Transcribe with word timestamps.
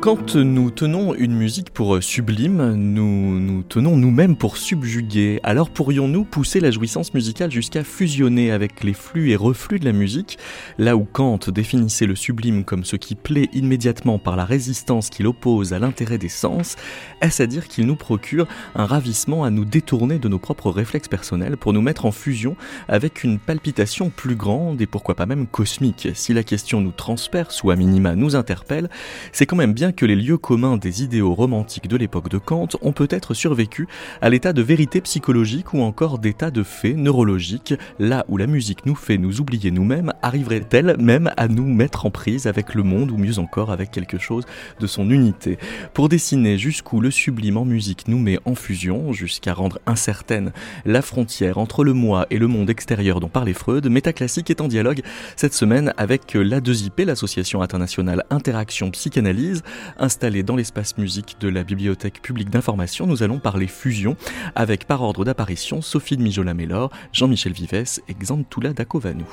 Quand 0.00 0.36
nous 0.36 0.70
tenons 0.70 1.12
une 1.12 1.34
musique 1.34 1.70
pour 1.70 2.00
sublime, 2.00 2.74
nous 2.74 3.40
nous 3.40 3.64
tenons 3.64 3.96
nous-mêmes 3.96 4.36
pour 4.36 4.56
subjuguer. 4.56 5.40
Alors 5.42 5.70
pourrions-nous 5.70 6.24
pousser 6.24 6.60
la 6.60 6.70
jouissance 6.70 7.14
musicale 7.14 7.50
jusqu'à 7.50 7.82
fusionner 7.82 8.52
avec 8.52 8.84
les 8.84 8.92
flux 8.94 9.32
et 9.32 9.36
reflux 9.36 9.80
de 9.80 9.84
la 9.84 9.92
musique? 9.92 10.38
Là 10.78 10.96
où 10.96 11.04
Kant 11.04 11.40
définissait 11.48 12.06
le 12.06 12.14
sublime 12.14 12.62
comme 12.62 12.84
ce 12.84 12.94
qui 12.94 13.16
plaît 13.16 13.48
immédiatement 13.52 14.20
par 14.20 14.36
la 14.36 14.44
résistance 14.44 15.10
qu'il 15.10 15.26
oppose 15.26 15.72
à 15.72 15.80
l'intérêt 15.80 16.16
des 16.16 16.28
sens, 16.28 16.76
est-ce 17.20 17.42
à 17.42 17.46
dire 17.46 17.66
qu'il 17.66 17.84
nous 17.84 17.96
procure 17.96 18.46
un 18.76 18.86
ravissement 18.86 19.42
à 19.42 19.50
nous 19.50 19.64
détourner 19.64 20.20
de 20.20 20.28
nos 20.28 20.38
propres 20.38 20.70
réflexes 20.70 21.08
personnels 21.08 21.56
pour 21.56 21.72
nous 21.72 21.82
mettre 21.82 22.06
en 22.06 22.12
fusion 22.12 22.56
avec 22.86 23.24
une 23.24 23.40
palpitation 23.40 24.10
plus 24.10 24.36
grande 24.36 24.80
et 24.80 24.86
pourquoi 24.86 25.16
pas 25.16 25.26
même 25.26 25.48
cosmique? 25.48 26.08
Si 26.14 26.32
la 26.32 26.44
question 26.44 26.80
nous 26.80 26.92
transperce 26.92 27.64
ou 27.64 27.72
à 27.72 27.76
minima 27.76 28.14
nous 28.14 28.36
interpelle, 28.36 28.88
c'est 29.32 29.44
quand 29.44 29.56
même 29.56 29.74
bien 29.74 29.87
que 29.92 30.06
les 30.06 30.16
lieux 30.16 30.38
communs 30.38 30.76
des 30.76 31.02
idéaux 31.02 31.34
romantiques 31.34 31.88
de 31.88 31.96
l'époque 31.96 32.28
de 32.28 32.38
Kant 32.38 32.68
ont 32.82 32.92
peut-être 32.92 33.34
survécu 33.34 33.88
à 34.20 34.30
l'état 34.30 34.52
de 34.52 34.62
vérité 34.62 35.00
psychologique 35.00 35.74
ou 35.74 35.80
encore 35.80 36.18
d'état 36.18 36.50
de 36.50 36.62
fait 36.62 36.94
neurologique, 36.94 37.74
là 37.98 38.24
où 38.28 38.36
la 38.36 38.46
musique 38.46 38.86
nous 38.86 38.94
fait 38.94 39.18
nous 39.18 39.40
oublier 39.40 39.70
nous-mêmes, 39.70 40.12
arriverait-elle 40.22 40.96
même 40.98 41.32
à 41.36 41.48
nous 41.48 41.66
mettre 41.66 42.06
en 42.06 42.10
prise 42.10 42.46
avec 42.46 42.74
le 42.74 42.82
monde 42.82 43.10
ou 43.10 43.16
mieux 43.16 43.38
encore 43.38 43.70
avec 43.70 43.90
quelque 43.90 44.18
chose 44.18 44.44
de 44.80 44.86
son 44.86 45.10
unité? 45.10 45.58
Pour 45.94 46.08
dessiner 46.08 46.58
jusqu'où 46.58 47.00
le 47.00 47.10
sublime 47.10 47.56
en 47.56 47.64
musique 47.64 48.08
nous 48.08 48.18
met 48.18 48.38
en 48.44 48.54
fusion, 48.54 49.12
jusqu'à 49.12 49.54
rendre 49.54 49.78
incertaine 49.86 50.52
la 50.84 51.02
frontière 51.02 51.58
entre 51.58 51.84
le 51.84 51.92
moi 51.92 52.26
et 52.30 52.38
le 52.38 52.46
monde 52.46 52.70
extérieur 52.70 53.20
dont 53.20 53.28
parlait 53.28 53.52
Freud, 53.52 53.86
Métaclassique 53.86 54.50
est 54.50 54.60
en 54.60 54.68
dialogue 54.68 55.02
cette 55.36 55.54
semaine 55.54 55.92
avec 55.96 56.34
l'A2IP, 56.34 57.04
l'association 57.04 57.62
internationale 57.62 58.24
Interaction 58.30 58.90
Psychanalyse, 58.90 59.62
Installé 59.98 60.42
dans 60.42 60.56
l'espace 60.56 60.98
musique 60.98 61.36
de 61.40 61.48
la 61.48 61.64
Bibliothèque 61.64 62.22
publique 62.22 62.50
d'information, 62.50 63.06
nous 63.06 63.22
allons 63.22 63.38
parler 63.38 63.66
fusion 63.66 64.16
avec 64.54 64.86
par 64.86 65.02
ordre 65.02 65.24
d'apparition 65.24 65.82
Sophie 65.82 66.16
de 66.16 66.22
Mijola-Mélor, 66.22 66.90
Jean-Michel 67.12 67.52
Vives 67.52 68.00
et 68.08 68.14
Xantoula 68.14 68.72
Dakovanu. 68.72 69.24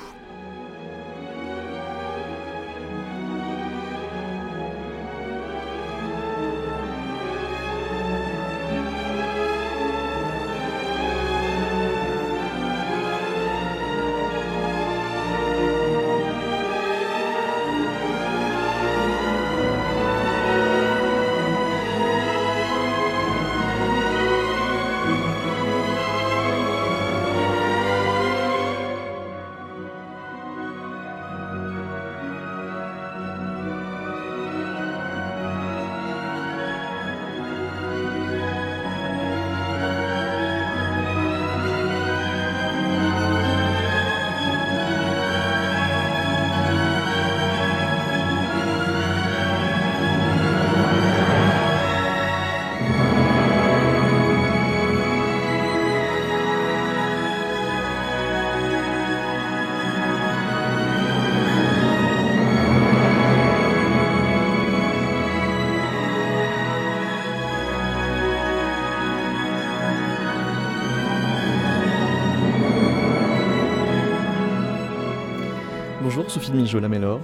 Sophie 76.56 76.62
de 76.62 76.62
Mijola-Mélor. 76.62 77.20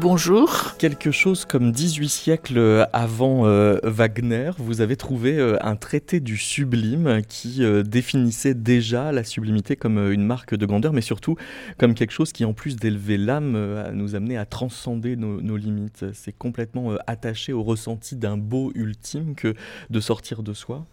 Bonjour. 0.00 0.74
Quelque 0.78 1.10
chose 1.10 1.44
comme 1.44 1.72
18 1.72 2.08
siècles 2.08 2.86
avant 2.92 3.46
euh, 3.46 3.78
Wagner, 3.84 4.50
vous 4.58 4.80
avez 4.80 4.96
trouvé 4.96 5.38
euh, 5.38 5.56
un 5.62 5.76
traité 5.76 6.20
du 6.20 6.36
sublime 6.36 7.22
qui 7.28 7.64
euh, 7.64 7.82
définissait 7.82 8.54
déjà 8.54 9.12
la 9.12 9.24
sublimité 9.24 9.76
comme 9.76 9.98
une 10.12 10.24
marque 10.24 10.54
de 10.54 10.66
grandeur, 10.66 10.92
mais 10.92 11.00
surtout 11.00 11.36
comme 11.78 11.94
quelque 11.94 12.12
chose 12.12 12.32
qui, 12.32 12.44
en 12.44 12.52
plus 12.52 12.76
d'élever 12.76 13.16
l'âme, 13.16 13.90
nous 13.92 14.14
amenait 14.14 14.36
à 14.36 14.46
transcender 14.46 15.16
nos, 15.16 15.40
nos 15.40 15.56
limites. 15.56 16.06
C'est 16.12 16.36
complètement 16.36 16.94
attaché 17.06 17.52
au 17.52 17.62
ressenti 17.62 18.16
d'un 18.16 18.36
beau 18.36 18.72
ultime 18.74 19.34
que 19.34 19.54
de 19.90 20.00
sortir 20.00 20.42
de 20.42 20.52
soi. 20.52 20.86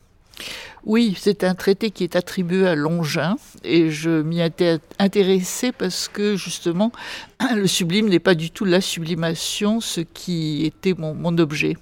Oui, 0.84 1.16
c'est 1.20 1.44
un 1.44 1.54
traité 1.54 1.92
qui 1.92 2.04
est 2.04 2.16
attribué 2.16 2.68
à 2.68 2.74
Longin 2.74 3.36
et 3.64 3.92
je 3.92 4.22
m'y 4.22 4.42
étais 4.42 4.80
intéressée 4.98 5.72
parce 5.72 6.08
que 6.08 6.36
justement 6.36 6.92
le 7.56 7.68
sublime 7.68 8.10
n'est 8.10 8.20
pas 8.20 8.34
du 8.34 8.50
tout 8.50 8.66
la 8.66 8.82
sublimation, 8.82 9.80
ce 9.80 10.02
qui 10.02 10.66
était 10.66 10.96
mon, 10.98 11.38
objet. 11.38 11.78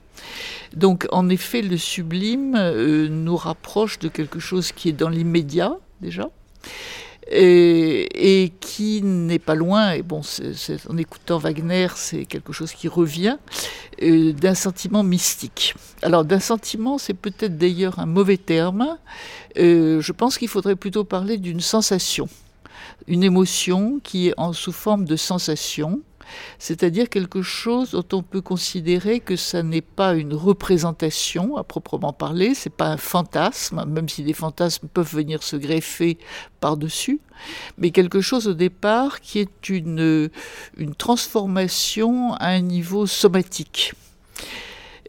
Donc 0.75 1.07
en 1.11 1.29
effet, 1.29 1.61
le 1.61 1.77
sublime 1.77 2.55
euh, 2.57 3.07
nous 3.07 3.37
rapproche 3.37 3.99
de 3.99 4.09
quelque 4.09 4.39
chose 4.39 4.73
qui 4.73 4.89
est 4.89 4.93
dans 4.93 5.09
l'immédiat 5.09 5.77
déjà 6.01 6.29
et, 7.31 8.51
qui 8.59 9.01
n'est 9.01 9.39
pas 9.39 9.55
loin, 9.55 9.91
et 9.91 10.01
bon, 10.01 10.21
en 10.89 10.97
écoutant 10.97 11.37
Wagner, 11.37 11.87
c'est 11.95 12.25
quelque 12.25 12.53
chose 12.53 12.71
qui 12.71 12.87
revient, 12.87 13.37
euh, 14.01 14.33
d'un 14.33 14.55
sentiment 14.55 15.03
mystique. 15.03 15.75
Alors 16.01 16.25
d'un 16.25 16.39
sentiment, 16.39 16.97
c'est 16.97 17.13
peut-être 17.13 17.57
d'ailleurs 17.57 17.99
un 17.99 18.05
mauvais 18.05 18.37
terme, 18.37 18.97
euh, 19.57 20.01
je 20.01 20.11
pense 20.11 20.37
qu'il 20.37 20.47
faudrait 20.47 20.75
plutôt 20.75 21.03
parler 21.03 21.37
d'une 21.37 21.61
sensation, 21.61 22.27
une 23.07 23.23
émotion 23.23 23.99
qui 24.03 24.29
est 24.29 24.33
en 24.37 24.53
sous 24.53 24.71
forme 24.71 25.05
de 25.05 25.15
sensation, 25.15 26.01
c'est-à-dire 26.57 27.09
quelque 27.09 27.41
chose 27.41 27.91
dont 27.91 28.17
on 28.17 28.23
peut 28.23 28.41
considérer 28.41 29.19
que 29.19 29.35
ça 29.35 29.63
n'est 29.63 29.81
pas 29.81 30.15
une 30.15 30.33
représentation 30.33 31.57
à 31.57 31.63
proprement 31.63 32.13
parler, 32.13 32.53
c'est 32.55 32.69
pas 32.69 32.87
un 32.87 32.97
fantasme, 32.97 33.85
même 33.87 34.09
si 34.09 34.23
des 34.23 34.33
fantasmes 34.33 34.87
peuvent 34.87 35.13
venir 35.13 35.43
se 35.43 35.55
greffer 35.55 36.17
par-dessus, 36.59 37.19
mais 37.77 37.91
quelque 37.91 38.21
chose 38.21 38.47
au 38.47 38.53
départ 38.53 39.21
qui 39.21 39.39
est 39.39 39.69
une, 39.69 40.29
une 40.77 40.95
transformation 40.95 42.33
à 42.33 42.47
un 42.47 42.61
niveau 42.61 43.05
somatique 43.05 43.93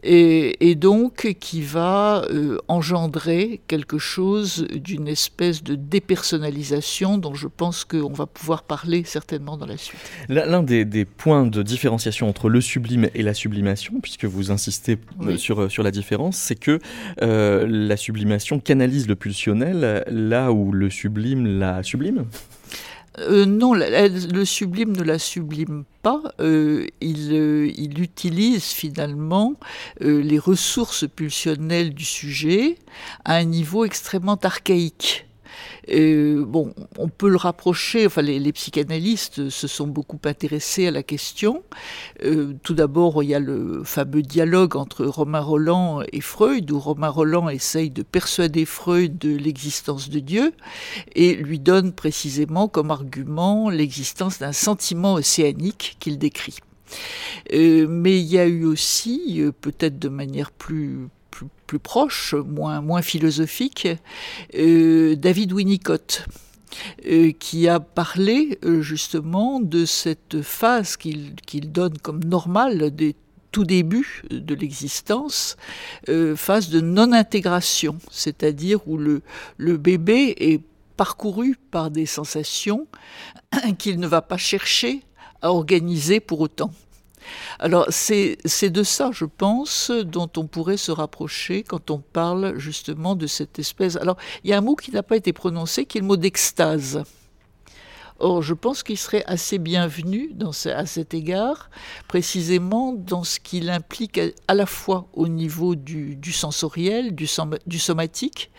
et, 0.03 0.75
donc 0.75 1.35
qui 1.39 1.61
va 1.61 2.23
euh, 2.31 2.57
engendrer 2.67 3.61
quelque 3.67 3.97
chose 3.97 4.65
d'une 4.73 5.07
espèce 5.07 5.63
de 5.63 5.75
dépersonnalisation 5.75 7.17
dont 7.17 7.33
je 7.33 7.47
pense 7.47 7.83
qu'on 7.83 8.13
va 8.13 8.25
pouvoir 8.25 8.63
parler 8.63 9.03
certainement 9.05 9.57
dans 9.57 9.65
la 9.65 9.77
suite. 9.77 9.99
L'un 10.29 10.63
des, 10.63 11.05
points 11.05 11.45
de 11.45 11.61
différenciation 11.61 12.27
entre 12.27 12.49
le 12.49 12.61
sublime 12.61 13.09
et 13.13 13.21
la 13.21 13.33
sublimation, 13.33 13.99
puisque 14.01 14.25
vous 14.25 14.51
insistez 14.51 14.97
euh, 15.21 15.37
sur, 15.37 15.71
sur 15.71 15.83
la 15.83 15.91
différence, 15.91 16.37
c'est 16.37 16.55
que 16.55 16.79
euh, 17.21 17.67
la 17.67 17.97
sublimation 17.97 18.59
canalise 18.59 19.07
le 19.07 19.15
pulsionnel 19.15 20.03
là 20.07 20.51
où 20.51 20.71
le 20.71 20.89
sublime 20.89 21.59
la 21.59 21.83
sublime 21.83 22.25
euh, 23.19 23.45
non, 23.45 23.73
le 23.73 24.45
sublime 24.45 24.95
ne 24.95 25.03
la 25.03 25.19
sublime 25.19 25.83
pas. 26.01 26.21
Euh, 26.39 26.87
il, 27.01 27.33
euh, 27.33 27.71
il, 27.75 28.01
utilise 28.01 28.65
finalement 28.65 29.55
les 29.99 30.39
ressources 30.39 31.05
pulsionnelles 31.07 31.93
du 31.93 32.05
sujet 32.05 32.77
à 33.25 33.35
un 33.35 33.43
niveau 33.43 33.85
extrêmement 33.85 34.39
archaïque. 34.41 35.27
Euh, 35.89 36.45
bon, 36.45 36.73
on 36.97 37.09
peut 37.09 37.29
le 37.29 37.37
rapprocher, 37.37 38.05
enfin 38.05 38.21
les, 38.21 38.51
psychanalystes 38.51 39.49
se 39.49 39.67
sont 39.67 39.87
beaucoup 39.87 40.19
intéressés 40.25 40.87
à 40.87 40.91
la 40.91 41.03
question. 41.03 41.63
Euh, 42.23 42.53
tout 42.63 42.73
d'abord, 42.73 43.23
il 43.23 43.29
y 43.29 43.35
a 43.35 43.39
le 43.39 43.83
fameux 43.83 44.21
dialogue 44.21 44.75
entre 44.75 45.05
Romain 45.05 45.39
Roland 45.39 46.01
et 46.11 46.21
Freud, 46.21 46.69
où 46.71 46.79
Romain 46.79 47.09
Roland 47.09 47.49
essaye 47.49 47.89
de 47.89 48.03
persuader 48.03 48.65
Freud 48.65 49.17
de 49.17 49.35
l'existence 49.35 50.09
de 50.09 50.19
Dieu 50.19 50.53
et 51.15 51.33
lui 51.35 51.59
donne 51.59 51.93
précisément 51.93 52.67
comme 52.67 52.91
argument 52.91 53.69
l'existence 53.69 54.39
d'un 54.39 54.53
sentiment 54.53 55.13
océanique 55.13 55.97
qu'il 55.99 56.17
décrit. 56.17 56.57
Euh, 57.53 57.87
mais 57.89 58.19
il 58.19 58.27
y 58.27 58.37
a 58.37 58.45
eu 58.45 58.65
aussi, 58.65 59.41
peut-être 59.61 59.97
de 59.97 60.09
manière 60.09 60.51
plus 60.51 61.07
plus 61.71 61.79
proche, 61.79 62.33
moins, 62.33 62.81
moins 62.81 63.01
philosophique, 63.01 63.87
David 64.53 65.53
Winnicott. 65.53 66.25
qui 67.39 67.69
a 67.69 67.79
parlé 67.79 68.59
justement 68.81 69.61
de 69.61 69.85
cette 69.85 70.41
phase 70.41 70.97
qu'il 70.97 71.71
donne 71.71 71.97
comme 71.97 72.21
normale 72.25 72.93
des 72.93 73.15
tout 73.53 73.63
début 73.63 74.23
de 74.29 74.53
l'existence, 74.53 75.55
phase 76.35 76.69
de 76.69 76.81
non-intégration, 76.81 77.97
c'est-à-dire 78.09 78.85
où 78.85 78.97
le, 78.97 79.21
le 79.55 79.77
bébé 79.77 80.35
est 80.39 80.61
parcouru 80.97 81.57
par 81.71 81.89
des 81.89 82.05
sensations 82.05 82.85
qu'il 83.77 83.97
ne 84.01 84.07
va 84.07 84.21
pas 84.21 84.37
chercher 84.37 85.03
à 85.41 85.53
organiser 85.53 86.19
pour 86.19 86.41
autant. 86.41 86.71
Alors 87.59 87.87
c'est 87.89 88.37
de 88.69 88.83
ça, 88.83 89.11
je 89.13 89.25
pense, 89.25 89.91
dont 89.91 90.29
on 90.37 90.47
pourrait 90.47 90.77
se 90.77 90.91
rapprocher 90.91 91.63
quand 91.63 91.91
on 91.91 91.99
parle 91.99 92.57
justement 92.57 93.15
de 93.15 93.27
cette 93.27 93.59
espèce. 93.59 93.95
Alors 93.95 94.17
il 94.43 94.49
y 94.49 94.53
a 94.53 94.57
un 94.57 94.61
mot 94.61 94.75
qui 94.75 94.91
n'a 94.91 95.03
pas 95.03 95.17
été 95.17 95.33
prononcé, 95.33 95.85
qui 95.85 95.97
est 95.97 96.01
le 96.01 96.07
mot 96.07 96.17
d'extase. 96.17 97.03
Or, 98.21 98.43
je 98.43 98.53
pense 98.53 98.83
qu'il 98.83 98.99
serait 98.99 99.23
assez 99.25 99.57
bienvenu 99.57 100.31
à 100.65 100.85
cet 100.85 101.15
égard, 101.15 101.71
précisément 102.07 102.93
dans 102.93 103.23
ce 103.23 103.39
qu'il 103.39 103.69
implique 103.71 104.19
à, 104.47 104.53
la 104.53 104.67
fois 104.67 105.07
au 105.13 105.27
niveau 105.27 105.73
du, 105.75 106.31
sensoriel, 106.31 107.15
du, 107.15 107.25
somatique, 107.25 108.51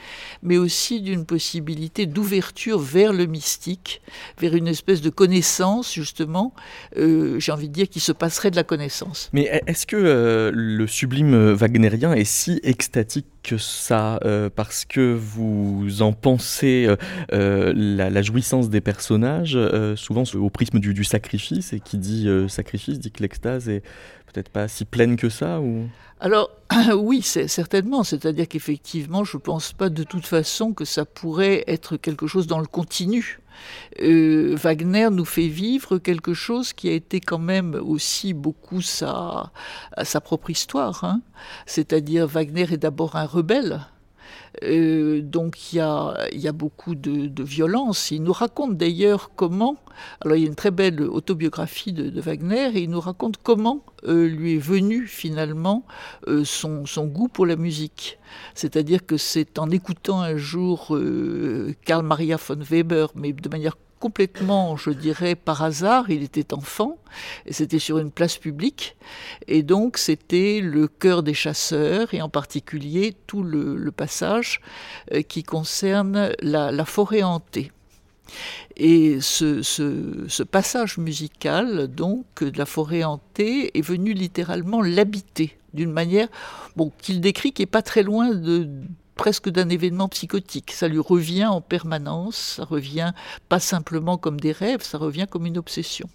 mais 0.43 0.57
aussi 0.57 1.01
d'une 1.01 1.25
possibilité 1.25 2.07
d'ouverture 2.07 2.81
vers 2.81 3.13
le 3.13 3.27
mystique, 3.27 4.03
vers 4.39 4.57
une 4.57 4.67
espèce 4.67 5.01
de 5.01 5.11
connaissance, 5.11 5.95
justement, 5.95 6.55
euh, 6.97 7.39
j'ai 7.39 7.53
envie 7.53 7.69
de 7.69 7.75
dire, 7.75 7.89
qui 7.89 8.01
se 8.01 8.13
passerait 8.13 8.51
de 8.51 8.57
la 8.57 8.65
connaissance. 8.65 9.31
Mais 9.33 9.63
est-ce 9.69 9.87
que 9.87 9.97
euh, 9.97 10.51
le 10.53 10.89
sublime 10.89 11.53
wagnérien 11.53 12.15
est 12.15 12.25
si 12.25 12.59
extatique 12.65 13.27
que 13.45 13.59
ça, 13.59 14.21
euh, 14.25 14.51
parce 14.55 14.85
que 14.85 15.15
vous 15.15 16.03
en 16.03 16.13
pensez 16.13 16.89
la, 17.31 18.23
jouissance 18.23 18.71
des 18.71 18.81
personnages 18.81 19.52
euh, 19.57 19.97
souvent 19.97 20.25
au 20.35 20.51
prisme 20.51 20.79
du, 20.79 21.05
sacrifice, 21.05 21.73
et 21.73 21.81
qui 21.81 21.99
dit 21.99 22.29
euh, 22.29 22.49
sacrifice 22.49 22.99
dit 22.99 23.11
que 23.11 23.23
l'extase 23.23 23.69
est 23.69 23.83
peut-être 24.33 24.49
pas 24.49 24.69
si 24.69 24.85
pleine 24.85 25.17
que 25.17 25.29
ça. 25.29 25.61
Alors 26.21 26.51
oui, 26.97 27.23
certainement, 27.23 28.05
c'est-à-dire 28.05 28.49
qu'effectivement, 28.49 29.25
je 29.25 29.37
ne 29.37 29.43
pense 29.43 29.73
pas 29.73 29.89
de 29.89 30.05
toute 30.05 30.27
façon 30.27 30.73
que 30.73 30.85
ça 30.85 31.05
pourrait 31.05 31.65
être 31.67 31.97
quelque 31.97 32.27
chose 32.27 32.47
dans 32.47 32.61
le 32.61 32.67
continu. 32.67 33.41
Euh, 34.01 34.57
Wagner 34.57 35.09
nous 35.11 35.25
fait 35.25 35.49
vivre 35.49 35.99
quelque 35.99 36.35
chose 36.35 36.73
qui 36.73 36.89
a 36.89 36.93
été 36.93 37.21
quand 37.21 37.39
même 37.39 37.75
aussi 37.75 38.33
beaucoup 38.33 38.81
sa, 38.81 39.53
sa 40.03 40.21
propre 40.21 40.51
histoire. 40.51 41.05
Hein. 41.05 41.21
C'est-à-dire 41.67 42.27
Wagner 42.27 42.73
est 42.73 42.79
d'abord 42.79 43.17
un 43.17 43.27
rebelle. 43.27 43.81
Euh, 44.65 45.23
donc 45.23 45.73
il 45.73 45.77
y 45.77 45.81
a, 45.81 46.53
beaucoup 46.53 46.95
de, 46.95 47.43
violence. 47.43 48.11
Il 48.11 48.23
nous 48.23 48.33
raconte 48.33 48.77
d'ailleurs 48.77 49.31
comment, 49.35 49.77
alors 50.21 50.37
il 50.37 50.43
y 50.43 50.45
a 50.45 50.49
une 50.49 50.55
très 50.55 50.71
belle 50.71 51.03
autobiographie 51.03 51.93
de, 51.93 52.21
Wagner, 52.21 52.71
et 52.75 52.83
il 52.83 52.91
nous 52.91 53.01
raconte 53.01 53.37
comment 53.43 53.85
euh, 54.05 54.29
lui 54.29 54.57
est 54.57 54.59
venu 54.59 55.07
finalement 55.07 55.85
euh, 56.29 56.45
son, 56.45 56.87
son, 56.87 57.07
goût 57.07 57.29
pour 57.29 57.47
la 57.47 57.57
musique. 57.57 58.19
C'est-à-dire 58.55 59.05
que 59.05 59.17
c'est 59.17 59.59
en 59.59 59.71
écoutant 59.71 60.21
un 60.21 60.37
jour 60.37 60.97
Karl 61.85 62.05
Maria 62.05 62.37
von 62.37 62.57
Weber, 62.57 63.09
mais 63.15 63.33
de 63.33 63.49
manière 63.49 63.77
complètement, 64.03 64.77
je 64.77 64.91
dirais, 64.91 65.37
par 65.37 65.63
hasard. 65.63 66.11
Il 66.11 66.25
était 66.25 66.53
enfant 66.53 66.99
et 67.47 67.53
c'était 67.53 67.79
sur 67.79 67.99
une 67.99 68.11
place 68.11 68.37
publique. 68.37 68.97
Et 69.47 69.63
donc, 69.63 69.97
c'était 69.97 70.59
le 70.61 70.89
cœur 70.89 71.23
des 71.23 71.35
chasseurs 71.35 72.13
et 72.13 72.21
en 72.21 72.29
particulier 72.29 73.15
tout 73.29 73.45
le, 73.45 73.93
passage 73.93 74.61
euh, 75.13 75.23
qui 75.23 75.45
concerne 75.45 76.33
la, 76.41 76.85
forêt 76.85 77.23
hantée. 77.23 77.71
Et 78.77 79.21
ce, 79.21 80.43
passage 80.43 80.99
musical, 80.99 81.87
donc, 81.87 82.43
de 82.43 82.59
la 82.59 82.67
forêt 82.67 83.05
hantée, 83.05 83.71
est 83.79 83.83
venu 83.83 84.15
littéralement 84.15 84.83
l'habiter 84.83 85.57
d'une 85.75 85.93
manière 85.93 86.29
bon, 86.75 86.91
qu'il 87.01 87.21
décrit 87.21 87.53
qui 87.53 87.63
n'est 87.63 87.67
pas 87.67 87.83
très 87.83 88.03
loin 88.03 88.35
de, 88.35 88.69
presque 89.15 89.49
d'un 89.49 89.69
événement 89.69 90.09
psychotique. 90.09 90.73
Ça 90.73 90.89
lui 90.89 90.99
revient 90.99 91.47
en 91.47 91.61
permanence, 91.61 92.37
ça 92.37 92.65
revient 92.65 93.13
pas 93.49 93.61
simplement 93.61 94.17
comme 94.19 94.41
des 94.41 94.53
rêves, 94.53 94.83
ça 94.83 94.99
revient 94.99 95.27
comme 95.29 95.47
une 95.47 95.59
obsession. 95.59 96.09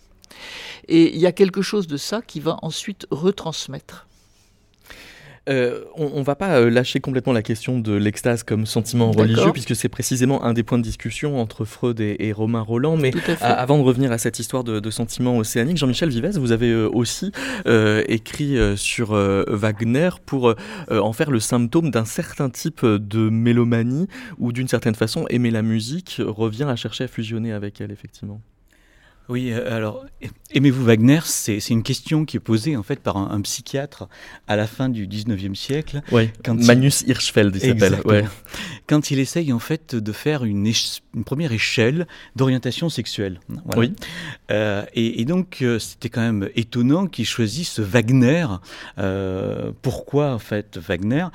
Et 0.87 1.15
il 1.15 1.19
y 1.19 1.25
a 1.25 1.31
quelque 1.31 1.61
chose 1.61 1.87
de 1.87 1.97
ça 1.97 2.21
qui 2.21 2.39
va 2.39 2.57
ensuite 2.61 3.07
retransmettre. 3.11 4.07
Euh, 5.47 5.83
on, 5.95 6.19
ne 6.19 6.23
va 6.23 6.35
pas 6.35 6.59
euh, 6.59 6.69
lâcher 6.69 6.99
complètement 6.99 7.33
la 7.33 7.41
question 7.41 7.79
de 7.79 7.93
l'extase 7.93 8.43
comme 8.43 8.65
sentiment 8.65 9.11
religieux, 9.11 9.51
puisque 9.51 9.75
c'est 9.75 9.89
précisément 9.89 10.43
un 10.43 10.53
des 10.53 10.63
points 10.63 10.77
de 10.77 10.83
discussion 10.83 11.39
entre 11.39 11.65
Freud 11.65 11.99
et, 11.99 12.31
Romain 12.31 12.61
Roland. 12.61 12.97
Mais 12.97 13.11
avant 13.41 13.77
de 13.77 13.83
revenir 13.83 14.11
à 14.11 14.17
cette 14.17 14.39
histoire 14.39 14.63
de, 14.63 14.89
sentiment 14.89 15.37
océanique, 15.37 15.77
Jean-Michel 15.77 16.09
Vives, 16.09 16.37
vous 16.37 16.51
avez 16.51 16.71
euh, 16.71 16.89
aussi 16.91 17.31
écrit 17.65 18.57
sur 18.75 19.11
Wagner 19.11 20.09
pour 20.25 20.53
en 20.89 21.13
faire 21.13 21.31
le 21.31 21.39
symptôme 21.39 21.91
d'un 21.91 22.05
certain 22.05 22.49
type 22.49 22.85
de 22.85 23.29
mélomanie, 23.29 24.07
ou 24.37 24.51
d'une 24.51 24.67
certaine 24.67 24.95
façon, 24.95 25.25
aimer 25.29 25.51
la 25.51 25.61
musique 25.61 26.21
revient 26.25 26.63
à 26.63 26.75
chercher 26.75 27.05
à 27.05 27.07
fusionner 27.07 27.53
avec 27.53 27.81
elle, 27.81 27.91
effectivement. 27.91 28.41
Oui, 29.29 29.51
euh, 29.51 29.75
alors, 29.75 30.05
aimez-vous 30.51 30.85
Wagner? 30.85 31.19
C'est 31.25 31.69
une 31.69 31.83
question 31.83 32.23
qui 32.23 32.37
est 32.37 32.41
posée 32.41 32.77
en 32.77 32.83
fait 32.83 32.99
par 32.99 33.17
un, 33.17 33.41
psychiatre 33.41 34.07
à 34.47 34.55
la 34.55 34.67
fin 34.67 34.87
du 34.89 35.05
19e 35.07 35.53
siècle. 35.53 36.01
Oui, 36.11 36.29
quand 36.43 36.55
Magnus 36.55 37.01
Hirschfeld, 37.01 37.55
il 37.55 37.61
s'appelle. 37.61 37.99
Ouais. 38.05 38.23
Quand 38.87 39.11
il 39.11 39.19
essaye 39.19 39.51
en 39.51 39.59
fait 39.59 39.95
de 39.95 40.11
faire 40.13 40.45
une, 40.45 40.71
une 41.13 41.23
première 41.25 41.51
échelle 41.51 42.07
d'orientation 42.35 42.89
sexuelle. 42.89 43.39
Oui. 43.75 43.93
Euh, 44.49 44.85
et, 44.93 45.25
donc, 45.25 45.57
euh, 45.61 45.77
c'était 45.77 46.09
quand 46.09 46.21
même 46.21 46.49
étonnant 46.55 47.07
qu'il 47.07 47.25
choisisse 47.25 47.79
Wagner. 47.79 48.47
pourquoi 49.81 50.33
en 50.33 50.39
fait 50.39 50.77
Wagner? 50.77 51.25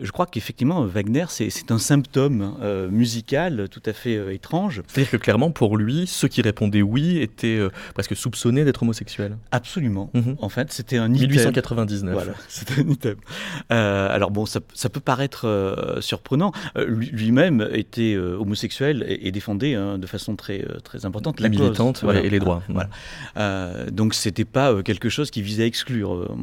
Je 0.00 0.10
crois 0.10 0.26
qu'effectivement, 0.26 0.84
Wagner, 0.84 1.26
c'est 1.28 1.70
un 1.70 1.78
symptôme 1.78 2.56
musical 2.90 3.68
tout 3.70 3.82
à 3.86 3.92
fait 3.92 4.34
étrange. 4.34 4.82
C'est-à-dire 4.88 5.12
que 5.12 5.16
clairement, 5.16 5.52
pour 5.52 5.76
lui, 5.76 6.06
ceux 6.08 6.28
qui 6.28 6.42
répondaient 6.42 6.82
oui 6.82 7.18
était 7.36 7.58
euh, 7.58 7.70
presque 7.94 8.16
soupçonné 8.16 8.64
d'être 8.64 8.82
homosexuel. 8.82 9.36
Absolument. 9.50 10.10
Mhm. 10.14 10.36
En 10.40 10.48
fait, 10.48 10.72
c'était 10.72 10.96
un 10.96 11.08
1899. 11.08 12.14
Voilà, 12.14 12.32
c'était 12.48 12.80
un 12.80 12.88
item. 12.88 13.16
Euh, 13.72 14.14
alors 14.14 14.30
bon, 14.30 14.46
ça, 14.46 14.60
peut 14.60 15.00
paraître 15.00 15.46
euh, 15.46 16.00
surprenant. 16.00 16.52
Lui-même 16.76 17.68
était 17.72 18.16
homosexuel 18.16 19.04
et, 19.08 19.30
défendait 19.30 19.74
hein, 19.74 19.98
de 19.98 20.06
façon 20.06 20.36
très 20.36 20.64
très 20.84 21.04
importante 21.04 21.40
la 21.40 21.48
militante 21.48 22.04
et 22.22 22.30
les 22.30 22.38
droits. 22.38 22.62
Voilà. 22.68 23.90
donc 23.90 24.14
c'était 24.14 24.44
pas 24.44 24.82
quelque 24.82 25.08
chose 25.08 25.30
qui 25.30 25.42
visait 25.42 25.64
à 25.64 25.66
exclure. 25.66 26.34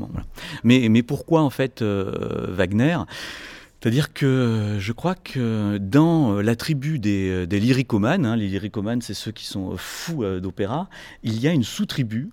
mais 0.63 0.87
mais 0.89 1.01
pourquoi 1.03 1.41
en 1.41 1.49
fait 1.49 1.81
Wagner? 1.81 2.97
C'est-à-dire 3.83 4.13
que 4.13 4.77
je 4.79 4.93
crois 4.93 5.13
que 5.13 5.77
dans 5.77 6.39
la 6.39 6.55
tribu 6.55 6.99
des, 6.99 7.45
des 7.45 7.59
lyricomanes, 7.59 8.25
hein, 8.25 8.37
les 8.37 8.47
lyricomanes, 8.47 9.01
c'est 9.01 9.13
ceux 9.13 9.33
qui 9.33 9.43
sont 9.43 9.75
fous 9.75 10.23
euh, 10.23 10.39
d'opéra, 10.39 10.87
il 11.21 11.37
y 11.37 11.49
a 11.49 11.51
une 11.51 11.65
sous-tribu 11.65 12.29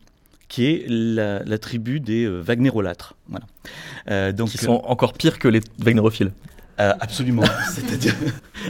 qui 0.47 0.67
est 0.67 0.85
la, 0.89 1.59
tribu 1.59 1.99
des 1.99 2.25
euh, 2.25 2.39
Wagnerolâtres. 2.41 3.17
Voilà. 3.29 3.47
Euh, 4.11 4.31
donc, 4.31 4.51
qui 4.51 4.59
sont 4.59 4.81
encore 4.85 5.13
pires 5.13 5.41
que 5.41 5.49
les 5.49 5.61
Wagnerophiles. 5.81 6.31
absolument. 6.79 7.43
c'est-à-dire 7.75 8.15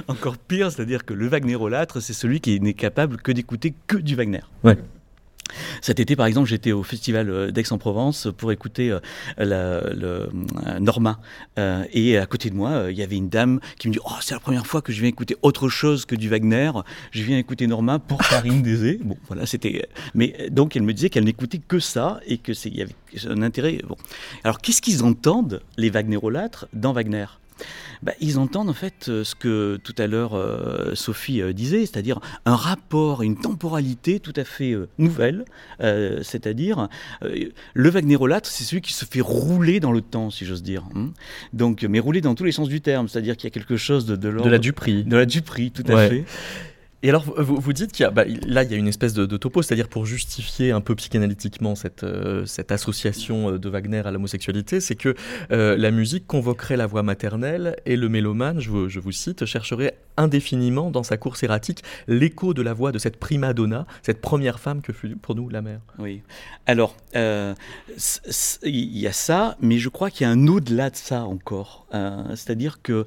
encore 0.08 0.38
pire, 0.38 0.72
c'est-à-dire 0.72 1.04
que 1.04 1.12
le 1.12 1.28
Wagnerolâtre, 1.28 2.00
c'est 2.00 2.14
celui 2.14 2.40
qui 2.40 2.58
n'est 2.60 2.72
capable 2.72 3.18
que 3.18 3.30
d'écouter 3.30 3.74
que 3.88 3.98
du 3.98 4.14
Wagner. 4.14 4.40
Ouais. 4.64 4.78
Cet 5.80 6.00
été, 6.00 6.16
par 6.16 6.26
exemple, 6.26 6.48
j'étais 6.48 6.72
au 6.72 6.82
festival 6.82 7.30
euh, 7.30 7.50
d'Aix-en-Provence 7.50 8.28
pour 8.36 8.52
écouter 8.52 8.90
euh, 8.90 9.00
le 9.38 10.04
euh, 10.04 10.78
Norma. 10.80 11.20
et 11.92 12.18
à 12.18 12.26
côté 12.26 12.50
de 12.50 12.54
moi, 12.54 12.86
il 12.90 12.96
y 12.96 13.02
avait 13.02 13.16
une 13.16 13.28
dame 13.28 13.60
qui 13.78 13.88
me 13.88 13.92
dit 13.92 14.00
Oh, 14.04 14.14
c'est 14.20 14.34
la 14.34 14.40
première 14.40 14.66
fois 14.66 14.82
que 14.82 14.92
je 14.92 15.00
viens 15.00 15.08
écouter 15.08 15.36
autre 15.42 15.68
chose 15.68 16.04
que 16.04 16.14
du 16.14 16.28
Wagner. 16.28 16.70
Je 17.10 17.22
viens 17.22 17.38
écouter 17.38 17.66
Norma 17.66 17.98
pour 17.98 18.18
Karine 18.18 18.62
Désé. 18.62 18.98
Bon, 19.02 19.16
voilà, 19.26 19.46
c'était. 19.46 19.88
Mais 20.14 20.48
donc, 20.50 20.76
elle 20.76 20.82
me 20.82 20.92
disait 20.92 21.10
qu'elle 21.10 21.24
n'écoutait 21.24 21.58
que 21.58 21.78
ça 21.78 22.20
et 22.26 22.38
qu'il 22.38 22.76
y 22.76 22.82
avait 22.82 22.94
un 23.28 23.42
intérêt. 23.42 23.80
Bon. 23.86 23.96
Alors, 24.44 24.58
qu'est-ce 24.58 24.82
qu'ils 24.82 25.02
entendent, 25.04 25.62
les 25.76 25.90
Wagnerolâtres, 25.90 26.66
dans 26.72 26.92
Wagner? 26.92 27.26
Bah, 28.02 28.12
ils 28.20 28.38
entendent 28.38 28.70
en 28.70 28.74
fait 28.74 29.08
euh, 29.08 29.24
ce 29.24 29.34
que 29.34 29.78
tout 29.82 29.94
à 29.98 30.06
l'heure 30.06 30.34
euh, 30.34 30.94
Sophie 30.94 31.42
euh, 31.42 31.52
disait, 31.52 31.80
c'est-à-dire 31.80 32.20
un 32.46 32.56
rapport, 32.56 33.22
une 33.22 33.36
temporalité 33.36 34.20
tout 34.20 34.32
à 34.36 34.44
fait 34.44 34.74
nouvelle, 34.98 35.44
c'est-à-dire 35.80 36.88
le 37.20 37.90
Wagnerolâtre, 37.90 38.48
c'est 38.48 38.64
celui 38.64 38.82
qui 38.82 38.92
se 38.92 39.04
fait 39.04 39.20
rouler 39.20 39.80
dans 39.80 39.92
le 39.92 40.00
temps, 40.00 40.30
si 40.30 40.44
j'ose 40.44 40.62
dire. 40.62 40.84
Hein. 40.94 41.10
Donc, 41.52 41.82
mais 41.82 41.98
rouler 41.98 42.20
dans 42.20 42.34
tous 42.34 42.44
les 42.44 42.52
sens 42.52 42.68
du 42.68 42.80
terme, 42.80 43.08
c'est-à-dire 43.08 43.36
qu'il 43.36 43.44
y 43.44 43.52
a 43.52 43.54
quelque 43.54 43.76
chose 43.76 44.06
de, 44.06 44.16
de, 44.16 44.30
de 44.30 44.48
la 44.48 44.58
Dupri. 44.58 45.04
De 45.04 45.16
la 45.16 45.26
tout 45.26 45.84
à 45.88 46.08
fait. 46.08 46.24
Et 47.02 47.08
alors, 47.08 47.24
vous, 47.24 47.56
vous 47.56 47.72
dites 47.72 47.92
qu'il 47.92 48.02
y 48.02 48.06
a, 48.06 48.10
bah, 48.10 48.24
là, 48.46 48.62
il 48.62 48.70
y 48.70 48.74
a 48.74 48.76
une 48.76 48.88
espèce 48.88 49.14
de, 49.14 49.36
topo, 49.36 49.62
c'est-à-dire 49.62 49.88
pour 49.88 50.04
justifier 50.04 50.70
un 50.70 50.82
peu 50.82 50.94
psychanalytiquement 50.94 51.74
cette, 51.74 52.04
euh, 52.04 52.44
cette 52.44 52.72
association 52.72 53.52
euh, 53.52 53.58
de 53.58 53.68
Wagner 53.70 54.02
à 54.04 54.10
l'homosexualité, 54.10 54.80
c'est 54.80 54.96
que 54.96 55.14
euh, 55.50 55.78
la 55.78 55.90
musique 55.90 56.26
convoquerait 56.26 56.76
la 56.76 56.86
voix 56.86 57.02
maternelle 57.02 57.76
et 57.86 57.96
le 57.96 58.10
mélomane, 58.10 58.60
je 58.60 58.68
vous, 58.68 58.88
je 58.90 59.00
vous, 59.00 59.12
cite, 59.12 59.46
chercherait 59.46 59.96
indéfiniment 60.18 60.90
dans 60.90 61.02
sa 61.02 61.16
course 61.16 61.42
erratique 61.42 61.82
l'écho 62.06 62.52
de 62.52 62.60
la 62.60 62.74
voix 62.74 62.92
de 62.92 62.98
cette 62.98 63.16
prima 63.16 63.54
donna, 63.54 63.86
cette 64.02 64.20
première 64.20 64.60
femme 64.60 64.82
que 64.82 64.92
fut 64.92 65.16
pour 65.16 65.34
nous 65.34 65.48
la 65.48 65.62
mère. 65.62 65.80
Oui. 65.98 66.20
Alors, 66.66 66.94
il 67.14 67.54
y 68.98 69.06
a 69.06 69.12
ça, 69.12 69.56
mais 69.62 69.78
je 69.78 69.88
crois 69.88 70.10
qu'il 70.10 70.26
y 70.26 70.30
a 70.30 70.32
un 70.32 70.46
au-delà 70.46 70.90
de 70.90 70.96
ça 70.96 71.24
encore. 71.24 71.86
c'est-à-dire 72.34 72.82
que 72.82 73.06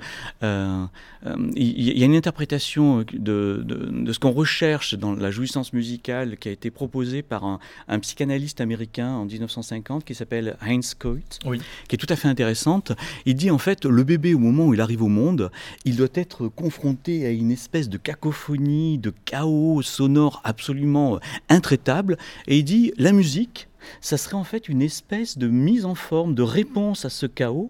il 1.56 1.98
y 1.98 2.04
a 2.04 2.06
une 2.06 2.16
interprétation 2.16 3.06
de 3.14 3.64
de 4.04 4.14
ce 4.14 4.20
qu'on 4.20 4.32
recherche 4.32 4.96
dans 4.96 5.14
la 5.14 5.32
jouissance 5.32 5.74
musicale 5.74 6.38
qui 6.38 6.50
a 6.50 6.52
été 6.52 6.72
proposée 6.72 7.22
par 7.22 7.44
un, 7.46 7.60
psychanalyste 8.00 8.62
américain 8.62 9.10
en 9.12 9.26
1950 9.26 10.04
qui 10.04 10.16
s'appelle 10.16 10.58
Heinz 10.62 10.94
Coit, 10.94 11.40
qui 11.88 11.96
est 11.96 11.98
tout 11.98 12.08
à 12.10 12.16
fait 12.16 12.28
intéressante. 12.28 12.92
Il 13.26 13.36
dit 13.36 13.52
en 13.52 13.58
fait, 13.58 13.86
le 13.86 14.04
bébé 14.04 14.34
au 14.34 14.40
moment 14.40 14.68
où 14.68 14.74
il 14.74 14.82
arrive 14.82 15.04
au 15.04 15.08
monde, 15.08 15.52
il 15.86 15.96
doit 15.96 16.08
être 16.14 16.48
confronté 16.48 17.26
à 17.26 17.30
une 17.30 17.52
espèce 17.52 17.90
de 17.90 17.98
cacophonie, 17.98 18.98
de 18.98 19.14
chaos 19.26 19.82
sonore 19.82 20.42
absolument 20.44 21.20
intraitable. 21.50 22.18
Et 22.48 22.58
il 22.58 22.64
dit, 22.64 22.94
la 22.98 23.12
musique, 23.12 23.68
ça 24.02 24.18
serait 24.18 24.36
en 24.36 24.44
fait 24.44 24.70
une 24.70 24.82
espèce 24.82 25.38
de 25.38 25.48
mise 25.48 25.86
en 25.86 25.96
forme, 25.96 26.36
de 26.36 26.42
réponse 26.42 27.06
à 27.06 27.10
ce 27.10 27.26
chaos. 27.26 27.70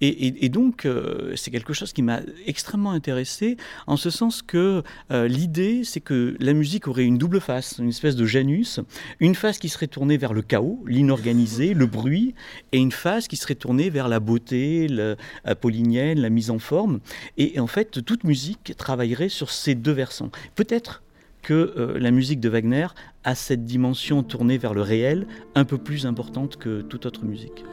Et, 0.00 0.48
donc, 0.48 0.86
euh, 0.86 1.32
c'est 1.36 1.50
quelque 1.50 1.72
chose 1.72 1.92
qui 1.92 2.02
m'a 2.02 2.20
extrêmement 2.46 2.90
intéressé, 2.92 3.56
en 3.86 3.96
ce 3.96 4.10
sens 4.10 4.42
que 4.42 4.82
euh, 5.10 5.28
l'idée, 5.28 5.82
c'est 5.84 6.00
que 6.00 6.36
la 6.40 6.52
musique 6.52 6.88
aurait 6.88 7.04
une 7.04 7.18
double 7.18 7.40
face, 7.40 7.76
une 7.78 7.90
espèce 7.90 8.16
de 8.16 8.24
Janus, 8.24 8.80
une 9.20 9.34
face 9.34 9.58
qui 9.58 9.68
serait 9.68 9.86
tournée 9.86 10.16
vers 10.16 10.32
le 10.32 10.42
chaos, 10.42 10.82
l'inorganisé, 10.86 11.74
le 11.74 11.86
bruit, 11.86 12.34
et 12.72 12.78
une 12.78 12.92
face 12.92 13.28
qui 13.28 13.36
serait 13.36 13.54
tournée 13.54 13.90
vers 13.90 14.08
la 14.08 14.20
beauté, 14.20 14.88
la 14.88 15.16
apollinienne, 15.44 16.20
la 16.20 16.30
mise 16.30 16.50
en 16.50 16.58
forme. 16.58 17.00
Et, 17.36 17.56
et 17.56 17.60
en 17.60 17.66
fait, 17.66 18.04
toute 18.04 18.24
musique 18.24 18.74
travaillerait 18.76 19.28
sur 19.28 19.50
ces 19.50 19.74
deux 19.74 19.92
versants. 19.92 20.30
Peut-être 20.54 21.02
que 21.42 21.74
euh, 21.76 21.98
la 21.98 22.10
musique 22.10 22.40
de 22.40 22.48
Wagner 22.48 22.86
a 23.24 23.34
cette 23.34 23.64
dimension 23.64 24.22
tournée 24.22 24.58
vers 24.58 24.74
le 24.74 24.82
réel 24.82 25.26
un 25.54 25.64
peu 25.64 25.78
plus 25.78 26.06
importante 26.06 26.56
que 26.56 26.82
toute 26.82 27.06
autre 27.06 27.24
musique. 27.24 27.64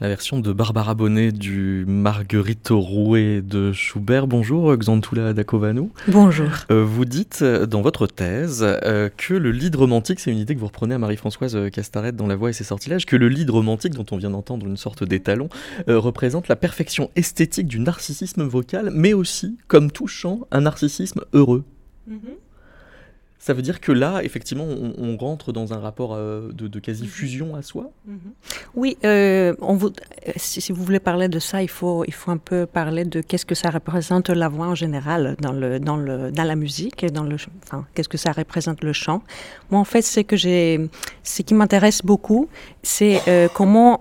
La 0.00 0.08
version 0.08 0.40
de 0.40 0.52
Barbara 0.54 0.94
Bonnet 0.94 1.30
du 1.30 1.84
Marguerite 1.86 2.68
Rouet 2.70 3.42
de 3.42 3.70
Schubert. 3.72 4.26
Bonjour 4.26 4.74
Xantula 4.74 5.34
Dakovano. 5.34 5.90
Bonjour. 6.08 6.48
Euh, 6.70 6.82
vous 6.82 7.04
dites 7.04 7.44
dans 7.44 7.82
votre 7.82 8.06
thèse 8.06 8.64
euh, 8.64 9.10
que 9.14 9.34
le 9.34 9.50
lead 9.50 9.76
romantique, 9.76 10.18
c'est 10.18 10.30
une 10.30 10.38
idée 10.38 10.54
que 10.54 10.60
vous 10.60 10.68
reprenez 10.68 10.94
à 10.94 10.98
Marie-Françoise 10.98 11.70
Castaret 11.70 12.12
dans 12.12 12.26
La 12.26 12.34
Voix 12.34 12.48
et 12.48 12.54
ses 12.54 12.64
sortilèges, 12.64 13.04
que 13.04 13.16
le 13.16 13.28
lead 13.28 13.50
romantique, 13.50 13.92
dont 13.92 14.06
on 14.10 14.16
vient 14.16 14.30
d'entendre 14.30 14.66
une 14.66 14.78
sorte 14.78 15.04
d'étalon, 15.04 15.50
euh, 15.88 15.98
représente 15.98 16.48
la 16.48 16.56
perfection 16.56 17.10
esthétique 17.14 17.66
du 17.66 17.78
narcissisme 17.78 18.44
vocal, 18.44 18.90
mais 18.94 19.12
aussi, 19.12 19.58
comme 19.68 19.90
tout 19.90 20.06
chant, 20.06 20.46
un 20.50 20.62
narcissisme 20.62 21.20
heureux. 21.34 21.64
Mm-hmm. 22.10 22.49
Ça 23.42 23.54
veut 23.54 23.62
dire 23.62 23.80
que 23.80 23.90
là, 23.90 24.20
effectivement, 24.22 24.66
on, 24.66 25.16
rentre 25.16 25.50
dans 25.50 25.72
un 25.72 25.78
rapport 25.78 26.12
euh, 26.12 26.52
de, 26.52 26.78
quasi-fusion 26.78 27.56
à 27.56 27.62
soi 27.62 27.90
mhm. 28.06 28.18
Oui, 28.74 28.98
euh, 29.06 29.54
on 29.62 29.76
vous, 29.76 29.90
si, 30.36 30.70
vous 30.70 30.84
voulez 30.84 31.00
parler 31.00 31.28
de 31.28 31.38
ça, 31.38 31.62
il 31.62 31.70
faut, 31.70 32.04
il 32.06 32.12
faut 32.12 32.30
un 32.30 32.36
peu 32.36 32.66
parler 32.66 33.06
de 33.06 33.22
qu'est-ce 33.22 33.46
que 33.46 33.54
ça 33.54 33.70
représente 33.70 34.28
la 34.28 34.48
voix 34.48 34.66
en 34.66 34.74
général 34.74 35.36
dans, 35.40 35.52
le, 35.52 35.80
dans, 35.80 35.96
le, 35.96 36.30
dans 36.30 36.44
la 36.44 36.54
musique, 36.54 37.06
dans 37.06 37.24
le, 37.24 37.36
enfin, 37.62 37.86
qu'est-ce 37.94 38.10
que 38.10 38.18
ça 38.18 38.32
représente 38.32 38.84
le 38.84 38.92
chant. 38.92 39.22
Moi, 39.70 39.80
en 39.80 39.84
fait, 39.84 40.02
c'est 40.02 40.24
que 40.24 40.36
j'ai, 40.36 40.90
ce 41.22 41.40
qui 41.40 41.54
m'intéresse 41.54 42.02
beaucoup, 42.02 42.50
c'est 42.82 43.20
euh, 43.28 43.48
comment, 43.52 43.98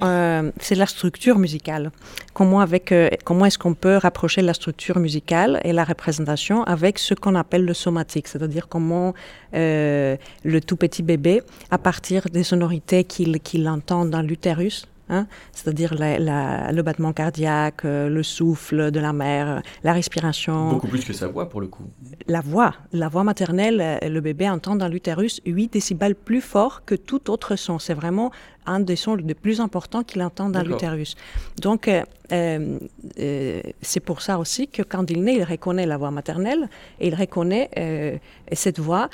c'est 0.59 0.75
la 0.75 0.85
structure 0.85 1.37
musicale. 1.37 1.91
Comment, 2.33 2.61
avec, 2.61 2.93
comment 3.25 3.45
est-ce 3.45 3.57
qu'on 3.57 3.73
peut 3.73 3.97
rapprocher 3.97 4.41
la 4.41 4.53
structure 4.53 4.99
musicale 4.99 5.59
et 5.63 5.73
la 5.73 5.83
représentation 5.83 6.63
avec 6.63 6.99
ce 6.99 7.13
qu'on 7.13 7.35
appelle 7.35 7.65
le 7.65 7.73
somatique, 7.73 8.27
c'est-à-dire 8.27 8.67
comment 8.67 9.13
euh, 9.53 10.15
le 10.43 10.61
tout 10.61 10.75
petit 10.75 11.03
bébé 11.03 11.41
à 11.71 11.77
partir 11.77 12.23
des 12.31 12.43
sonorités 12.43 13.03
qu'il 13.03 13.67
entend 13.67 14.05
dans 14.05 14.21
l'utérus. 14.21 14.85
Hein, 15.09 15.27
c'est-à-dire 15.51 15.95
le 15.97 16.81
battement 16.81 17.13
cardiaque, 17.13 17.85
euh, 17.85 18.09
le 18.09 18.23
souffle 18.23 18.91
de 18.91 18.99
la 18.99 19.13
mère, 19.13 19.61
la 19.83 19.93
respiration. 19.93 20.69
Beaucoup 20.69 20.87
plus 20.87 21.03
que 21.03 21.13
sa 21.13 21.27
voix 21.27 21.49
pour 21.49 21.61
le 21.61 21.67
coup. 21.67 21.85
La 22.27 22.41
voix, 22.41 22.75
la 22.93 23.09
voix 23.09 23.23
maternelle, 23.23 23.81
euh, 23.81 24.07
le 24.07 24.21
bébé 24.21 24.49
entend 24.49 24.75
dans 24.75 24.87
l'utérus 24.87 25.41
8 25.45 25.73
décibels 25.73 26.15
plus 26.15 26.41
fort 26.41 26.85
que 26.85 26.95
tout 26.95 27.29
autre 27.31 27.55
son. 27.55 27.79
C'est 27.79 27.93
vraiment 27.93 28.31
un 28.69 28.79
des 28.79 28.95
sons 28.95 29.15
les 29.15 29.33
plus 29.33 29.59
importants 29.59 30.03
qu'il 30.03 30.21
entend 30.21 30.49
dans 30.49 30.61
l'utérus. 30.61 31.15
Donc, 31.59 31.87
euh, 31.87 32.03
euh, 32.31 33.61
c'est 33.81 33.99
pour 33.99 34.21
ça 34.21 34.37
aussi 34.37 34.67
que 34.67 34.83
quand 34.83 35.09
il 35.09 35.23
naît, 35.23 35.35
il 35.35 35.43
reconnaît 35.43 35.85
la 35.85 35.97
voix 35.97 36.11
maternelle 36.11 36.69
et 36.99 37.07
il 37.07 37.15
reconnaît 37.15 37.69
euh, 37.77 38.17
cette 38.51 38.79
voix 38.79 39.09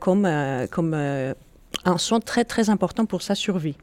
comme, 0.00 0.28
comme 0.70 0.94
un 0.94 1.98
son 1.98 2.20
très 2.20 2.44
très 2.44 2.70
important 2.70 3.06
pour 3.06 3.22
sa 3.22 3.34
survie. 3.34 3.76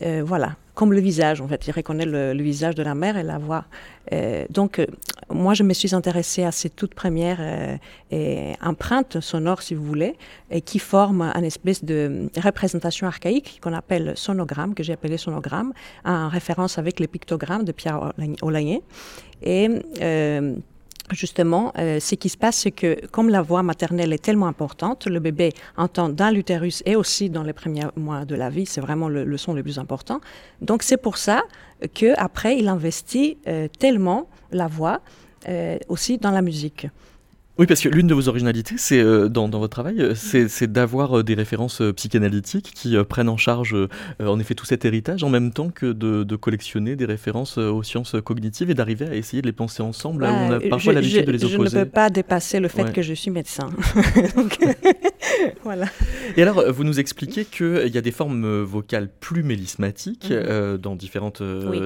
voilà 0.00 0.56
comme 0.76 0.92
le 0.92 1.00
visage, 1.00 1.40
en 1.40 1.48
fait. 1.48 1.66
Il 1.66 1.72
reconnaît 1.72 2.04
le, 2.04 2.40
visage 2.42 2.74
de 2.74 2.82
la 2.82 2.94
mère 2.94 3.16
et 3.16 3.22
la 3.22 3.38
voix. 3.38 3.64
Euh, 4.12 4.44
donc, 4.50 4.78
euh, 4.78 4.86
moi, 5.30 5.54
je 5.54 5.62
me 5.62 5.72
suis 5.72 5.94
intéressée 5.94 6.44
à 6.44 6.52
ces 6.52 6.68
toutes 6.68 6.94
premières 6.94 7.38
euh, 7.40 8.52
empreintes 8.62 9.18
sonores, 9.20 9.62
si 9.62 9.74
vous 9.74 9.84
voulez, 9.84 10.16
et 10.50 10.60
qui 10.60 10.78
forment 10.78 11.32
une 11.34 11.44
espèce 11.44 11.82
de 11.82 12.28
représentation 12.44 13.06
archaïque 13.06 13.58
qu'on 13.62 13.72
appelle 13.72 14.12
sonogramme, 14.16 14.74
que 14.74 14.82
j'ai 14.82 14.92
appelé 14.92 15.16
sonogramme, 15.16 15.72
en 16.04 16.28
référence 16.28 16.76
avec 16.76 17.00
les 17.00 17.08
pictogrammes 17.08 17.64
de 17.64 17.72
Pierre 17.72 18.12
Olagné. 18.42 18.82
Et 19.42 19.68
Justement, 21.12 21.72
euh, 21.78 22.00
ce 22.00 22.16
qui 22.16 22.28
se 22.28 22.36
passe, 22.36 22.56
c'est 22.56 22.72
que 22.72 23.06
comme 23.08 23.28
la 23.28 23.40
voix 23.40 23.62
maternelle 23.62 24.12
est 24.12 24.22
tellement 24.22 24.48
importante, 24.48 25.06
le 25.06 25.20
bébé 25.20 25.52
entend 25.76 26.08
dans 26.08 26.34
l'utérus 26.34 26.82
et 26.84 26.96
aussi 26.96 27.30
dans 27.30 27.44
les 27.44 27.52
premiers 27.52 27.86
mois 27.94 28.24
de 28.24 28.34
la 28.34 28.50
vie, 28.50 28.66
c'est 28.66 28.80
vraiment 28.80 29.08
le, 29.08 29.36
son 29.36 29.54
le 29.54 29.62
plus 29.62 29.78
important. 29.78 30.20
Donc 30.60 30.82
c'est 30.82 30.96
pour 30.96 31.16
ça 31.16 31.44
que 31.94 32.18
après 32.18 32.58
il 32.58 32.66
investit 32.66 33.38
euh, 33.46 33.68
tellement 33.78 34.28
la 34.50 34.66
voix 34.66 35.00
euh, 35.48 35.78
aussi 35.88 36.18
dans 36.18 36.32
la 36.32 36.42
musique. 36.42 36.88
Oui, 37.58 37.66
parce 37.66 37.80
que 37.80 37.88
l'une 37.88 38.06
de 38.06 38.12
vos 38.12 38.28
originalités, 38.28 38.74
c'est 38.76 39.00
euh, 39.00 39.28
dans, 39.28 39.48
dans, 39.48 39.58
votre 39.60 39.72
travail, 39.72 39.98
euh, 40.00 40.14
c'est 40.14 40.70
d'avoir 40.70 41.18
euh, 41.18 41.22
des 41.22 41.34
références 41.34 41.80
psychanalytiques 41.96 42.72
qui 42.74 42.96
prennent 43.08 43.30
en 43.30 43.38
charge, 43.38 43.74
en 44.20 44.38
effet, 44.38 44.54
tout 44.54 44.66
cet 44.66 44.84
héritage, 44.84 45.24
en 45.24 45.30
même 45.30 45.52
temps 45.52 45.70
que 45.70 45.86
de, 45.86 46.22
de 46.22 46.36
collectionner 46.36 46.96
des 46.96 47.06
références 47.06 47.56
aux 47.56 47.82
sciences 47.82 48.14
cognitives 48.24 48.70
et 48.70 48.74
d'arriver 48.74 49.06
à 49.06 49.14
essayer 49.14 49.40
de 49.40 49.46
les 49.46 49.52
penser 49.52 49.82
ensemble. 49.82 50.22
là 50.22 50.32
où 50.32 50.34
on 50.34 50.52
a 50.52 50.60
parfois 50.60 50.92
l'habitude 50.92 51.24
de 51.24 51.32
les 51.32 51.44
opposer. 51.44 51.70
Je 51.70 51.78
ne 51.78 51.84
peux 51.84 51.90
pas 51.90 52.10
dépasser 52.10 52.60
le 52.60 52.68
fait 52.68 52.92
que 52.92 53.02
je 53.02 53.14
suis 53.14 53.30
médecin. 53.30 53.70
voilà. 55.64 55.86
Et 56.36 56.42
alors, 56.42 56.70
vous 56.72 56.84
nous 56.84 57.00
expliquez 57.00 57.44
qu'il 57.44 57.88
y 57.88 57.98
a 57.98 58.00
des 58.00 58.10
formes 58.10 58.62
vocales 58.62 59.08
plus 59.08 59.42
mélismatiques 59.42 60.30
mhm. 60.30 60.78
dans 60.78 60.96
différentes 60.96 61.42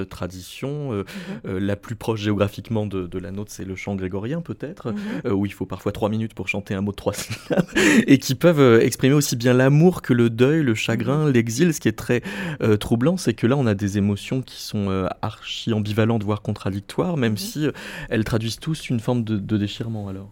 traditions. 0.09 0.91
Mhm. 0.91 1.57
la 1.57 1.75
plus 1.75 1.95
proche 1.95 2.21
géographiquement 2.21 2.85
de, 2.85 3.07
de 3.07 3.19
la 3.19 3.31
nôtre, 3.31 3.51
c'est 3.51 3.65
le 3.65 3.75
chant 3.75 3.95
grégorien, 3.95 4.41
peut-être, 4.41 4.91
mhm. 4.91 5.31
où 5.33 5.45
il 5.45 5.53
faut 5.53 5.65
parfois 5.65 5.91
trois 5.91 6.09
minutes 6.09 6.33
pour 6.33 6.47
chanter 6.47 6.73
un 6.73 6.81
mot 6.81 6.91
de 6.91 6.95
trois 6.95 7.13
syllabes, 7.13 7.65
et 8.07 8.17
qui 8.17 8.35
peuvent 8.35 8.59
euh, 8.59 8.81
exprimer 8.81 9.13
aussi 9.13 9.35
bien 9.35 9.53
l'amour 9.53 10.01
que 10.01 10.13
le 10.13 10.29
deuil, 10.29 10.63
le 10.63 10.75
chagrin, 10.75 11.29
l'exil. 11.29 11.73
Ce 11.73 11.79
qui 11.79 11.87
est 11.87 11.97
très 11.97 12.21
euh, 12.61 12.77
troublant, 12.77 13.17
c'est 13.17 13.33
que 13.33 13.47
là, 13.47 13.57
on 13.57 13.65
a 13.65 13.73
des 13.73 13.97
émotions 13.97 14.41
qui 14.41 14.61
sont 14.61 14.89
euh, 14.89 15.07
archi 15.21 15.73
ambivalentes, 15.73 16.23
voire 16.23 16.41
contradictoires, 16.41 17.17
même 17.17 17.37
si 17.37 17.67
elles 18.09 18.23
traduisent 18.23 18.59
tous 18.59 18.89
une 18.89 18.99
forme 18.99 19.23
de, 19.23 19.57
déchirement 19.57 20.07
alors. 20.07 20.31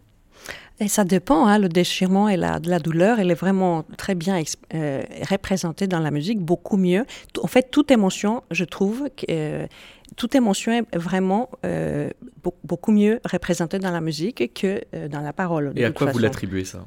Et 0.82 0.88
ça 0.88 1.04
dépend, 1.04 1.46
hein, 1.46 1.60
le 1.60 1.68
déchirement 1.68 2.30
et 2.30 2.38
la, 2.38 2.60
la 2.63 2.80
douleur, 2.80 3.20
elle 3.20 3.32
est 3.32 3.36
vraiment 3.36 3.84
très 3.98 4.15
bien 4.15 4.42
représentée 5.30 5.88
dans 5.88 6.00
la 6.00 6.10
musique, 6.10 6.39
beaucoup 6.39 6.78
mieux. 6.78 7.06
En 7.42 7.48
fait, 7.48 7.70
toute 7.70 7.92
émotion, 7.92 8.44
je 8.50 8.63
trouve, 8.63 9.10
toute 10.15 10.36
émotion 10.36 10.72
est 10.72 10.96
vraiment 10.96 11.50
euh, 11.65 12.10
beaucoup 12.63 12.92
mieux 12.92 13.20
représentée 13.26 13.80
dans 13.80 13.92
la 13.92 14.02
musique 14.02 14.54
que 14.54 14.82
euh, 14.94 15.08
dans 15.08 15.22
la 15.22 15.34
parole. 15.34 15.74
Et 15.76 15.86
à 15.86 15.92
quoi 15.92 16.12
vous 16.12 16.20
l'attribuez 16.20 16.65
ça? 16.65 16.86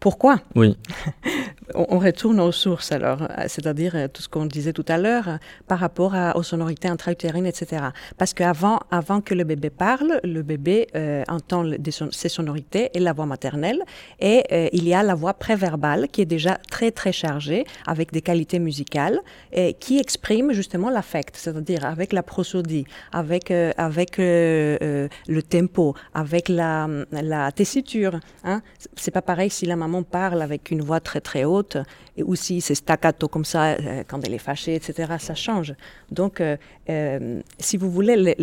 Pourquoi? 0.00 0.40
Oui. 0.54 0.76
on, 1.74 1.98
retourne 1.98 2.40
aux 2.40 2.52
sources 2.52 2.92
alors, 2.92 3.22
euh, 3.22 3.44
c'est-à-dire 3.46 3.92
euh, 3.94 4.08
tout 4.08 4.22
ce 4.22 4.28
qu'on 4.28 4.46
disait 4.46 4.72
tout 4.72 4.84
à 4.88 4.98
l'heure 4.98 5.28
euh, 5.28 5.36
par 5.66 5.78
rapport 5.78 6.14
aux 6.34 6.42
sonorités 6.42 6.88
intra-utérines, 6.88 7.46
etc. 7.46 7.86
Parce 8.18 8.34
qu'avant 8.34 8.80
avant 8.90 9.20
que 9.20 9.34
le 9.34 9.44
bébé 9.44 9.70
parle, 9.70 10.20
le 10.22 10.42
bébé 10.42 10.86
entend 11.28 11.64
ses 12.10 12.28
sonorités 12.28 12.90
et 12.94 13.00
la 13.00 13.12
voix 13.12 13.26
maternelle, 13.26 13.82
et 14.20 14.44
il 14.72 14.86
y 14.86 14.94
a 14.94 15.02
la 15.02 15.14
voix 15.14 15.34
préverbale 15.34 16.08
qui 16.08 16.20
est 16.22 16.26
déjà 16.26 16.58
très 16.70 16.90
très 16.90 17.12
chargée 17.12 17.64
avec 17.86 18.12
des 18.12 18.20
qualités 18.20 18.58
musicales 18.58 19.18
et 19.52 19.74
qui 19.74 19.98
exprime 19.98 20.52
justement 20.52 20.90
l'affect, 20.90 21.36
c'est-à-dire 21.36 21.84
avec 21.84 22.12
la 22.12 22.22
prosodie, 22.22 22.84
avec 23.12 23.50
avec 23.50 24.18
le 24.18 25.42
tempo, 25.48 25.94
avec 26.12 26.48
la, 26.48 26.88
tessiture. 27.54 28.20
Hein. 28.44 28.60
C'est 28.96 29.10
pas 29.10 29.22
pareil 29.22 29.50
si 29.50 29.66
la 29.66 29.76
maman 29.76 30.02
parle 30.02 30.42
avec 30.42 30.70
une 30.70 30.82
voix 30.82 31.00
très 31.00 31.20
très 31.20 31.44
haute, 31.44 31.53
et 32.16 32.22
aussi 32.22 32.60
c'est 32.60 32.74
staccato 32.74 33.28
comme 33.28 33.44
ça, 33.44 33.72
euh, 33.72 34.02
quand 34.06 34.24
elle 34.24 34.34
est 34.34 34.38
fâchée, 34.38 34.74
etc., 34.74 35.14
ça 35.18 35.34
change. 35.34 35.74
Donc, 36.10 36.40
euh, 36.40 36.56
euh, 36.88 37.40
si 37.58 37.76
vous 37.76 37.90
voulez, 37.90 38.34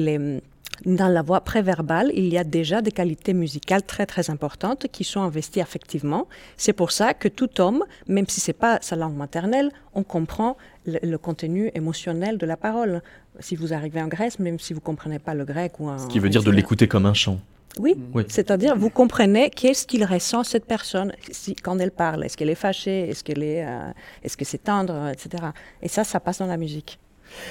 dans 0.86 1.08
la 1.08 1.22
voix 1.22 1.42
préverbale, 1.42 2.12
il 2.14 2.28
y 2.28 2.38
a 2.38 2.44
déjà 2.44 2.82
des 2.82 2.92
qualités 2.92 3.34
musicales 3.34 3.84
très 3.84 4.06
très 4.06 4.30
importantes 4.30 4.88
qui 4.92 5.04
sont 5.04 5.22
investies 5.22 5.62
affectivement. 5.62 6.28
C'est 6.58 6.74
pour 6.74 6.92
ça 6.92 7.14
que 7.14 7.28
tout 7.28 7.62
homme, 7.62 7.84
même 8.08 8.28
si 8.28 8.40
c'est 8.40 8.54
pas 8.54 8.80
sa 8.82 8.96
langue 8.96 9.16
maternelle, 9.16 9.72
on 9.94 10.04
comprend 10.04 10.58
le, 10.86 11.18
contenu 11.18 11.72
émotionnel 11.74 12.38
de 12.38 12.46
la 12.46 12.58
parole. 12.58 13.02
Si 13.40 13.56
vous 13.56 13.74
arrivez 13.74 14.02
en 14.02 14.08
Grèce, 14.08 14.40
même 14.40 14.60
si 14.60 14.74
vous 14.74 14.82
comprenez 14.82 15.20
pas 15.20 15.34
le 15.34 15.46
grec 15.46 15.80
ou 15.80 15.90
un... 15.90 15.98
Ce 15.98 16.08
qui 16.08 16.20
veut 16.20 16.30
dire 16.30 16.44
de 16.44 16.52
l'écouter 16.52 16.88
comme 16.88 17.06
un 17.06 17.14
chant. 17.14 17.40
Oui, 17.80 17.96
c'est-à-dire 18.28 18.76
vous 18.76 18.90
comprenez 18.90 19.50
qu'est-ce 19.50 19.88
qu'il 19.88 20.04
ressent 20.04 20.44
cette 20.44 20.66
personne 20.66 21.14
si, 21.32 21.56
quand 21.56 21.80
elle 21.80 21.92
parle. 21.92 22.26
Est-ce 22.26 22.36
qu'elle 22.36 22.50
est 22.50 22.56
fâchée? 22.56 23.10
Est-ce 23.10 23.24
qu'elle 23.24 23.44
est, 23.44 23.66
euh, 23.66 23.92
est-ce 24.24 24.36
que 24.36 24.44
c'est 24.44 24.58
tendre, 24.58 25.08
etc. 25.08 25.46
Et 25.82 25.88
ça, 25.88 26.04
ça 26.04 26.20
passe 26.20 26.40
dans 26.40 26.48
la 26.48 26.58
musique. 26.58 27.00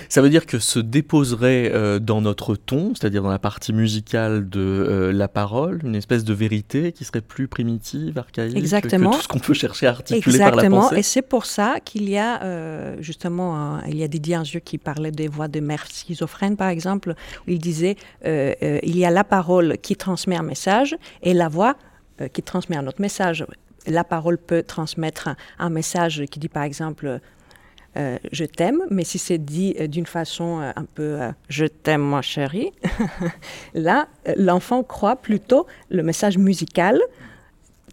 Ça 0.09 0.23
veut 0.23 0.31
dire 0.31 0.47
que 0.47 0.59
se 0.59 0.79
déposerait 0.79 1.71
euh, 1.73 1.99
dans 1.99 2.21
notre 2.21 2.57
ton, 2.57 2.95
c'est-à-dire 2.95 3.23
dans 3.23 3.31
la 3.31 3.38
partie 3.38 3.73
musicale 3.73 4.49
de 4.49 4.61
euh, 4.61 5.12
la 5.12 5.29
parole, 5.29 5.81
une 5.85 5.95
espèce 5.95 6.25
de 6.25 6.35
vérité 6.35 6.93
qui 6.93 7.05
serait 7.05 7.21
plus 7.21 7.49
primitive, 7.49 8.19
archaïque 8.19 8.57
Exactement. 8.57 9.11
que 9.11 9.16
tout 9.16 9.23
ce 9.23 9.29
qu'on 9.29 9.38
peut 9.38 9.55
chercher 9.55 9.87
à 9.87 9.90
articuler 9.90 10.38
par 10.38 10.55
la 10.55 10.69
pensée? 10.69 10.99
Et 10.99 11.03
c'est 11.03 11.23
pour 11.23 11.47
ça 11.47 11.77
qu'il 11.85 12.09
y 12.09 12.19
a 12.19 12.43
euh, 12.43 12.97
justement, 13.01 13.81
il 13.87 13.97
y 13.97 14.03
a 14.03 14.09
Didier 14.09 14.37
Anzieux 14.37 14.61
qui 14.61 14.79
parlait 14.79 15.12
des 15.12 15.29
voix 15.29 15.49
de 15.49 15.61
mères 15.61 15.87
schizophrènes, 15.87 16.57
par 16.57 16.69
exemple, 16.69 17.14
où 17.47 17.51
il 17.51 17.59
disait 17.59 17.97
il 18.25 18.99
y 18.99 19.05
a 19.05 19.11
la 19.11 19.25
parole 19.25 19.79
qui 19.79 19.97
transmet 19.97 20.37
un 20.37 20.43
message 20.43 20.97
et 21.23 21.35
la 21.35 21.49
voix 21.49 21.77
qui 22.33 22.43
transmet 22.43 22.77
un 22.77 22.87
autre 22.87 23.01
message. 23.01 23.47
La 23.87 24.05
parole 24.05 24.37
peut 24.37 24.62
transmettre 24.62 25.31
un 25.59 25.71
message 25.71 26.25
qui 26.31 26.38
dit 26.38 26.49
par 26.49 26.64
exemple 26.64 27.21
euh, 27.96 28.18
je 28.31 28.44
t'aime, 28.44 28.83
mais 28.90 29.03
si 29.03 29.18
c'est 29.18 29.38
dit 29.38 29.74
euh, 29.81 29.88
d'une 29.88 30.07
façon 30.07 30.61
euh, 30.61 30.70
un 30.76 30.85
peu 30.85 31.18
je 31.48 31.66
t'aime, 31.66 32.03
moi 32.03 32.22
chérie, 32.22 32.70
là, 33.74 34.07
l'enfant 34.37 34.85
croit 34.85 35.16
plutôt 35.16 35.66
le 35.88 36.03
message 36.03 36.38
musical 36.38 37.00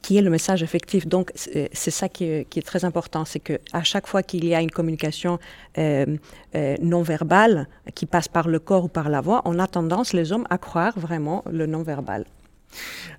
qui 0.04 0.18
est 0.18 0.22
le 0.22 0.30
message 0.30 0.62
effectif. 0.62 1.08
Donc, 1.08 1.32
c'est 1.36 1.92
ça 1.92 2.08
qui 2.08 2.24
est, 2.24 2.66
très 2.66 2.86
important, 2.86 3.26
c'est 3.26 3.40
qu'à 3.40 3.84
chaque 3.84 4.08
fois 4.08 4.24
qu'il 4.24 4.46
y 4.46 4.56
a 4.56 4.62
une 4.62 4.72
communication 4.72 5.38
non 5.76 7.02
verbale 7.02 7.68
qui 7.94 8.06
passe 8.06 8.30
par 8.30 8.48
le 8.48 8.60
corps 8.60 8.86
ou 8.86 8.88
par 8.88 9.10
la 9.10 9.20
voix, 9.20 9.42
on 9.44 9.60
a 9.60 9.68
tendance, 9.68 10.14
les 10.14 10.32
hommes, 10.32 10.46
à 10.50 10.60
croire 10.60 10.98
vraiment 10.98 11.44
le 11.52 11.66
non 11.66 11.82
verbal. 11.82 12.26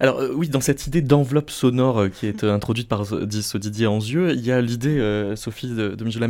Alors 0.00 0.20
euh, 0.20 0.32
oui, 0.34 0.48
dans 0.48 0.60
cette 0.60 0.86
idée 0.86 1.02
d'enveloppe 1.02 1.50
sonore 1.50 2.10
qui 2.10 2.26
est 2.26 2.44
introduite 2.44 2.88
par 2.88 3.04
ce 3.06 3.58
Didier 3.58 3.86
Anzieux, 3.86 4.32
il 4.32 4.44
y 4.44 4.52
a 4.52 4.60
l'idée, 4.60 5.32
Sophie 5.36 5.68
de, 5.68 5.94
de 5.94 6.04
Michel 6.04 6.28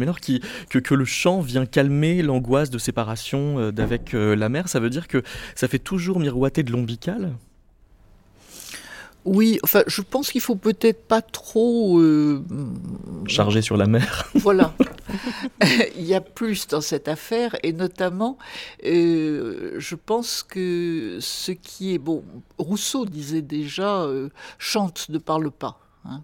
que, 0.70 0.94
le 0.94 1.04
chant 1.04 1.40
vient 1.40 1.66
calmer 1.66 2.22
l'angoisse 2.22 2.70
de 2.70 2.78
séparation 2.78 3.70
d'avec 3.70 4.12
la 4.12 4.48
mère. 4.48 4.68
Ça 4.68 4.80
veut 4.80 4.90
dire 4.90 5.08
que 5.08 5.22
ça 5.54 5.68
fait 5.68 5.78
toujours 5.78 6.20
miroiter 6.20 6.62
de 6.62 6.72
l'ombical 6.72 7.32
oui, 9.28 9.58
enfin, 9.62 9.82
je 9.86 10.00
pense 10.00 10.30
qu'il 10.30 10.40
faut 10.40 10.56
peut-être 10.56 11.06
pas 11.06 11.20
trop 11.20 11.98
euh, 11.98 12.42
charger 13.26 13.60
sur 13.62 13.76
la 13.76 13.86
mer. 13.86 14.30
Voilà. 14.34 14.74
Il 15.96 16.04
y 16.04 16.14
a 16.14 16.20
plus 16.20 16.66
dans 16.68 16.80
cette 16.80 17.08
affaire, 17.08 17.56
et 17.62 17.72
notamment, 17.72 18.38
euh, 18.86 19.74
je 19.76 19.94
pense 19.94 20.42
que 20.42 21.18
ce 21.20 21.52
qui 21.52 21.94
est 21.94 21.98
bon, 21.98 22.24
Rousseau 22.56 23.04
disait 23.04 23.42
déjà 23.42 24.02
euh, 24.02 24.30
chante, 24.58 25.06
ne 25.10 25.18
parle 25.18 25.50
pas. 25.50 25.80
Hein. 26.04 26.22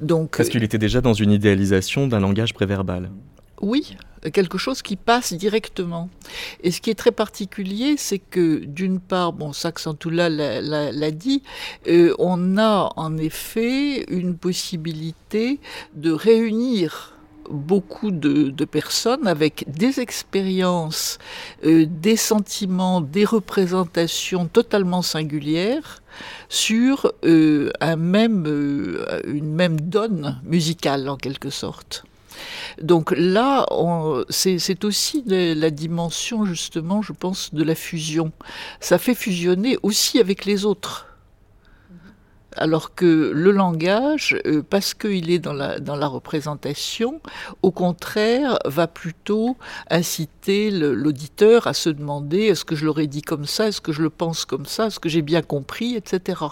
Donc, 0.00 0.36
parce 0.36 0.48
qu'il 0.48 0.64
était 0.64 0.78
déjà 0.78 1.00
dans 1.00 1.14
une 1.14 1.32
idéalisation 1.32 2.06
d'un 2.06 2.20
langage 2.20 2.54
préverbal. 2.54 3.10
Oui, 3.60 3.96
quelque 4.28 4.58
chose 4.58 4.82
qui 4.82 4.96
passe 4.96 5.32
directement. 5.32 6.10
Et 6.62 6.70
ce 6.70 6.80
qui 6.80 6.90
est 6.90 6.94
très 6.94 7.12
particulier, 7.12 7.96
c'est 7.96 8.18
que 8.18 8.58
d'une 8.64 9.00
part, 9.00 9.32
bon, 9.32 9.52
Saxantula 9.52 10.28
l'a 10.28 11.10
dit, 11.10 11.42
euh, 11.88 12.14
on 12.18 12.58
a 12.58 12.92
en 12.96 13.16
effet 13.16 14.04
une 14.12 14.36
possibilité 14.36 15.60
de 15.94 16.12
réunir 16.12 17.16
beaucoup 17.48 18.12
de, 18.12 18.64
personnes 18.64 19.26
avec 19.26 19.64
des 19.66 19.98
expériences, 19.98 21.18
euh, 21.64 21.84
des 21.88 22.14
sentiments, 22.16 23.00
des 23.00 23.24
représentations 23.24 24.46
totalement 24.46 25.02
singulières 25.02 26.00
sur 26.48 27.12
euh, 27.24 27.70
un 27.80 27.96
même, 27.96 28.46
une 29.24 29.52
même 29.52 29.80
donne 29.80 30.40
musicale 30.44 31.08
en 31.08 31.16
quelque 31.16 31.50
sorte. 31.50 32.04
Donc 32.80 33.12
là, 33.16 33.66
c'est 34.28 34.84
aussi 34.84 35.22
la 35.26 35.70
dimension, 35.70 36.44
justement, 36.44 37.02
je 37.02 37.12
pense, 37.12 37.54
de 37.54 37.62
la 37.62 37.74
fusion. 37.74 38.32
Ça 38.80 38.98
fait 38.98 39.14
fusionner 39.14 39.78
aussi 39.82 40.18
avec 40.18 40.44
les 40.44 40.64
autres. 40.64 41.06
Alors 42.56 42.94
que 42.94 43.30
le 43.32 43.52
langage, 43.52 44.36
euh, 44.44 44.62
parce 44.68 44.92
qu'il 44.92 45.30
est 45.30 45.38
dans 45.38 45.52
la, 45.52 45.78
dans 45.78 45.94
la 45.94 46.08
représentation, 46.08 47.20
au 47.62 47.70
contraire, 47.70 48.58
va 48.64 48.88
plutôt 48.88 49.56
inciter 49.88 50.70
l'auditeur 50.70 51.68
à 51.68 51.74
se 51.74 51.90
demander 51.90 52.40
est-ce 52.40 52.64
que 52.64 52.74
je 52.74 52.86
l'aurais 52.86 53.06
dit 53.06 53.22
comme 53.22 53.46
ça, 53.46 53.68
est-ce 53.68 53.80
que 53.80 53.92
je 53.92 54.02
le 54.02 54.10
pense 54.10 54.44
comme 54.44 54.66
ça, 54.66 54.86
est-ce 54.86 54.98
que 54.98 55.08
j'ai 55.08 55.22
bien 55.22 55.42
compris, 55.42 55.94
etc. 55.94 56.42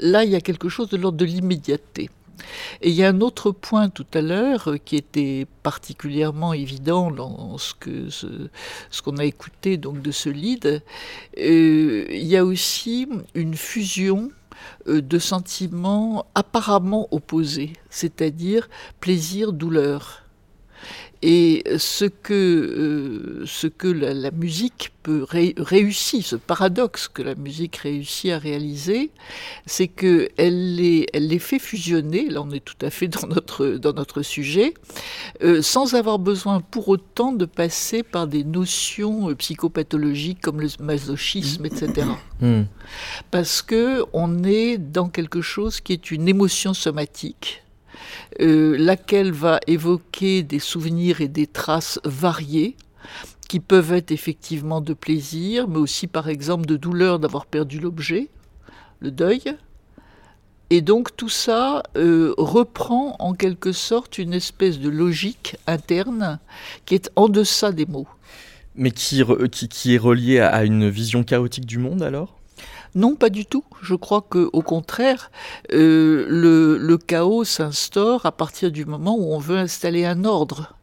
Là, 0.00 0.24
il 0.24 0.30
y 0.30 0.36
a 0.36 0.40
quelque 0.42 0.68
chose 0.68 0.90
de 0.90 0.98
l'ordre 0.98 1.16
de 1.16 1.24
l'immédiateté. 1.24 2.10
Et 2.80 2.90
il 2.90 2.94
y 2.94 3.04
a 3.04 3.08
un 3.08 3.20
autre 3.20 3.50
point 3.50 3.88
tout 3.88 4.06
à 4.14 4.20
l'heure 4.20 4.68
euh, 4.68 4.76
qui 4.76 4.96
était 4.96 5.46
particulièrement 5.62 6.52
évident 6.52 7.10
dans 7.10 7.58
ce 7.58 7.74
que 7.74 8.10
ce, 8.10 8.48
qu'on 9.02 9.16
a 9.18 9.24
écouté 9.24 9.76
donc 9.76 10.02
de 10.02 10.10
ce 10.10 10.28
lead. 10.28 10.82
Euh, 11.38 12.06
il 12.10 12.24
y 12.24 12.36
a 12.36 12.44
aussi 12.44 13.08
une 13.34 13.54
fusion 13.54 14.30
euh, 14.88 15.00
de 15.02 15.18
sentiments 15.18 16.26
apparemment 16.34 17.08
opposés, 17.10 17.72
c'est-à-dire 17.90 18.68
plaisir-douleur. 19.00 20.27
Et 21.22 21.64
ce 21.78 22.04
que, 22.04 22.32
euh, 22.32 23.44
ce 23.44 23.66
que 23.66 23.88
la, 23.88 24.30
musique 24.30 24.92
peut 25.02 25.26
réussir, 25.28 26.24
ce 26.24 26.36
paradoxe 26.36 27.08
que 27.08 27.22
la 27.22 27.34
musique 27.34 27.76
réussit 27.76 28.30
à 28.30 28.38
réaliser, 28.38 29.10
c'est 29.66 29.88
qu'elle 29.88 30.76
les, 30.76 31.06
elle 31.12 31.26
les 31.26 31.40
fait 31.40 31.58
fusionner, 31.58 32.28
là 32.28 32.42
on 32.42 32.50
est 32.52 32.64
tout 32.64 32.76
à 32.82 32.90
fait 32.90 33.08
dans 33.08 33.26
notre, 33.26 33.66
dans 33.66 33.92
notre 33.92 34.22
sujet, 34.22 34.74
euh, 35.42 35.60
sans 35.60 35.94
avoir 35.94 36.20
besoin 36.20 36.60
pour 36.60 36.88
autant 36.88 37.32
de 37.32 37.46
passer 37.46 38.04
par 38.04 38.28
des 38.28 38.44
notions 38.44 39.30
euh, 39.30 39.34
psychopathologiques 39.34 40.40
comme 40.40 40.60
le 40.60 40.68
masochisme, 40.80 41.66
etc. 41.66 42.06
Hmm. 42.40 42.66
Parce 43.32 43.62
que 43.62 44.04
on 44.12 44.44
est 44.44 44.78
dans 44.78 45.08
quelque 45.08 45.40
chose 45.40 45.80
qui 45.80 45.92
est 45.92 46.12
une 46.12 46.28
émotion 46.28 46.72
somatique 46.72 47.64
euh, 48.40 48.76
laquelle 48.78 49.32
va 49.32 49.60
évoquer 49.66 50.42
des 50.42 50.58
souvenirs 50.58 51.20
et 51.20 51.28
des 51.28 51.46
traces 51.46 52.00
variées 52.04 52.76
qui 53.48 53.60
peuvent 53.60 53.92
être 53.92 54.10
effectivement 54.10 54.80
de 54.80 54.92
plaisir, 54.92 55.68
mais 55.68 55.78
aussi 55.78 56.06
par 56.06 56.28
exemple 56.28 56.66
de 56.66 56.76
douleur 56.76 57.18
d'avoir 57.18 57.46
perdu 57.46 57.80
l'objet, 57.80 58.28
le 59.00 59.10
deuil. 59.10 59.42
Et 60.70 60.82
donc 60.82 61.16
tout 61.16 61.30
ça 61.30 61.82
euh, 61.96 62.34
reprend 62.36 63.16
en 63.20 63.32
quelque 63.32 63.72
sorte 63.72 64.18
une 64.18 64.34
espèce 64.34 64.78
de 64.78 64.90
logique 64.90 65.56
interne 65.66 66.38
qui 66.84 66.94
est 66.94 67.10
en 67.16 67.28
deçà 67.28 67.72
des 67.72 67.86
mots. 67.86 68.08
Mais 68.74 68.90
qui, 68.90 69.24
qui 69.70 69.94
est 69.94 69.98
reliée 69.98 70.40
à 70.40 70.64
une 70.64 70.88
vision 70.88 71.24
chaotique 71.24 71.66
du 71.66 71.78
monde 71.78 72.02
alors? 72.02 72.37
Non, 72.98 73.14
pas 73.14 73.30
du 73.30 73.46
tout. 73.46 73.64
Je 73.80 73.94
crois 73.94 74.22
que, 74.28 74.50
au 74.52 74.62
contraire, 74.62 75.30
euh, 75.72 76.26
le 76.28 76.98
chaos 76.98 77.44
s'instaure 77.44 78.26
à 78.26 78.32
partir 78.32 78.72
du 78.72 78.84
moment 78.84 79.16
où 79.16 79.32
on 79.32 79.38
veut 79.38 79.56
installer 79.56 80.04
un 80.04 80.24
ordre. 80.24 80.74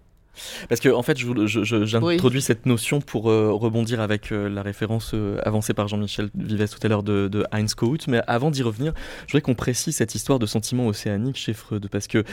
Parce 0.69 0.81
que 0.81 0.89
en 0.89 1.03
fait, 1.03 1.17
j'introduis 1.17 2.41
cette 2.41 2.65
notion 2.65 3.01
pour 3.01 3.29
euh, 3.29 3.51
rebondir 3.51 4.01
avec 4.01 4.31
euh, 4.31 4.49
la 4.49 4.61
référence 4.61 5.11
euh, 5.13 5.39
avancée 5.43 5.73
par 5.73 5.87
Jean-Michel 5.87 6.29
Vives 6.35 6.69
tout 6.69 6.79
à 6.83 6.87
l'heure 6.87 7.03
de, 7.03 7.27
de, 7.27 7.45
Heinz 7.51 7.75
Kohut. 7.75 8.07
Mais 8.07 8.21
avant 8.27 8.51
d'y 8.51 8.63
revenir, 8.63 8.93
je 9.27 9.31
voudrais 9.31 9.41
qu'on 9.41 9.55
précise 9.55 9.95
cette 9.95 10.15
histoire 10.15 10.39
de 10.39 10.45
sentiment 10.45 10.87
océanique 10.87 11.37
chez 11.37 11.53
Freud, 11.53 11.87
parce 11.91 12.07
que 12.07 12.23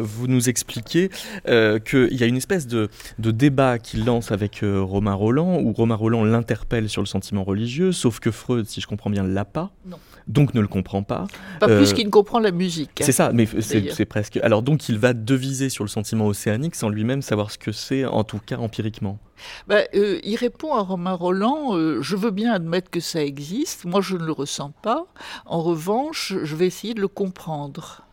vous 0.00 0.26
nous 0.26 0.48
expliquez 0.48 1.10
qu'il 1.46 2.12
y 2.12 2.22
a 2.22 2.26
une 2.26 2.36
espèce 2.36 2.66
de, 2.66 2.88
de 3.18 3.30
débat 3.30 3.78
qu'il 3.78 4.04
lance 4.04 4.32
avec 4.32 4.60
Romain 4.62 5.14
Roland, 5.14 5.60
où 5.60 5.72
Romain 5.72 5.94
Roland 5.94 6.24
l'interpelle 6.24 6.88
sur 6.88 7.02
le 7.02 7.06
sentiment 7.06 7.44
religieux, 7.44 7.92
sauf 7.92 8.20
que 8.20 8.30
Freud, 8.30 8.66
si 8.66 8.80
je 8.80 8.86
comprends 8.86 9.10
bien, 9.10 9.24
l'a 9.24 9.44
pas. 9.44 9.72
Non 9.86 9.98
donc 10.26 10.54
ne 10.54 10.60
le 10.60 10.68
comprend 10.68 11.02
pas. 11.02 11.26
Pas 11.60 11.66
plus 11.66 11.92
qu'il 11.92 12.06
ne 12.06 12.10
comprend 12.10 12.38
la 12.38 12.50
musique. 12.50 13.00
C'est 13.00 13.12
ça, 13.12 13.32
mais 13.32 13.46
c'est 13.60 14.04
presque. 14.04 14.38
Alors 14.38 14.62
donc 14.62 14.88
il 14.88 14.98
va 14.98 15.12
deviser 15.12 15.68
sur 15.68 15.84
le 15.84 15.88
sentiment 15.88 16.26
océanique 16.26 16.74
sans 16.74 16.88
lui-même 16.88 17.22
savoir 17.22 17.50
ce 17.50 17.58
que 17.58 17.72
c'est, 17.72 18.04
en 18.04 18.24
tout 18.24 18.40
cas 18.44 18.56
empiriquement. 18.56 19.18
Bah, 19.66 19.80
euh, 19.94 20.20
il 20.22 20.36
répond 20.36 20.74
à 20.74 20.80
Romain 20.80 21.12
Roland 21.12 21.76
euh, 21.76 22.00
Je 22.00 22.16
veux 22.16 22.30
bien 22.30 22.52
admettre 22.52 22.90
que 22.90 23.00
ça 23.00 23.22
existe, 23.22 23.84
moi 23.84 24.00
je 24.00 24.16
ne 24.16 24.24
le 24.24 24.32
ressens 24.32 24.72
pas. 24.82 25.06
En 25.44 25.60
revanche, 25.60 26.34
je 26.42 26.56
vais 26.56 26.66
essayer 26.66 26.94
de 26.94 27.00
le 27.00 27.08
comprendre 27.08 28.03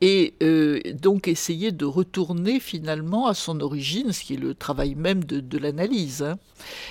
et 0.00 0.34
euh, 0.42 0.80
donc 0.94 1.28
essayer 1.28 1.72
de 1.72 1.84
retourner 1.84 2.60
finalement 2.60 3.26
à 3.26 3.34
son 3.34 3.60
origine, 3.60 4.12
ce 4.12 4.22
qui 4.22 4.34
est 4.34 4.38
le 4.38 4.54
travail 4.54 4.94
même 4.94 5.24
de, 5.24 5.58
l'analyse. 5.58 6.22
Hein. 6.22 6.38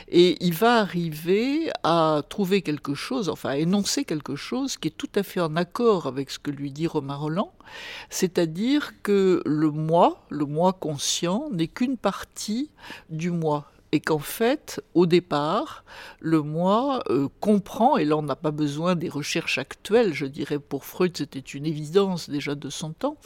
Et 0.09 0.37
il 0.41 0.53
va 0.53 0.79
arriver 0.79 1.69
à 1.83 2.21
trouver 2.27 2.61
quelque 2.61 2.95
chose, 2.95 3.29
enfin 3.29 3.49
à 3.49 3.57
énoncer 3.57 4.03
quelque 4.03 4.35
chose 4.35 4.77
qui 4.77 4.89
est 4.89 4.97
tout 4.97 5.09
à 5.15 5.23
fait 5.23 5.39
en 5.39 5.55
accord 5.55 6.05
avec 6.05 6.29
ce 6.29 6.39
que 6.39 6.51
lui 6.51 6.71
dit 6.71 6.87
Romain 6.87 7.15
Roland, 7.15 7.53
c'est-à-dire 8.09 8.93
que 9.03 9.41
le 9.45 9.71
moi, 9.71 10.25
le 10.29 10.45
moi 10.45 10.73
conscient, 10.73 11.49
n'est 11.51 11.67
qu'une 11.67 11.97
partie 11.97 12.69
du 13.09 13.31
moi 13.31 13.71
et 13.91 13.99
qu'en 13.99 14.19
fait, 14.19 14.81
au 14.93 15.05
départ, 15.05 15.85
le 16.19 16.41
moi 16.41 17.03
euh, 17.09 17.27
comprend, 17.39 17.97
et 17.97 18.05
là 18.05 18.17
on 18.17 18.21
n'a 18.21 18.35
pas 18.35 18.51
besoin 18.51 18.95
des 18.95 19.09
recherches 19.09 19.57
actuelles, 19.57 20.13
je 20.13 20.25
dirais 20.25 20.59
pour 20.59 20.83
Freud 20.83 21.15
c'était 21.15 21.39
une 21.39 21.65
évidence 21.65 22.29
déjà 22.29 22.55
de 22.55 22.69
son 22.69 22.91
temps, 22.91 23.17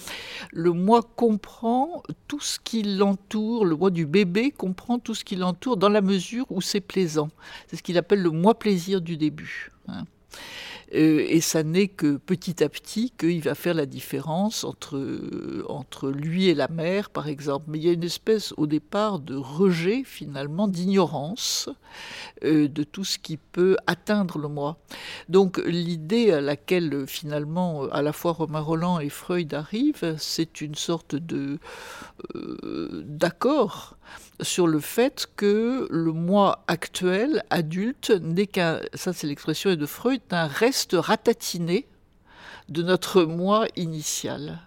le 0.51 0.71
moi 0.71 1.01
comprend 1.15 2.03
tout 2.27 2.39
ce 2.39 2.59
qui 2.59 2.83
l'entoure, 2.83 3.65
le 3.65 3.75
moi 3.75 3.89
du 3.89 4.05
bébé 4.05 4.51
comprend 4.51 4.99
tout 4.99 5.15
ce 5.15 5.23
qui 5.23 5.35
l'entoure 5.35 5.77
dans 5.77 5.89
la 5.89 6.01
mesure 6.01 6.45
où 6.49 6.61
c'est 6.61 6.81
plaisant. 6.81 7.29
C'est 7.67 7.77
ce 7.77 7.83
qu'il 7.83 7.97
appelle 7.97 8.21
le 8.21 8.31
moi 8.31 8.57
plaisir 8.57 9.01
du 9.01 9.17
début. 9.17 9.71
Hein. 9.87 10.05
Euh, 10.93 11.25
et 11.27 11.39
ça 11.41 11.63
n'est 11.63 11.87
que 11.87 12.17
petit 12.17 12.63
à 12.63 12.69
petit 12.69 13.11
qu'il 13.11 13.41
va 13.41 13.55
faire 13.55 13.73
la 13.73 13.85
différence 13.85 14.63
entre, 14.63 14.97
euh, 14.97 15.63
entre 15.69 16.09
lui 16.09 16.47
et 16.47 16.55
la 16.55 16.67
mère, 16.67 17.09
par 17.09 17.27
exemple. 17.27 17.65
Mais 17.69 17.77
il 17.77 17.85
y 17.85 17.89
a 17.89 17.93
une 17.93 18.03
espèce 18.03 18.53
au 18.57 18.67
départ 18.67 19.19
de 19.19 19.35
rejet, 19.35 20.03
finalement, 20.05 20.67
d'ignorance 20.67 21.69
euh, 22.43 22.67
de 22.67 22.83
tout 22.83 23.05
ce 23.05 23.19
qui 23.19 23.37
peut 23.37 23.77
atteindre 23.87 24.37
le 24.37 24.49
moi. 24.49 24.77
Donc 25.29 25.61
l'idée 25.65 26.31
à 26.31 26.41
laquelle 26.41 27.05
finalement 27.07 27.83
à 27.91 28.01
la 28.01 28.13
fois 28.13 28.33
Romain 28.33 28.59
Roland 28.59 28.99
et 28.99 29.09
Freud 29.09 29.53
arrivent, 29.53 30.15
c'est 30.17 30.61
une 30.61 30.75
sorte 30.75 31.15
de 31.15 31.59
d'accord 33.03 33.97
sur 34.41 34.67
le 34.67 34.79
fait 34.79 35.27
que 35.35 35.87
le 35.89 36.11
moi 36.11 36.63
actuel, 36.67 37.43
adulte, 37.49 38.09
n'est 38.09 38.47
qu'un, 38.47 38.79
ça 38.93 39.13
c'est 39.13 39.27
l'expression 39.27 39.75
de 39.75 39.85
Freud, 39.85 40.21
un 40.31 40.47
reste 40.47 40.95
ratatiné 40.97 41.87
de 42.69 42.83
notre 42.83 43.23
moi 43.23 43.67
initial 43.75 44.59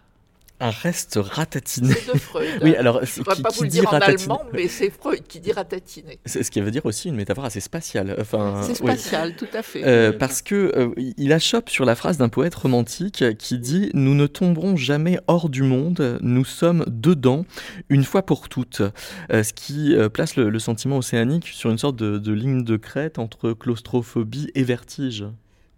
un 0.64 0.70
reste 0.70 1.18
ratatiné. 1.20 1.92
C'est 1.92 2.14
de 2.14 2.18
Freud. 2.18 2.48
oui, 2.62 2.74
alors, 2.74 3.04
je 3.04 3.20
ne 3.20 3.24
pas 3.24 3.50
vous 3.50 3.64
le 3.64 3.68
dire 3.68 3.86
en 3.92 3.98
allemand, 3.98 4.42
mais 4.54 4.66
c'est 4.68 4.88
Freud 4.88 5.22
qui 5.28 5.38
dit 5.38 5.52
ratatiné. 5.52 6.18
C'est 6.24 6.42
ce 6.42 6.50
qui 6.50 6.60
veut 6.62 6.70
dire 6.70 6.86
aussi 6.86 7.08
une 7.08 7.16
métaphore 7.16 7.44
assez 7.44 7.60
spatiale. 7.60 8.16
Enfin, 8.18 8.62
c'est 8.62 8.74
spatial, 8.74 9.36
tout 9.36 9.46
à 9.52 9.62
fait. 9.62 9.84
Euh, 9.84 10.12
parce 10.12 10.40
que 10.40 10.72
euh, 10.74 10.94
il 10.96 11.32
achoppe 11.34 11.68
sur 11.68 11.84
la 11.84 11.94
phrase 11.94 12.16
d'un 12.16 12.30
poète 12.30 12.54
romantique 12.54 13.36
qui 13.36 13.58
dit 13.58 13.90
Nous 13.92 14.14
ne 14.14 14.26
tomberons 14.26 14.74
jamais 14.76 15.18
hors 15.26 15.50
du 15.50 15.62
monde, 15.62 16.18
nous 16.22 16.46
sommes 16.46 16.84
dedans, 16.88 17.44
une 17.90 18.04
fois 18.04 18.24
pour 18.24 18.48
toutes. 18.48 18.80
Euh, 19.32 19.42
ce 19.42 19.52
qui 19.52 19.94
place 20.14 20.36
le, 20.36 20.58
sentiment 20.58 20.96
océanique 20.96 21.48
sur 21.48 21.68
une 21.70 21.78
sorte 21.78 21.96
de, 21.96 22.32
ligne 22.32 22.64
de 22.64 22.76
crête 22.78 23.18
entre 23.18 23.52
claustrophobie 23.52 24.50
et 24.54 24.62
vertige. 24.62 25.26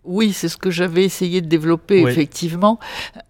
Oui, 0.06 0.32
c'est 0.32 0.48
ce 0.48 0.56
que 0.56 0.70
j'avais 0.70 1.04
essayé 1.04 1.40
de 1.40 1.48
développer, 1.48 2.02
effectivement. 2.02 2.78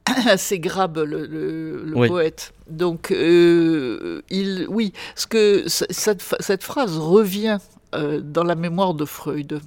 C'est 0.37 0.59
Grabe, 0.59 0.99
le, 0.99 2.07
poète. 2.07 2.53
Donc, 2.69 3.11
euh, 3.11 4.23
il, 4.31 4.67
oui, 4.69 4.93
ce 5.15 5.27
que 5.27 5.65
cette, 5.67 6.23
cette 6.41 6.63
phrase 6.63 6.99
revient 6.99 7.59
euh, 7.95 8.21
dans 8.21 8.45
la 8.45 8.55
mémoire 8.55 8.95
de 8.95 9.05
Freud. 9.05 9.61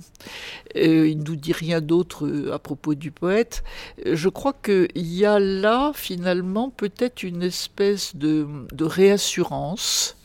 Euh, 0.75 1.07
il 1.07 1.19
ne 1.19 1.23
nous 1.23 1.35
dit 1.35 1.53
rien 1.53 1.81
d'autre 1.81 2.51
à 2.53 2.59
propos 2.59 2.93
du 2.93 3.11
poète. 3.11 3.63
Je 4.05 4.29
crois 4.29 4.53
qu'il 4.53 4.87
y 4.95 5.25
a 5.25 5.39
là, 5.39 5.91
finalement, 5.95 6.69
peut-être 6.69 7.23
une 7.23 7.43
espèce 7.43 8.15
de, 8.15 8.47
de 8.71 8.85
réassurance 8.85 10.15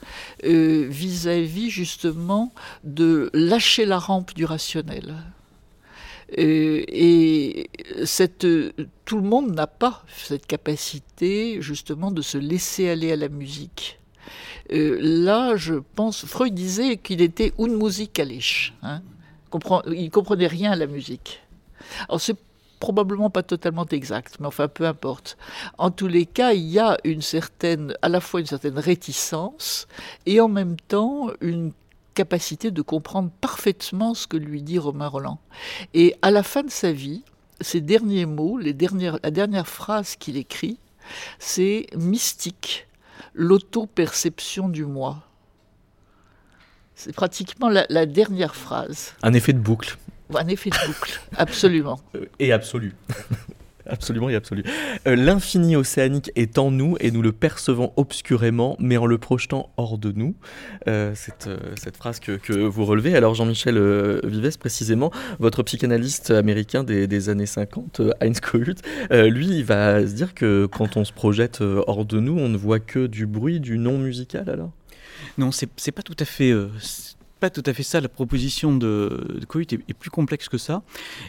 vis-à-vis, 0.43 1.71
justement, 1.71 2.53
de 2.83 3.31
lâcher 3.33 3.87
la 3.87 3.99
rampe 3.99 4.35
du 4.35 4.45
rationnel. 4.45 5.15
Euh, 6.39 6.85
et 6.89 7.71
tout 9.05 9.17
le 9.17 9.23
monde 9.23 9.55
n'a 9.55 9.67
pas 9.67 10.05
cette 10.09 10.47
capacité 10.47 11.61
justement 11.61 12.11
de 12.11 12.23
se 12.23 12.39
laisser 12.39 12.89
aller 12.89 13.13
à 13.13 13.17
la 13.17 13.29
musique. 13.29 14.01
Euh, 14.73 14.99
là, 15.01 15.57
je 15.57 15.75
pense, 15.75 16.25
Freud 16.25 16.55
disait 16.55 16.97
qu'il 16.97 17.21
était 17.21 17.53
unmusikalisch. 17.59 18.73
Hein 18.83 19.03
il 19.93 20.11
comprenait 20.11 20.47
rien 20.47 20.73
à 20.73 20.77
la 20.77 20.87
musique. 20.87 21.43
Alors 22.09 22.21
c'est 22.21 22.37
probablement 22.81 23.31
pas 23.31 23.43
totalement 23.43 23.87
exact, 23.87 24.37
mais 24.41 24.47
enfin 24.47 24.69
peu 24.69 24.87
importe. 24.87 25.37
En 25.79 25.91
tous 25.91 26.09
les 26.09 26.27
cas, 26.27 26.53
il 26.53 26.69
y 26.69 26.79
a 26.79 26.99
une 27.05 27.23
certaine, 27.23 27.95
à 28.03 28.09
la 28.09 28.21
fois 28.21 28.41
une 28.41 28.47
certaine 28.47 28.79
réticence 28.79 29.87
et 30.27 30.41
en 30.41 30.49
même 30.49 30.77
temps 30.89 31.29
une 31.41 31.73
capacité 32.15 32.71
de 32.71 32.83
comprendre 32.83 33.31
parfaitement 33.41 34.15
ce 34.15 34.27
que 34.27 34.37
lui 34.37 34.63
dit 34.63 34.79
Romain 34.79 35.09
Roland. 35.09 35.41
Et 35.93 36.15
à 36.23 36.31
la 36.31 36.43
fin 36.43 36.63
de 36.63 36.71
sa 36.71 36.93
vie, 36.93 37.25
ses 37.61 37.81
derniers 37.81 38.27
mots, 38.27 38.59
les 38.59 38.73
dernières, 38.73 39.19
la 39.23 39.31
dernière 39.31 39.69
phrase 39.69 40.17
qu'il 40.17 40.37
écrit, 40.37 40.79
c'est 41.39 41.87
mystique, 41.97 42.87
l'auto-perception 43.35 44.69
du 44.69 44.85
moi. 44.85 45.23
C'est 46.95 47.13
pratiquement 47.13 47.69
la, 47.69 47.87
la, 47.89 48.07
dernière 48.07 48.55
phrase. 48.55 49.15
Un 49.23 49.33
effet 49.33 49.53
de 49.53 49.59
boucle. 49.59 49.99
Un 50.35 50.47
effet 50.47 50.71
de 50.71 50.87
boucle, 50.87 51.21
absolument. 51.37 52.01
Et 52.39 52.53
absolu. 52.53 52.95
Absolument 53.87 54.31
et 54.31 54.35
absolu. 54.35 54.65
Euh, 55.07 55.17
l'infini 55.17 55.77
océanique 55.77 56.31
est 56.37 56.59
en 56.59 56.71
nous 56.71 56.97
et 57.01 57.11
nous 57.11 57.23
le 57.23 57.33
percevons 57.33 57.93
obscurément, 57.97 58.77
mais 58.79 58.97
en 58.97 59.07
le 59.07 59.19
projetant 59.19 59.71
hors 59.77 59.99
de 59.99 60.13
nous. 60.13 60.35
Euh, 60.89 61.13
cette, 61.15 61.47
euh, 61.49 61.59
cette, 61.77 61.97
phrase 61.97 62.21
que, 62.21 62.33
que, 62.33 62.53
vous 62.53 62.85
relevez. 62.85 63.15
Alors 63.15 63.35
Jean-Michel 63.35 64.21
Vives, 64.25 64.59
précisément, 64.59 65.11
votre 65.39 65.63
psychanalyste 65.63 66.31
américain 66.31 66.85
des, 66.85 67.07
des 67.07 67.29
années 67.29 67.47
50, 67.47 68.01
Heinz 68.21 68.41
Kohut, 68.41 68.77
lui, 69.11 69.59
il 69.59 69.65
va 69.65 70.07
se 70.07 70.13
dire 70.13 70.35
que 70.35 70.67
quand 70.67 70.97
on 70.97 71.05
se 71.05 71.13
projette 71.13 71.61
hors 71.61 72.05
de 72.05 72.21
nous, 72.21 72.39
on 72.39 72.49
ne 72.49 72.57
voit 72.57 72.81
que 72.81 73.07
du 73.07 73.27
bruit, 73.27 73.61
du 73.61 73.79
non 73.79 73.99
musical 73.99 74.49
alors? 74.49 74.71
Non, 75.39 75.51
c'est 75.53 75.93
pas 75.93 76.03
tout 76.03 76.17
à 76.19 76.25
fait 76.25 76.53
pas 77.41 77.51
tout 77.51 77.63
à 77.67 77.73
fait 77.73 77.83
ça. 77.83 78.01
La 78.01 78.09
proposition 78.09 78.77
de, 78.77 79.41
de 79.41 79.61
est, 79.61 79.95
plus 79.95 80.11
complexe 80.11 80.49
que 80.49 80.59
ça. 80.59 80.83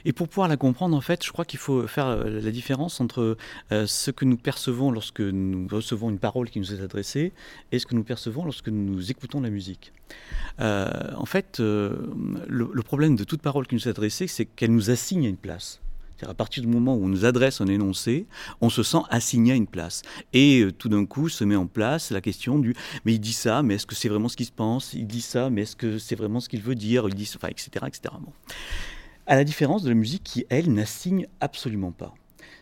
Et 0.06 0.14
pour 0.14 0.28
pouvoir 0.28 0.48
la 0.48 0.58
comprendre, 0.58 0.96
en 0.96 1.02
fait, 1.02 1.26
je 1.26 1.32
crois 1.32 1.46
qu'il 1.46 1.60
faut 1.60 1.88
faire 1.88 2.08
euh, 2.08 2.42
la 2.42 2.52
différence 2.52 3.02
entre 3.02 3.38
euh, 3.72 3.88
ce 3.88 4.12
que 4.12 4.26
nous 4.26 4.38
percevons 4.38 4.92
lorsque 4.92 5.22
nous 5.22 5.68
recevons 5.70 6.10
une 6.10 6.20
parole 6.20 6.50
qui 6.50 6.60
nous 6.60 6.74
est 6.74 6.82
adressée 6.82 7.34
et 7.72 7.80
ce 7.80 7.86
que 7.86 7.96
nous 7.96 8.04
percevons 8.04 8.46
lorsque 8.46 8.70
nous 8.70 9.12
écoutons 9.12 9.42
la 9.42 9.50
musique. 9.50 9.94
Euh, 10.60 10.90
en 11.16 11.26
fait, 11.26 11.60
le, 11.60 12.82
problème 12.86 13.16
de 13.16 13.24
toute 13.24 13.42
parole 13.42 13.68
qui 13.68 13.76
nous 13.76 13.88
est 13.88 13.92
adressée, 13.92 14.28
c'est 14.28 14.46
qu'elle 14.46 14.72
nous 14.72 14.90
assigne 14.90 15.24
une 15.24 15.38
place 15.38 15.82
à 16.24 16.34
partir 16.34 16.64
du 16.64 16.70
moment 16.70 16.96
où 16.96 17.06
on 17.06 17.08
nous 17.08 17.26
adresse 17.26 17.62
un 17.62 17.68
énoncé, 17.68 18.26
on 18.62 18.70
se 18.70 18.84
sent 18.84 19.02
assigné 19.10 19.54
à 19.54 19.56
une 19.56 19.68
place. 19.68 20.02
Et 20.34 20.62
euh, 20.62 20.72
tout 20.72 20.90
d'un 20.90 21.06
coup 21.06 21.30
se 21.30 21.44
met 21.44 21.56
en 21.56 21.68
place 21.68 22.12
la 22.12 22.22
question 22.22 22.60
du 22.60 22.76
mais 23.04 23.14
il 23.14 23.20
dit 23.20 23.34
ça, 23.34 23.64
mais 23.64 23.76
est-ce 23.76 23.86
que 23.86 23.96
c'est 23.96 24.10
vraiment 24.10 24.30
ce 24.30 24.38
qu'il 24.38 24.46
se 24.46 24.52
pense? 24.52 24.94
Il 24.94 25.08
dit 25.08 25.22
ça, 25.22 25.50
mais 25.50 25.64
est-ce 25.64 25.76
que 25.76 25.98
c'est 25.98 26.16
vraiment 26.16 26.40
ce 26.40 26.50
qu'il 26.50 26.62
veut 26.62 26.76
dire? 26.76 27.08
Il 27.08 27.16
dit, 27.16 27.30
enfin, 27.36 27.50
etc., 27.50 27.70
etc. 27.88 28.14
À 29.28 29.36
la 29.36 29.44
différence 29.44 29.84
de 29.84 29.90
la 29.90 29.96
musique 29.96 30.24
qui, 30.24 30.46
elle, 30.50 30.72
n'assigne 30.74 31.28
absolument 31.42 31.92
pas. 31.92 32.14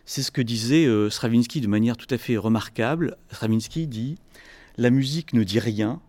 C'est 0.06 0.22
ce 0.22 0.30
que 0.30 0.42
disait 0.42 0.86
euh, 0.86 1.10
Stravinsky 1.10 1.60
de 1.60 1.66
manière 1.66 1.96
tout 1.96 2.12
à 2.12 2.18
fait 2.18 2.36
remarquable. 2.36 3.16
Stravinsky 3.32 3.86
dit 3.86 4.16
La 4.76 4.90
musique 4.90 5.32
ne 5.32 5.44
dit 5.44 5.58
rien, 5.58 6.00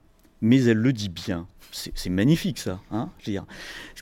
mais 0.41 0.63
elle 0.63 0.77
le 0.77 0.93
dit 0.93 1.09
bien 1.09 1.47
c'est 1.75 2.09
magnifique 2.09 2.57
ça. 2.57 2.79
Hein. 2.91 3.09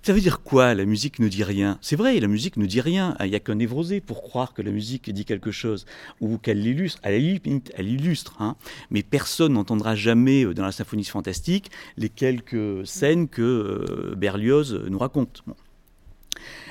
Ça 0.03 0.13
veut 0.13 0.21
dire 0.21 0.41
quoi 0.41 0.75
La 0.75 0.85
musique 0.85 1.19
ne 1.19 1.27
dit 1.27 1.43
rien? 1.43 1.79
C'est 1.81 1.95
vrai, 1.95 2.19
la 2.19 2.27
musique 2.27 2.57
ne 2.57 2.65
dit 2.65 2.81
rien. 2.81 3.15
Il 3.19 3.29
n'y 3.29 3.35
a 3.35 3.39
qu'un 3.39 3.55
névrosé 3.55 3.99
pour 3.99 4.21
croire 4.21 4.53
que 4.53 4.61
la 4.61 4.71
musique 4.71 5.11
dit 5.11 5.25
quelque 5.25 5.51
chose 5.51 5.85
ou 6.21 6.37
qu'elle 6.37 6.61
l'illustre. 6.61 6.99
Elle, 7.01 7.39
elle 7.75 7.87
illustre. 7.87 8.35
Hein 8.39 8.55
Mais 8.91 9.01
personne 9.01 9.53
n'entendra 9.53 9.95
jamais 9.95 10.45
euh, 10.45 10.53
dans 10.53 10.63
la 10.63 10.71
symphonie 10.71 11.03
fantastique 11.03 11.71
les 11.97 12.09
quelques 12.09 12.85
scènes 12.85 13.27
que 13.27 13.41
euh, 13.41 14.15
Berlioz 14.15 14.73
nous 14.89 14.99
raconte. 14.99 15.43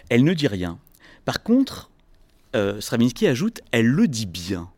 Elle 0.09 0.25
ne 0.25 0.35
dit 0.35 0.47
rien. 0.47 0.79
Par 1.25 1.43
contre, 1.43 1.91
euh, 2.55 2.81
Stravinsky 2.81 3.27
ajoute, 3.27 3.61
elle 3.73 3.87
le 3.87 4.07
dit 4.07 4.27
bien. 4.27 4.71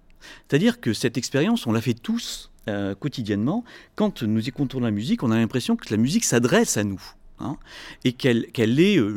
C'est-à-dire 0.49 0.81
que 0.81 0.95
cette 0.95 1.19
expérience, 1.19 1.67
on 1.67 1.73
l'a 1.73 1.81
fait 1.81 1.95
tous 1.95 2.51
euh, 2.69 2.95
quotidiennement, 2.95 3.63
quand 3.95 4.23
nous 4.23 4.49
écoutons 4.49 4.81
la 4.81 4.91
musique, 4.91 5.23
on 5.23 5.31
a 5.31 5.37
l'impression 5.37 5.77
que 5.77 5.87
la 5.91 5.99
musique 5.99 6.25
s'adresse 6.25 6.79
à 6.79 6.85
nous 6.85 7.03
hein, 7.39 7.59
et 8.05 8.13
qu'elle 8.13 8.47
est 8.81 8.99
euh, 8.99 9.17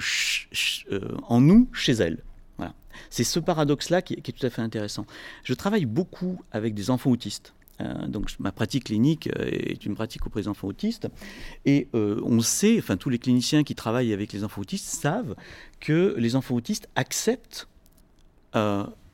euh, 0.91 0.99
en 1.23 1.39
nous, 1.39 1.69
chez 1.71 1.93
elle. 1.93 2.23
Voilà. 2.57 2.73
C'est 3.09 3.23
ce 3.23 3.39
paradoxe-là 3.39 4.01
qui, 4.01 4.15
est 4.15 4.37
tout 4.37 4.45
à 4.45 4.49
fait 4.49 4.61
intéressant. 4.61 5.05
Je 5.43 5.53
travaille 5.53 5.85
beaucoup 5.85 6.41
avec 6.51 6.73
des 6.73 6.89
enfants 6.89 7.09
autistes. 7.09 7.53
donc 8.07 8.31
ma 8.39 8.51
pratique 8.51 8.85
clinique 8.85 9.29
est 9.37 9.85
une 9.85 9.95
pratique 9.95 10.25
auprès 10.25 10.41
des 10.41 10.47
enfants 10.47 10.67
autistes 10.67 11.07
et 11.63 11.87
on 11.93 12.41
sait, 12.41 12.79
enfin 12.79 12.97
tous 12.97 13.09
les 13.09 13.19
cliniciens 13.19 13.63
qui 13.63 13.75
travaillent 13.75 14.13
avec 14.13 14.33
les 14.33 14.43
enfants 14.43 14.61
autistes 14.61 14.87
savent 14.87 15.35
que 15.79 16.15
les 16.17 16.35
enfants 16.35 16.55
autistes 16.55 16.89
acceptent 16.95 17.67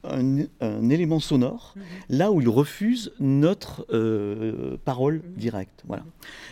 un, 0.04 0.90
élément 0.90 1.20
sonore 1.20 1.74
mhm. 1.76 1.84
là 2.10 2.32
où 2.32 2.42
il 2.42 2.50
refuse 2.50 3.14
notre 3.20 3.86
euh, 3.92 4.78
parole 4.84 5.16
mhm. 5.16 5.34
directe. 5.38 5.84
Voilà. 5.88 6.04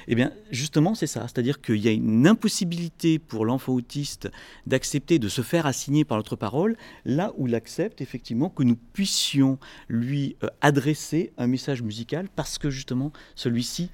Et 0.07 0.13
eh 0.13 0.15
bien, 0.15 0.31
justement, 0.51 0.95
c'est 0.95 1.07
ça. 1.07 1.21
C'est-à-dire 1.21 1.61
qu'il 1.61 1.77
y 1.77 1.87
a 1.87 1.91
une 1.91 2.27
impossibilité 2.27 3.19
pour 3.19 3.45
l'enfant 3.45 3.73
autiste 3.73 4.29
d'accepter 4.65 5.19
de 5.19 5.29
se 5.29 5.41
faire 5.41 5.65
assigner 5.65 6.05
par 6.05 6.17
notre 6.17 6.35
parole, 6.35 6.77
là 7.05 7.33
où 7.37 7.47
il 7.47 7.55
accepte 7.55 8.01
effectivement 8.01 8.49
que 8.49 8.63
nous 8.63 8.77
puissions 8.93 9.57
lui 9.87 10.35
euh, 10.43 10.47
adresser 10.61 11.33
un 11.37 11.47
message 11.47 11.81
musical 11.81 12.27
parce 12.35 12.57
que 12.57 12.69
justement 12.69 13.11
celui-ci 13.35 13.89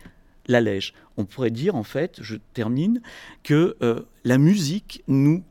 l'allège. 0.48 0.93
On 1.17 1.26
pourrait 1.26 1.52
dire, 1.52 1.76
en 1.76 1.84
fait, 1.84 2.20
je 2.22 2.36
termine, 2.54 3.02
que 3.43 3.76
euh, 3.82 4.02
la 4.24 4.38
musique 4.38 5.04
nous 5.08 5.43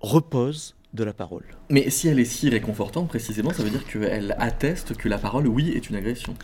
repose 0.00 0.75
de 0.96 1.04
la 1.04 1.12
parole. 1.12 1.44
Mais 1.70 1.90
si 1.90 2.08
elle 2.08 2.18
est 2.18 2.24
si 2.24 2.50
réconfortante, 2.50 3.08
précisément, 3.08 3.52
ça 3.52 3.62
veut 3.62 3.70
dire 3.70 3.86
qu'elle 3.86 4.34
atteste 4.38 4.96
que 4.96 5.08
la 5.08 5.18
parole, 5.18 5.46
oui, 5.46 5.72
est 5.76 5.88
une 5.88 5.96
agression. 5.96 6.34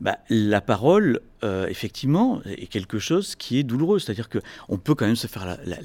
Bah, 0.00 0.18
la 0.30 0.60
parole, 0.60 1.20
euh, 1.44 1.66
effectivement, 1.66 2.40
est 2.44 2.68
quelque 2.68 2.98
chose 2.98 3.36
qui 3.36 3.58
est 3.58 3.62
douloureux. 3.62 3.98
C'est-à-dire 3.98 4.28
qu'on 4.30 4.78
peut 4.78 4.94
quand 4.94 5.06
même 5.06 5.16
se 5.16 5.26
faire 5.26 5.44
la, 5.44 5.76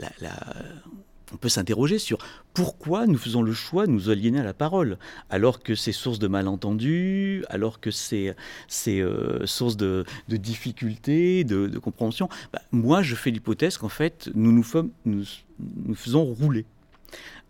on 1.34 1.38
peut 1.38 1.50
s'interroger 1.50 1.98
sur 1.98 2.18
pourquoi 2.54 3.08
nous 3.08 3.18
faisons 3.18 3.42
le 3.42 3.54
choix 3.54 3.88
de 3.88 3.92
nous 3.92 4.10
aliéner 4.10 4.40
à 4.40 4.44
la 4.44 4.54
parole, 4.54 4.98
alors 5.30 5.62
que 5.62 5.76
c'est 5.76 5.94
source 5.94 6.20
de 6.20 6.28
malentendus, 6.28 7.46
alors 7.50 7.80
que 7.80 7.92
c'est 7.92 8.36
euh, 8.88 9.46
source 9.46 9.78
de, 9.78 10.06
difficultés, 10.28 11.44
de, 11.44 11.80
compréhension. 11.80 12.30
Bah, 12.54 12.62
moi, 12.72 13.02
je 13.02 13.16
fais 13.16 13.32
l'hypothèse 13.32 13.78
qu'en 13.78 13.90
fait, 13.90 14.30
nous 14.36 14.52
nous, 14.52 14.66
nous 15.06 15.24
nous 15.60 15.96
faisons 15.96 16.24
rouler. 16.24 16.66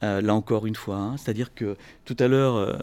Euh, 0.03 0.19
là 0.19 0.33
encore 0.33 0.65
une 0.65 0.75
fois. 0.75 0.97
Hein. 0.97 1.17
C'est-à-dire 1.17 1.53
que 1.53 1.77
tout 2.05 2.15
à 2.17 2.27
l'heure, 2.27 2.55
euh, 2.55 2.75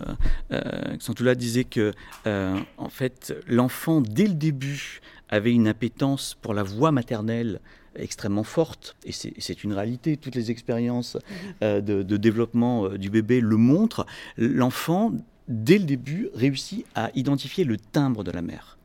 euh, 0.52 1.34
disait 1.34 1.64
que, 1.64 1.92
euh, 2.26 2.56
en 2.76 2.88
fait, 2.88 3.34
l'enfant, 3.48 4.00
dès 4.00 4.28
le 4.28 4.34
début, 4.34 5.00
avait 5.28 5.52
une 5.52 5.66
appétence 5.66 6.36
pour 6.40 6.54
la 6.54 6.62
voix 6.62 6.92
maternelle 6.92 7.60
extrêmement 7.96 8.44
forte, 8.44 8.96
et 9.04 9.10
c'est 9.12 9.64
une 9.64 9.72
réalité, 9.72 10.16
toutes 10.16 10.36
les 10.36 10.52
expériences 10.52 11.18
de, 11.60 11.80
de, 11.80 12.16
développement 12.16 12.90
du 12.90 13.10
bébé 13.10 13.40
le 13.40 13.56
montrent, 13.56 14.06
l'enfant, 14.36 15.12
dès 15.48 15.78
le 15.78 15.84
début, 15.84 16.28
réussit 16.32 16.86
à 16.94 17.10
identifier 17.16 17.64
le 17.64 17.76
timbre 17.76 18.22
de 18.22 18.30
la 18.30 18.40
mère. 18.40 18.78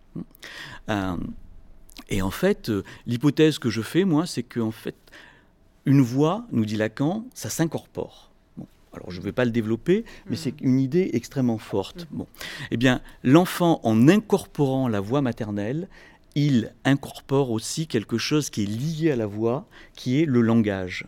et 2.09 2.21
en 2.23 2.31
fait, 2.31 2.71
l'hypothèse 3.05 3.59
que 3.59 3.69
je 3.69 3.81
fais, 3.81 4.03
moi, 4.03 4.25
c'est 4.25 4.43
qu'en 4.43 4.71
fait, 4.71 4.95
une 5.85 6.01
voix, 6.01 6.45
nous 6.51 6.65
dit 6.65 6.77
Lacan, 6.77 7.25
ça 7.33 7.49
s'incorpore. 7.49 8.31
alors 8.93 9.11
je 9.11 9.19
ne 9.19 9.23
vais 9.23 9.31
pas 9.31 9.45
le 9.45 9.51
développer, 9.51 10.05
mais 10.29 10.35
c'est 10.35 10.59
une 10.61 10.79
idée 10.79 11.09
extrêmement 11.13 11.57
forte. 11.57 12.07
Bon. 12.11 12.27
Eh 12.71 12.77
bien, 12.77 13.01
l'enfant, 13.23 13.79
en 13.83 14.07
incorporant 14.07 14.87
la 14.87 14.99
voix 14.99 15.21
maternelle, 15.21 15.87
il 16.35 16.73
incorpore 16.83 17.51
aussi 17.51 17.87
quelque 17.87 18.17
chose 18.17 18.49
qui 18.49 18.63
est 18.63 18.65
lié 18.65 19.11
à 19.11 19.15
la 19.15 19.25
voix, 19.25 19.67
qui 19.95 20.21
est 20.21 20.25
le 20.25 20.41
langage. 20.41 21.05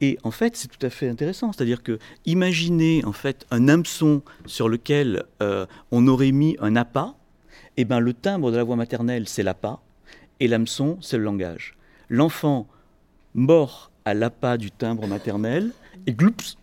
Et 0.00 0.18
en 0.22 0.30
fait, 0.30 0.56
c'est 0.56 0.68
tout 0.68 0.84
à 0.84 0.90
fait 0.90 1.08
intéressant. 1.08 1.52
C'est-à-dire 1.52 1.82
que 1.82 1.98
imaginez 2.26 3.04
en 3.04 3.12
fait 3.12 3.46
un 3.50 3.68
hameçon 3.68 4.22
sur 4.46 4.68
lequel 4.68 5.24
euh, 5.42 5.66
on 5.92 6.08
aurait 6.08 6.32
mis 6.32 6.56
un 6.60 6.74
appât. 6.76 7.14
Eh 7.76 7.84
ben, 7.84 8.00
le 8.00 8.12
timbre 8.12 8.50
de 8.50 8.56
la 8.56 8.64
voix 8.64 8.76
maternelle, 8.76 9.28
c'est 9.28 9.42
l'appât, 9.42 9.80
et 10.40 10.46
l'hameçon, 10.46 10.98
c'est 11.00 11.16
le 11.16 11.24
langage. 11.24 11.76
L'enfant 12.08 12.68
mort 13.34 13.90
à 14.04 14.14
l'appât 14.14 14.56
du 14.56 14.70
timbre 14.70 15.06
maternel, 15.06 15.72
et 16.06 16.12
gloups, 16.12 16.56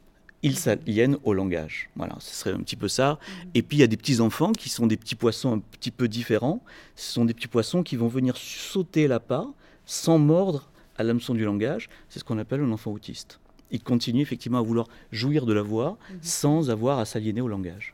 ils 0.44 0.58
s'aliènent 0.58 1.18
au 1.24 1.34
langage. 1.34 1.90
Voilà, 1.96 2.16
ce 2.20 2.34
serait 2.34 2.54
un 2.54 2.60
petit 2.60 2.76
peu 2.76 2.88
ça. 2.88 3.20
Et 3.54 3.62
puis 3.62 3.78
il 3.78 3.80
y 3.82 3.84
a 3.84 3.88
des 3.88 3.98
petits 3.98 4.22
enfants 4.22 4.52
qui 4.52 4.70
sont 4.70 4.88
des 4.88 4.98
petits 4.98 5.16
poissons 5.16 5.54
un 5.54 5.60
petit 5.60 5.92
peu 5.92 6.08
différents. 6.08 6.64
Ce 6.96 7.14
sont 7.14 7.26
des 7.26 7.34
petits 7.34 7.48
poissons 7.48 7.84
qui 7.84 7.96
vont 7.96 8.08
venir 8.08 8.36
sauter 8.38 9.08
l'appât 9.08 9.48
sans 9.86 10.18
mordre 10.18 10.70
à 10.98 11.04
l'hameçon 11.04 11.34
du 11.34 11.46
langage. 11.46 11.90
C'est 12.10 12.20
ce 12.20 12.24
qu'on 12.24 12.38
appelle 12.38 12.62
un 12.62 12.72
enfant 12.72 12.92
autiste. 12.92 13.40
Il 13.72 13.82
continue 13.82 14.22
effectivement 14.22 14.58
à 14.58 14.62
vouloir 14.62 14.88
jouir 15.12 15.46
de 15.46 15.54
la 15.54 15.62
voix 15.62 15.98
mhm. 16.10 16.20
sans 16.22 16.70
avoir 16.70 17.00
à 17.00 17.06
s'aliéner 17.06 17.42
au 17.42 17.48
langage. 17.48 17.94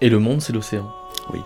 Et 0.00 0.08
le 0.08 0.18
monde, 0.18 0.40
c'est 0.40 0.52
l'océan. 0.52 0.90
Oui. 1.32 1.40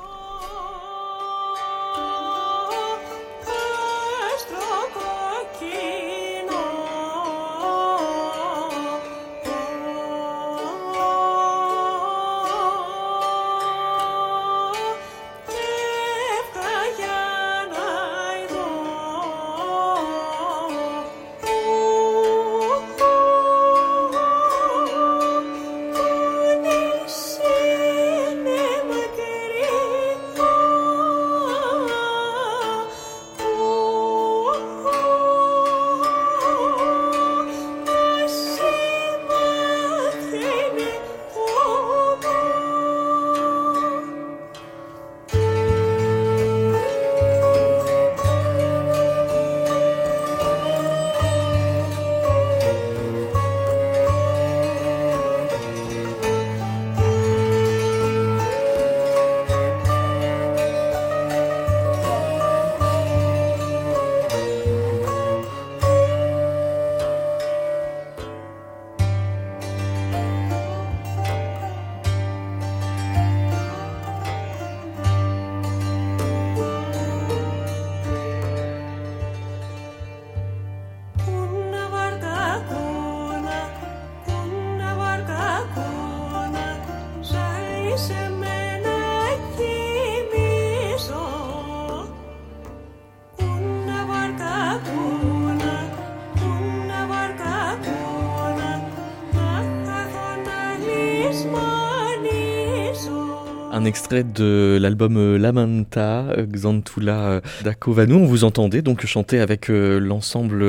Un 103.85 103.87
extrait 103.87 104.25
de 104.25 104.79
l'album 104.81 105.19
euh, 105.19 105.37
Lamanta, 105.37 106.25
euh, 106.39 106.47
Xantula 106.47 107.19
euh, 107.27 107.41
d'Akovanu. 107.65 108.15
On 108.15 108.25
vous 108.25 108.45
entendait 108.45 108.81
donc 108.81 109.05
chanter 109.05 109.41
avec 109.41 109.69
l'ensemble 109.69 110.65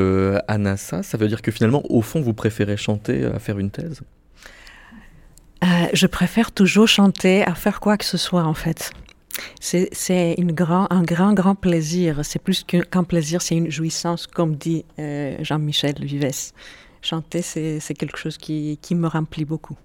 Anassa. 0.50 1.02
Ça 1.02 1.18
veut 1.18 1.30
dire 1.30 1.42
que 1.42 1.50
finalement, 1.50 1.82
au 1.90 2.02
fond, 2.02 2.20
vous 2.20 2.34
préférez 2.34 2.76
chanter 2.76 3.24
à 3.24 3.40
faire 3.40 3.58
une 3.58 3.72
thèse? 3.72 4.02
Je 5.94 6.08
préfère 6.08 6.52
toujours 6.52 6.90
chanter 6.90 7.44
à 7.44 7.56
faire 7.56 7.80
quoi 7.80 7.98
que 7.98 8.04
ce 8.04 8.18
soit, 8.18 8.44
en 8.44 8.54
fait. 8.54 8.92
C'est 9.62 10.36
grand, 10.40 10.88
un 10.92 11.04
grand, 11.04 11.34
grand 11.34 11.56
plaisir. 11.56 12.20
C'est 12.24 12.40
plus 12.40 12.64
qu'un 12.64 13.04
plaisir, 13.06 13.42
c'est 13.42 13.56
une 13.56 13.72
jouissance, 13.72 14.28
comme 14.28 14.56
dit 14.56 14.84
Jean-Michel 14.98 15.96
Vives. 16.02 16.52
Chanter, 17.02 17.42
c'est 17.42 17.94
quelque 17.98 18.18
chose 18.18 18.38
qui 18.38 18.78
me 18.92 19.08
remplit 19.08 19.46
beaucoup. 19.46 19.78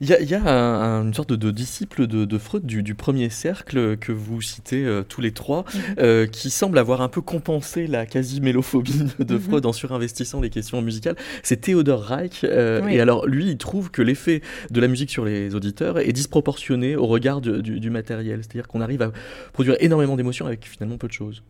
Il 0.00 0.08
y 0.08 0.34
a, 0.34 0.46
une 0.46 1.14
sorte 1.14 1.32
de, 1.32 1.50
disciple 1.50 2.06
de, 2.06 2.38
Freud 2.38 2.64
du, 2.66 2.94
premier 2.94 3.30
cercle 3.30 3.96
que 3.96 4.12
vous 4.12 4.40
citez 4.40 4.84
euh, 4.84 5.02
tous 5.02 5.20
les 5.20 5.32
trois, 5.32 5.64
mhm. 5.74 5.80
euh, 5.98 6.26
qui 6.26 6.50
semble 6.50 6.78
avoir 6.78 7.02
un 7.02 7.08
peu 7.08 7.20
compensé 7.20 7.86
la 7.86 8.06
quasi-mélophobie 8.06 9.04
de, 9.18 9.34
mhm. 9.34 9.40
Freud 9.40 9.66
en 9.66 9.72
surinvestissant 9.72 10.40
les 10.40 10.50
questions 10.50 10.82
musicales. 10.82 11.16
C'est 11.42 11.60
Theodor 11.60 12.02
Reich. 12.02 12.44
Euh, 12.44 12.86
et 12.88 13.00
alors, 13.00 13.26
lui, 13.26 13.48
il 13.48 13.56
trouve 13.56 13.90
que 13.90 14.02
l'effet 14.02 14.42
de 14.70 14.80
la 14.80 14.88
musique 14.88 15.10
sur 15.10 15.24
les 15.24 15.54
auditeurs 15.54 15.98
est 15.98 16.12
disproportionné 16.12 16.96
au 16.96 17.06
regard 17.06 17.40
du, 17.40 17.90
matériel. 17.90 18.40
C'est-à-dire 18.42 18.66
qu'on 18.66 18.80
arrive 18.80 19.02
à 19.02 19.12
produire 19.52 19.76
énormément 19.80 20.16
d'émotions 20.16 20.46
avec 20.46 20.66
finalement 20.66 20.96
peu 20.96 21.06
de 21.06 21.12
choses. 21.12 21.42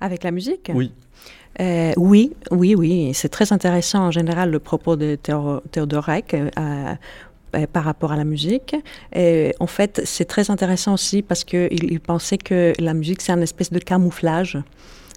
Avec 0.00 0.24
la 0.24 0.32
musique 0.32 0.72
Oui. 0.74 0.90
oui, 1.96 2.32
oui, 2.50 2.74
oui. 2.74 3.14
C'est 3.14 3.28
très 3.28 3.52
intéressant 3.52 4.06
en 4.06 4.10
général 4.10 4.50
le 4.50 4.58
propos 4.58 4.96
de 4.96 5.16
Theodor 5.16 6.04
Reich. 6.04 6.34
Euh, 6.34 6.94
par 7.72 7.84
rapport 7.84 8.12
à 8.12 8.16
la 8.16 8.24
musique. 8.24 8.76
Et 9.14 9.54
en 9.60 9.66
fait, 9.66 10.02
c'est 10.04 10.24
très 10.24 10.50
intéressant 10.50 10.94
aussi 10.94 11.22
parce 11.22 11.44
qu'il 11.44 11.84
il 11.92 12.00
pensait 12.00 12.38
que 12.38 12.72
la 12.78 12.94
musique, 12.94 13.22
c'est 13.22 13.32
un 13.32 13.40
espèce 13.40 13.70
de 13.70 13.78
camouflage 13.78 14.58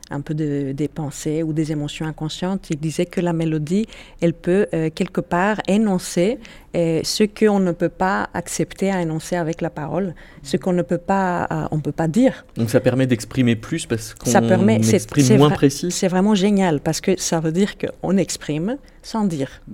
un 0.10 0.22
peu 0.22 0.34
de, 0.34 0.72
des 0.72 0.88
pensées 0.88 1.44
ou 1.44 1.54
des 1.54 1.72
émotions 1.72 2.06
inconscientes. 2.06 2.70
Il 2.70 2.80
disait 2.80 3.06
que 3.06 3.22
la 3.22 3.34
mélodie, 3.34 3.88
elle 4.22 4.34
peut 4.34 4.68
euh, 4.74 4.90
quelque 4.94 5.22
part 5.22 5.58
énoncer 5.68 6.40
euh, 6.76 7.02
ce 7.04 7.24
qu'on 7.24 7.60
ne 7.60 7.72
peut 7.72 7.90
pas 7.90 8.30
accepter 8.34 8.92
à 8.92 9.02
énoncer 9.02 9.36
avec 9.36 9.62
la 9.62 9.70
parole, 9.70 10.16
ce 10.44 10.58
qu'on 10.58 10.74
ne 10.74 10.82
peut 10.82 10.98
pas, 10.98 11.68
on 11.72 11.80
peut 11.80 11.92
pas 11.92 12.08
dire. 12.08 12.46
Donc 12.56 12.70
ça 12.70 12.80
permet 12.80 13.08
d'exprimer 13.08 13.56
plus 13.56 13.86
parce 13.86 14.14
qu'on 14.14 14.68
exprime 14.68 15.38
moins 15.38 15.50
précis. 15.50 15.92
C'est 15.92 16.08
vraiment 16.08 16.36
génial 16.36 16.80
parce 16.80 17.02
que 17.02 17.20
ça 17.20 17.40
veut 17.40 17.52
dire 17.52 17.74
qu'on 17.78 18.18
exprime 18.18 18.78
sans 19.02 19.26
dire. 19.26 19.62
Mm 19.68 19.74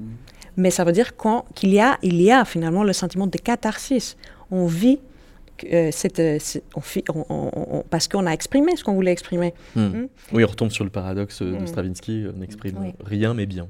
mais 0.57 0.71
ça 0.71 0.83
veut 0.83 0.91
dire 0.91 1.11
qu'il 1.55 1.73
y, 1.73 1.79
a, 1.79 1.97
il 2.01 2.21
y 2.21 2.31
a 2.31 2.45
finalement 2.45 2.83
le 2.83 2.93
sentiment 2.93 3.27
de 3.27 3.37
catharsis. 3.37 4.17
On 4.51 4.65
vit 4.65 4.99
euh, 5.71 5.89
cette, 5.91 6.19
euh, 6.19 6.39
on, 6.75 7.83
parce 7.89 8.07
qu'on 8.07 8.25
a 8.25 8.31
exprimé 8.31 8.75
ce 8.75 8.83
qu'on 8.83 8.93
voulait 8.93 9.11
exprimer. 9.11 9.53
Hmm. 9.75 9.85
Hmm. 9.85 10.07
Oui, 10.31 10.43
on 10.43 10.47
retombe 10.47 10.71
sur 10.71 10.83
le 10.83 10.89
paradoxe 10.89 11.41
de 11.41 11.51
hmm. 11.51 11.67
Stravinsky, 11.67 12.25
on 12.33 12.39
n'exprime 12.39 12.93
rien 13.03 13.33
mais 13.33 13.45
bien. 13.45 13.67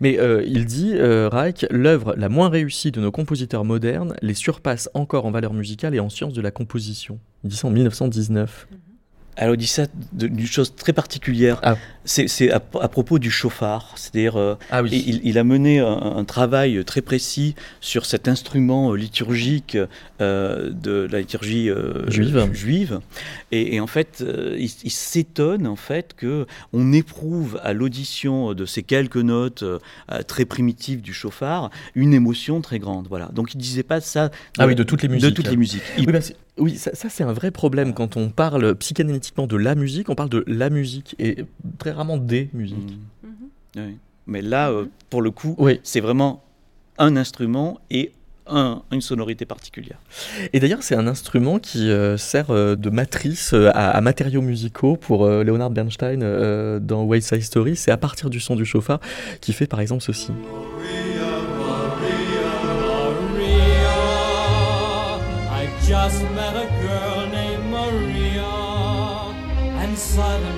Mais 0.00 0.18
euh, 0.18 0.42
il 0.46 0.64
dit, 0.64 0.94
Reich, 0.96 1.66
l'œuvre 1.70 2.14
la 2.16 2.28
moins 2.28 2.48
réussie 2.48 2.92
de 2.92 3.00
nos 3.00 3.10
compositeurs 3.10 3.64
modernes 3.64 4.14
les 4.22 4.34
surpasse 4.34 4.88
encore 4.94 5.26
en 5.26 5.30
valeur 5.30 5.52
musicale 5.52 5.94
et 5.94 6.00
en 6.00 6.08
sciences 6.08 6.32
de 6.32 6.40
la 6.40 6.50
composition. 6.50 7.18
Il 7.44 7.50
dit 7.50 7.56
ça 7.56 7.68
en 7.68 7.70
1919. 7.70 8.68
Alors, 9.40 9.54
il 9.54 9.58
dit 9.58 9.66
ça 9.66 9.86
d'une 10.12 10.46
chose 10.46 10.74
très 10.76 10.92
particulière. 10.92 11.60
Ah. 11.62 11.76
C'est 12.04 12.50
à, 12.50 12.60
propos 12.60 13.18
du 13.18 13.30
chauffard. 13.30 13.92
C'est-à-dire, 13.96 14.36
euh, 14.36 14.54
ah 14.70 14.82
il, 14.82 15.38
a 15.38 15.44
mené 15.44 15.78
un, 15.78 16.24
travail 16.24 16.84
très 16.84 17.00
précis 17.00 17.54
sur 17.80 18.04
cet 18.04 18.28
instrument 18.28 18.92
liturgique 18.94 19.78
euh, 20.20 20.70
de 20.70 21.08
la 21.10 21.20
liturgie 21.20 21.70
euh, 21.70 22.10
juive. 22.10 23.00
Et, 23.50 23.80
en 23.80 23.86
fait, 23.86 24.22
il, 24.58 24.68
s'étonne 24.68 25.66
en 25.66 25.76
fait 25.76 26.14
que 26.14 26.46
on 26.74 26.92
éprouve 26.92 27.60
à 27.62 27.72
l'audition 27.72 28.52
de 28.52 28.66
ces 28.66 28.82
quelques 28.82 29.16
notes 29.16 29.64
très 30.26 30.44
primitives 30.44 31.00
du 31.00 31.14
chauffard 31.14 31.70
une 31.94 32.12
émotion 32.12 32.60
très 32.60 32.78
grande. 32.78 33.06
Voilà. 33.08 33.30
Donc, 33.32 33.54
il 33.54 33.58
disait 33.58 33.84
pas 33.84 34.00
ça. 34.02 34.30
ah 34.58 34.66
oui, 34.66 34.74
de 34.74 34.82
toutes 34.82 35.02
les 35.02 35.08
musiques. 35.08 35.30
De 35.30 35.34
toutes 35.34 35.50
les 35.50 35.56
musiques. 35.56 35.82
Bah, 36.06 36.18
oui, 36.60 36.76
ça, 36.76 36.92
c'est 36.94 37.24
un 37.24 37.32
vrai 37.32 37.50
problème 37.50 37.94
quand 37.94 38.16
on 38.16 38.28
parle 38.28 38.74
psychanalytiquement 38.76 39.46
de 39.46 39.56
la 39.56 39.74
musique, 39.74 40.08
on 40.08 40.14
parle 40.14 40.28
de 40.28 40.44
la 40.46 40.70
musique 40.70 41.16
et 41.18 41.44
très 41.78 41.90
rarement 41.90 42.16
des 42.16 42.50
musiques. 42.52 42.98
Mmh. 43.22 43.28
Oui. 43.76 43.96
Mais 44.26 44.42
là, 44.42 44.70
euh, 44.70 44.86
pour 45.10 45.22
le 45.22 45.30
coup, 45.30 45.56
c'est 45.82 46.00
vraiment 46.00 46.42
un 46.98 47.16
instrument 47.16 47.80
et 47.90 48.12
un, 48.46 48.82
une 48.92 49.00
sonorité 49.00 49.44
particulière. 49.44 49.98
Et 50.52 50.60
d'ailleurs, 50.60 50.82
c'est 50.82 50.94
un 50.94 51.06
instrument 51.06 51.58
qui 51.58 51.90
euh, 51.90 52.16
sert 52.16 52.50
euh, 52.50 52.76
de 52.76 52.90
matrice 52.90 53.54
à, 53.74 54.00
matériaux 54.00 54.42
musicaux 54.42 54.96
pour 54.96 55.26
Leonard 55.28 55.70
Bernstein 55.70 56.78
dans 56.78 57.04
West 57.04 57.28
Side 57.28 57.42
Story. 57.42 57.76
C'est 57.76 57.90
à 57.90 57.96
partir 57.96 58.30
du 58.30 58.40
son 58.40 58.56
du 58.56 58.64
chauffard 58.64 59.00
qui 59.40 59.52
fait 59.52 59.66
par 59.66 59.80
exemple 59.80 60.02
ceci. 60.02 60.32
just 60.82 61.09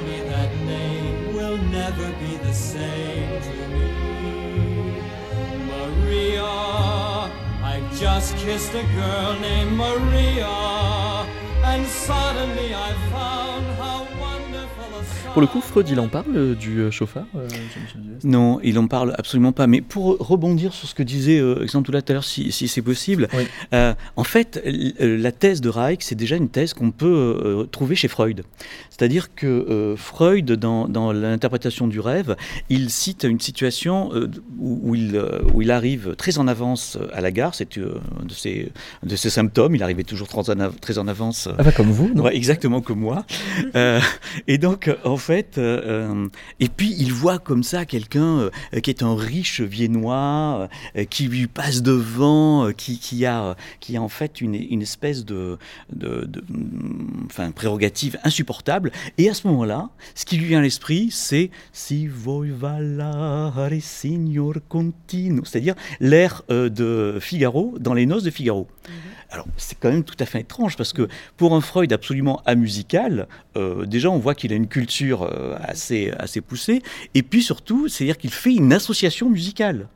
suddenly 0.02 0.28
that 0.28 0.54
name 0.66 1.34
will 1.34 1.56
never 1.56 2.10
be 2.18 2.36
the 2.38 2.52
same 2.52 3.40
to 3.42 3.68
me. 3.68 3.90
Maria, 5.70 6.44
I've 7.62 7.98
just 7.98 8.36
kissed 8.36 8.74
a 8.74 8.82
girl 8.94 9.38
named 9.40 9.72
Maria, 9.72 10.46
and 11.64 11.86
suddenly 11.86 12.74
I 12.74 12.92
found 13.10 13.41
Pour 15.32 15.40
le 15.40 15.48
coup, 15.48 15.62
Freud, 15.62 15.88
il 15.88 15.98
en 15.98 16.08
parle 16.08 16.36
euh, 16.36 16.54
du 16.54 16.80
euh, 16.80 16.90
chauffard 16.90 17.24
euh, 17.36 17.48
Non, 18.22 18.60
il 18.62 18.78
en 18.78 18.86
parle 18.86 19.14
absolument 19.16 19.52
pas. 19.52 19.66
Mais 19.66 19.80
pour 19.80 20.18
rebondir 20.18 20.74
sur 20.74 20.86
ce 20.86 20.94
que 20.94 21.02
disait 21.02 21.38
euh, 21.38 21.66
tout 21.66 21.92
à 21.94 22.12
l'heure, 22.12 22.22
si, 22.22 22.52
c'est 22.52 22.82
possible, 22.82 23.28
en 23.72 24.24
fait, 24.24 24.62
la 25.00 25.32
thèse 25.32 25.62
de 25.62 25.70
Reich, 25.70 26.00
c'est 26.02 26.14
déjà 26.14 26.36
une 26.36 26.50
thèse 26.50 26.74
qu'on 26.74 26.90
peut 26.90 27.66
trouver 27.72 27.96
chez 27.96 28.08
Freud. 28.08 28.44
C'est-à-dire 28.90 29.34
que 29.34 29.94
Freud, 29.96 30.52
dans, 30.52 31.12
l'interprétation 31.12 31.88
du 31.88 31.98
rêve, 31.98 32.36
il 32.68 32.90
cite 32.90 33.24
une 33.24 33.40
situation 33.40 34.10
où, 34.58 34.94
il, 34.94 35.20
où 35.54 35.62
il 35.62 35.70
arrive 35.70 36.14
très 36.16 36.38
en 36.38 36.46
avance 36.46 36.98
à 37.12 37.20
la 37.22 37.30
gare, 37.30 37.54
c'est 37.54 37.78
de, 37.78 38.00
ses, 38.34 38.70
de 39.02 39.16
ses 39.16 39.30
symptômes, 39.30 39.74
il 39.74 39.82
arrivait 39.82 40.04
toujours 40.04 40.28
très 40.28 40.98
en, 40.98 41.08
avance. 41.08 41.48
Ah 41.58 41.62
bah 41.62 41.72
comme 41.72 41.90
vous, 41.90 42.10
non? 42.14 42.28
Exactement 42.28 42.80
comme 42.82 43.00
moi. 43.00 43.24
et 44.46 44.58
donc, 44.58 44.90
en 45.04 45.16
euh, 45.30 45.40
euh, 45.58 46.28
et 46.60 46.68
puis 46.68 46.94
il 46.98 47.12
voit 47.12 47.38
comme 47.38 47.62
ça 47.62 47.84
quelqu'un 47.84 48.50
euh, 48.74 48.80
qui 48.82 48.90
est 48.90 49.02
un 49.02 49.14
riche 49.14 49.60
viennois, 49.60 50.68
qui 51.10 51.28
lui 51.28 51.46
passe 51.46 51.82
devant, 51.82 52.70
qui, 52.72 53.26
a, 53.26 53.56
qui 53.80 53.98
en 53.98 54.08
fait 54.08 54.40
une, 54.40 54.82
espèce 54.82 55.24
de, 55.24 55.58
de, 55.92 56.30
enfin, 57.26 57.50
prérogative 57.50 58.18
insupportable. 58.24 58.92
Et 59.18 59.28
à 59.28 59.34
ce 59.34 59.46
moment-là, 59.48 59.90
ce 60.14 60.24
qui 60.24 60.36
lui 60.36 60.46
vient 60.46 60.58
à 60.58 60.62
l'esprit, 60.62 61.08
c'est 61.10 61.50
si 61.72 62.06
voi 62.06 62.46
valare 62.50 63.70
signor 63.80 64.54
continuo, 64.68 65.44
c'est-à-dire 65.44 65.74
l'air 66.00 66.42
de 66.48 67.18
Figaro 67.20 67.74
dans 67.78 67.94
les 67.94 68.06
noces 68.06 68.24
de 68.24 68.30
Figaro. 68.30 68.66
Mhm. 68.88 68.94
Alors, 69.32 69.46
c'est 69.56 69.78
quand 69.80 69.90
même 69.90 70.04
tout 70.04 70.16
à 70.20 70.26
fait 70.26 70.40
étrange 70.40 70.76
parce 70.76 70.92
que 70.92 71.08
pour 71.38 71.54
un 71.54 71.62
Freud 71.62 71.90
absolument 71.90 72.42
amusical, 72.44 73.28
euh, 73.56 73.86
déjà 73.86 74.10
on 74.10 74.18
voit 74.18 74.34
qu'il 74.34 74.52
a 74.52 74.56
une 74.56 74.68
culture 74.68 75.22
euh, 75.22 75.56
assez, 75.58 76.12
assez 76.18 76.42
poussée, 76.42 76.82
et 77.14 77.22
puis 77.22 77.42
surtout, 77.42 77.88
c'est-à-dire 77.88 78.18
qu'il 78.18 78.30
fait 78.30 78.54
une 78.54 78.74
association 78.74 79.30
musicale. 79.30 79.88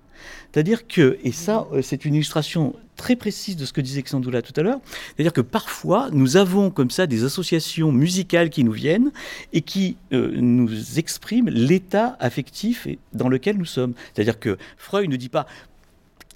C'est-à-dire 0.51 0.89
que, 0.89 1.19
et 1.23 1.33
ça, 1.33 1.67
euh, 1.75 1.83
c'est 1.83 2.07
une 2.07 2.15
illustration 2.15 2.75
très 2.97 3.15
précise 3.15 3.57
de 3.57 3.67
ce 3.67 3.75
que 3.75 3.83
disait 3.83 4.01
Xandoula 4.01 4.41
tout 4.41 4.59
à 4.59 4.63
l'heure, 4.63 4.81
c'est-à-dire 5.15 5.35
que 5.35 5.43
parfois, 5.43 6.09
nous 6.13 6.39
avons 6.39 6.71
comme 6.71 6.91
ça 6.91 7.07
des 7.07 7.23
associations 7.23 7.93
musicales 7.93 8.49
qui 8.49 8.65
nous 8.65 8.73
viennent 8.73 9.13
et 9.53 9.61
qui 9.61 9.99
nous 10.13 10.99
expriment 10.99 11.51
l'état 11.51 12.17
affectif 12.21 12.89
dans 13.13 13.29
lequel 13.29 13.59
nous 13.59 13.67
sommes. 13.67 13.93
C'est-à-dire 14.15 14.41
que 14.41 14.57
Freud 14.79 15.11
ne 15.11 15.17
dit 15.17 15.29
pas 15.29 15.47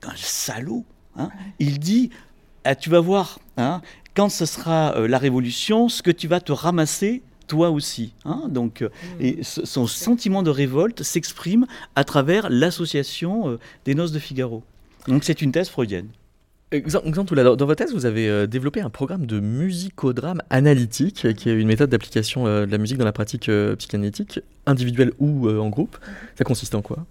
un 0.02 0.14
salaud, 0.16 0.84
hein, 1.16 1.30
il 1.58 1.78
dit 1.78 2.10
ah, 2.64 2.74
tu 2.74 2.90
vas 2.90 3.00
voir, 3.00 3.38
hein, 3.56 3.80
quand 4.14 4.28
ce 4.28 4.46
sera 4.46 4.96
euh, 4.96 5.08
la 5.08 5.18
révolution, 5.18 5.88
ce 5.88 6.02
que 6.02 6.10
tu 6.10 6.28
vas 6.28 6.40
te 6.40 6.52
ramasser 6.52 7.22
toi 7.46 7.70
aussi. 7.70 8.12
Hein. 8.24 8.44
donc, 8.48 8.82
euh, 8.82 8.88
hmm. 9.18 9.24
et 9.24 9.38
son 9.42 9.86
sentiment 9.86 10.42
de 10.42 10.50
révolte 10.50 11.02
s'exprime 11.02 11.66
à 11.96 12.04
travers 12.04 12.48
l'association 12.48 13.48
euh, 13.48 13.58
des 13.84 13.94
Noces 13.94 14.12
de 14.12 14.18
Figaro. 14.20 14.62
Donc 15.08 15.24
c'est 15.24 15.42
une 15.42 15.50
thèse 15.50 15.68
freudienne. 15.68 16.08
Exemple, 16.70 17.34
dans 17.34 17.66
votre 17.66 17.74
thèse, 17.74 17.92
vous 17.92 18.06
avez 18.06 18.46
développé 18.46 18.80
un 18.80 18.90
programme 18.90 19.26
de 19.26 19.40
musicodrame 19.40 20.40
analytique, 20.50 21.34
qui 21.34 21.50
est 21.50 21.54
une 21.54 21.66
méthode 21.66 21.90
d'application 21.90 22.44
de 22.44 22.70
la 22.70 22.78
musique 22.78 22.96
dans 22.96 23.04
la 23.04 23.10
pratique 23.10 23.50
psychanalytique, 23.78 24.38
individuelle 24.66 25.10
ou 25.18 25.50
en 25.50 25.68
groupe. 25.68 25.98
Ça 26.38 26.44
consiste 26.44 26.76
en 26.76 26.82
quoi? 26.82 27.06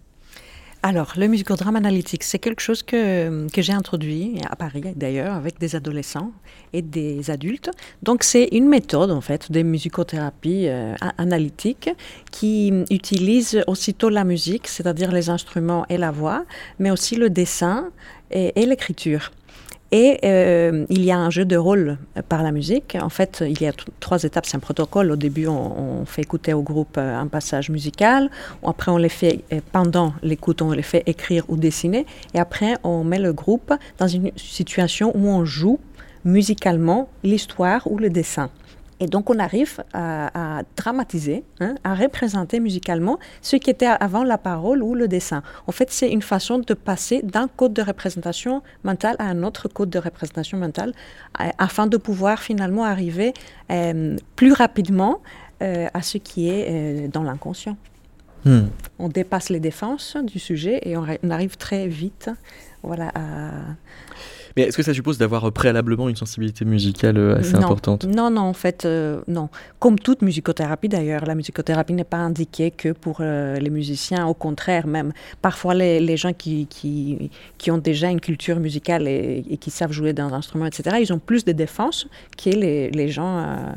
Alors, 0.82 1.12
le 1.18 1.28
musicodrame 1.28 1.76
analytique, 1.76 2.24
c'est 2.24 2.40
quelque 2.40 2.62
chose 2.62 2.84
que, 2.84 3.48
que 3.50 3.62
j'ai 3.62 3.74
introduit 3.74 4.40
à 4.50 4.56
Paris 4.56 4.82
d'ailleurs 4.96 5.34
avec 5.34 5.60
des 5.60 5.76
adolescents 5.76 6.32
et 6.72 6.82
des 6.82 7.30
adultes. 7.30 7.70
Donc, 8.02 8.24
c'est 8.24 8.48
une 8.54 8.70
méthode 8.70 9.12
en 9.12 9.20
fait 9.20 9.52
de 9.52 9.62
musicothérapie 9.62 10.68
euh, 10.68 10.96
analytique 11.18 11.90
qui 12.32 12.72
utilise 12.92 13.62
aussitôt 13.68 14.08
la 14.08 14.24
musique, 14.24 14.70
c'est-à-dire 14.70 15.12
les 15.12 15.30
instruments 15.30 15.86
et 15.90 15.98
la 15.98 16.12
voix, 16.12 16.46
mais 16.80 16.92
aussi 16.92 17.18
le 17.18 17.30
dessin 17.30 17.90
et 18.32 18.66
l'écriture. 18.66 19.32
Et 19.92 20.20
euh, 20.24 20.86
il 20.90 21.04
y 21.04 21.12
a 21.12 21.18
un 21.18 21.32
jeu 21.32 21.46
de 21.46 21.58
rôle 21.58 21.98
par 22.28 22.44
la 22.44 22.52
musique. 22.52 22.96
En 23.02 23.10
fait, 23.10 23.44
il 23.46 23.60
y 23.62 23.66
a 23.66 23.72
trois 24.00 24.24
étapes. 24.24 24.46
C'est 24.46 24.58
un 24.58 24.60
protocole. 24.60 25.12
Au 25.12 25.16
début, 25.16 25.48
on, 25.48 26.06
fait 26.06 26.22
écouter 26.22 26.54
au 26.54 26.62
groupe 26.62 26.98
euh, 26.98 27.18
un 27.18 27.28
passage 27.28 27.70
musical. 27.70 28.30
Après, 28.64 28.92
on 28.92 28.98
les 28.98 29.10
fait, 29.10 29.44
euh, 29.52 29.60
pendant 29.72 30.14
l'écoute, 30.22 30.62
on 30.62 30.72
les 30.72 30.84
fait 30.84 31.04
écrire 31.08 31.44
ou 31.48 31.58
dessiner. 31.58 32.06
Et 32.34 32.40
après, 32.40 32.76
on 32.84 33.04
met 33.04 33.20
le 33.20 33.34
groupe 33.34 33.74
dans 33.98 34.08
une 34.08 34.32
situation 34.36 35.12
où 35.16 35.28
on 35.28 35.44
joue 35.44 35.80
musicalement 36.24 37.10
l'histoire 37.24 37.90
ou 37.92 37.98
le 37.98 38.10
dessin. 38.10 38.50
Et 39.00 39.08
donc 39.08 39.30
on 39.30 39.40
arrive 39.40 39.84
à, 39.94 40.62
dramatiser, 40.76 41.44
hein, 41.60 41.76
à 41.84 41.96
représenter 41.96 42.60
musicalement 42.60 43.20
ce 43.42 43.56
qui 43.56 43.70
était 43.70 43.86
avant 43.86 44.24
la 44.24 44.38
parole 44.38 44.84
ou 44.84 44.96
le 44.96 45.08
dessin. 45.08 45.42
En 45.68 45.72
fait, 45.72 45.92
c'est 45.92 46.12
une 46.12 46.22
façon 46.22 46.60
de 46.60 46.74
passer 46.74 47.22
d'un 47.24 47.48
code 47.48 47.74
de 47.74 47.82
représentation 47.82 48.62
mentale 48.84 49.16
à 49.20 49.26
un 49.26 49.44
autre 49.44 49.68
code 49.68 49.90
de 49.90 50.00
représentation 50.00 50.58
mentale 50.58 50.94
euh, 51.40 51.50
afin 51.58 51.88
de 51.88 51.98
pouvoir 51.98 52.40
finalement 52.40 52.84
arriver 52.84 53.34
euh, 53.72 54.18
plus 54.36 54.54
rapidement 54.54 55.22
euh, 55.62 55.88
à 55.94 56.02
ce 56.02 56.18
qui 56.18 56.50
est 56.50 57.08
dans 57.08 57.24
l'inconscient. 57.24 57.78
Hmm. 58.46 58.68
On 59.00 59.10
dépasse 59.10 59.50
les 59.50 59.60
défenses 59.60 60.16
du 60.24 60.40
sujet 60.40 60.80
et 60.84 60.96
on, 60.96 61.06
on 61.24 61.30
arrive 61.30 61.58
très 61.58 61.88
vite 61.88 62.30
voilà, 62.84 63.12
à 63.14 63.52
mais 64.56 64.64
est-ce 64.64 64.78
que 64.78 64.84
ça 64.84 64.94
suppose 64.94 65.18
d'avoir 65.18 65.52
préalablement 65.52 66.10
une 66.10 66.16
sensibilité 66.16 66.66
musicale 66.66 67.18
euh, 67.18 67.38
assez 67.38 67.56
importante? 67.56 68.06
Non, 68.06 68.30
non, 68.30 68.42
en 68.42 68.54
fait, 68.54 68.86
euh, 68.86 69.22
non. 69.28 69.50
Comme 69.80 70.00
toute 70.00 70.22
musicothérapie 70.22 70.90
d'ailleurs, 70.90 71.26
la 71.26 71.36
musicothérapie 71.36 71.94
n'est 71.94 72.04
pas 72.04 72.18
indiquée 72.18 72.72
que 72.72 72.90
pour 72.90 73.18
euh, 73.22 73.58
les 73.58 73.70
musiciens, 73.70 74.28
au 74.28 74.34
contraire 74.34 74.88
même. 74.88 75.14
Parfois, 75.42 75.74
les, 75.74 76.00
les 76.00 76.18
gens 76.18 76.34
qui, 76.34 76.68
qui, 76.68 77.32
qui, 77.58 77.72
ont 77.72 77.78
déjà 77.78 78.10
une 78.10 78.22
culture 78.22 78.60
musicale 78.60 79.08
et, 79.08 79.58
qui 79.60 79.72
savent 79.72 79.92
jouer 79.92 80.14
d'un 80.14 80.32
instrument, 80.34 80.66
etc., 80.66 80.98
ils 81.02 81.14
ont 81.14 81.20
plus 81.20 81.46
de 81.46 81.52
défense 81.52 82.08
que 82.38 82.50
les, 82.50 82.90
les 82.92 83.10
gens 83.10 83.76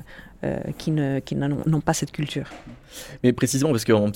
qui 0.78 0.90
n'ont 0.90 1.20
qui 1.20 1.34
n'ont 1.36 1.80
pas 1.80 1.94
cette 1.94 2.12
culture. 2.12 2.46
Mais 3.22 3.32
précisément 3.32 3.70
parce 3.70 3.84
qu'en 3.84 4.10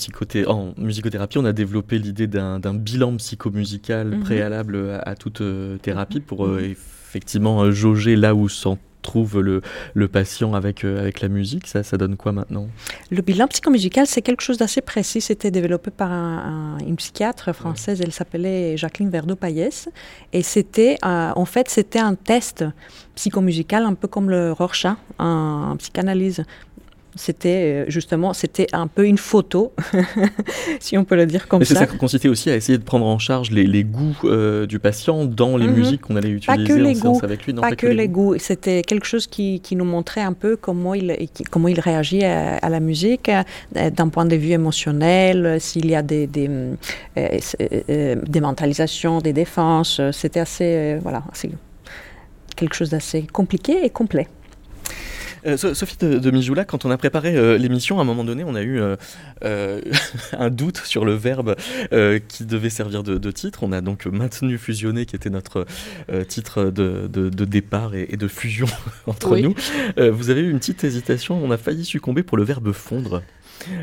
en 0.46 0.74
musicothérapie, 0.76 1.38
on 1.38 1.44
a 1.44 1.52
développé 1.52 1.98
l'idée 1.98 2.26
d'un 2.26 2.74
bilan 2.74 3.16
psychomusical 3.16 4.08
mhm. 4.08 4.20
préalable 4.20 5.00
à, 5.04 5.14
toute 5.14 5.40
euh, 5.40 5.78
thérapie 5.78 6.20
pour 6.20 6.46
euh, 6.46 6.60
mhm. 6.60 6.70
effectivement 6.70 7.62
euh, 7.62 7.70
jauger 7.70 8.16
là 8.16 8.34
où 8.34 8.48
s'en 8.48 8.78
trouve 9.06 9.40
le, 9.40 9.62
le, 9.94 10.08
patient 10.08 10.52
avec, 10.54 10.84
avec 10.84 11.20
la 11.20 11.28
musique. 11.28 11.66
Ça, 11.66 11.82
ça 11.82 11.96
donne 11.96 12.16
quoi 12.16 12.32
maintenant? 12.32 12.66
Le 13.10 13.22
bilan 13.22 13.46
psychomusical, 13.48 14.06
c'est 14.06 14.22
quelque 14.22 14.42
chose 14.42 14.58
d'assez 14.58 14.82
précis. 14.82 15.20
C'était 15.20 15.50
développé 15.50 15.90
par 15.90 16.10
une 16.10 16.96
psychiatre 16.96 17.54
française, 17.54 18.00
elle 18.00 18.12
s'appelait 18.12 18.76
Jacqueline 18.76 19.10
Verdeau-Payès. 19.10 19.88
Et 20.32 20.42
c'était, 20.42 20.98
en 21.02 21.44
fait, 21.44 21.68
c'était 21.68 21.98
un 21.98 22.14
test 22.14 22.64
psychomusical, 23.14 23.84
un 23.84 23.94
peu 23.94 24.08
comme 24.08 24.28
le 24.28 24.52
Rorschach 24.52 24.96
en 25.18 25.76
psychanalyse 25.78 26.44
C'était 27.16 27.84
justement, 27.88 28.32
c'était 28.32 28.66
un 28.72 28.86
peu 28.86 29.06
une 29.06 29.18
photo, 29.18 29.72
si 30.80 30.96
on 30.96 31.04
peut 31.04 31.16
le 31.16 31.26
dire 31.26 31.48
comme 31.48 31.64
ça. 31.64 31.74
ça 31.74 31.86
consistait 31.86 32.28
aussi 32.28 32.50
à 32.50 32.56
essayer 32.56 32.78
de 32.78 32.84
prendre 32.84 33.06
en 33.06 33.18
charge 33.18 33.50
les, 33.50 33.84
goûts 33.84 34.16
du 34.66 34.78
patient 34.78 35.24
dans 35.24 35.56
les 35.56 35.66
mhm. 35.66 35.74
musiques 35.74 36.00
qu'on 36.02 36.16
allait 36.16 36.30
utiliser 36.30 36.64
pas 36.64 36.72
que 36.72 36.78
les 36.78 36.94
goûts, 36.94 37.20
avec 37.22 37.46
lui. 37.46 37.54
Non, 37.54 37.62
pas, 37.62 37.72
que, 37.72 37.86
les 37.86 38.08
goûts. 38.08 38.36
C'était 38.38 38.82
quelque 38.82 39.06
chose 39.06 39.26
qui, 39.26 39.60
qui, 39.60 39.76
nous 39.76 39.84
montrait 39.84 40.22
un 40.22 40.32
peu 40.32 40.56
comment 40.56 40.94
il, 40.94 41.14
comment 41.50 41.68
il 41.68 41.80
réagit 41.80 42.24
à, 42.24 42.68
la 42.68 42.80
musique 42.80 43.30
d'un 43.72 44.08
point 44.08 44.26
de 44.26 44.36
vue 44.36 44.50
émotionnel, 44.50 45.60
s'il 45.60 45.86
y 45.86 45.94
a 45.94 46.02
des, 46.02 46.26
des, 46.26 46.48
des 47.16 48.40
mentalisations, 48.40 49.20
des 49.20 49.32
défenses. 49.32 50.00
C'était 50.12 50.40
assez, 50.40 50.98
voilà, 51.02 51.22
assez 51.32 51.50
quelque 52.56 52.74
chose 52.74 52.90
d'assez 52.90 53.26
compliqué 53.32 53.84
et 53.84 53.90
complet. 53.90 54.26
Euh, 55.46 55.56
Sophie 55.56 55.96
de, 55.98 56.18
de, 56.18 56.30
Mijoula, 56.30 56.64
quand 56.64 56.84
on 56.84 56.90
a 56.90 56.96
préparé 56.96 57.36
euh, 57.36 57.56
l'émission, 57.56 57.98
à 57.98 58.02
un 58.02 58.04
moment 58.04 58.24
donné, 58.24 58.44
on 58.44 58.54
a 58.54 58.62
eu 58.62 58.80
euh, 59.44 59.80
un 60.32 60.50
doute 60.50 60.78
sur 60.78 61.04
le 61.04 61.14
verbe 61.14 61.56
qui 62.28 62.44
devait 62.44 62.70
servir 62.70 63.02
de, 63.02 63.30
titre. 63.30 63.62
On 63.62 63.72
a 63.72 63.80
donc 63.80 64.06
maintenu 64.06 64.58
fusionner, 64.58 65.06
qui 65.06 65.16
était 65.16 65.30
notre 65.30 65.66
titre 66.28 66.64
de, 66.64 67.44
départ 67.44 67.94
et, 67.94 68.16
de 68.16 68.28
fusion 68.28 68.66
entre 69.06 69.36
nous. 69.36 69.54
vous 69.96 70.30
avez 70.30 70.40
eu 70.40 70.50
une 70.50 70.58
petite 70.58 70.84
hésitation, 70.84 71.42
on 71.42 71.50
a 71.50 71.56
failli 71.56 71.84
succomber 71.84 72.22
pour 72.22 72.36
le 72.36 72.44
verbe 72.44 72.72
fondre. 72.72 73.22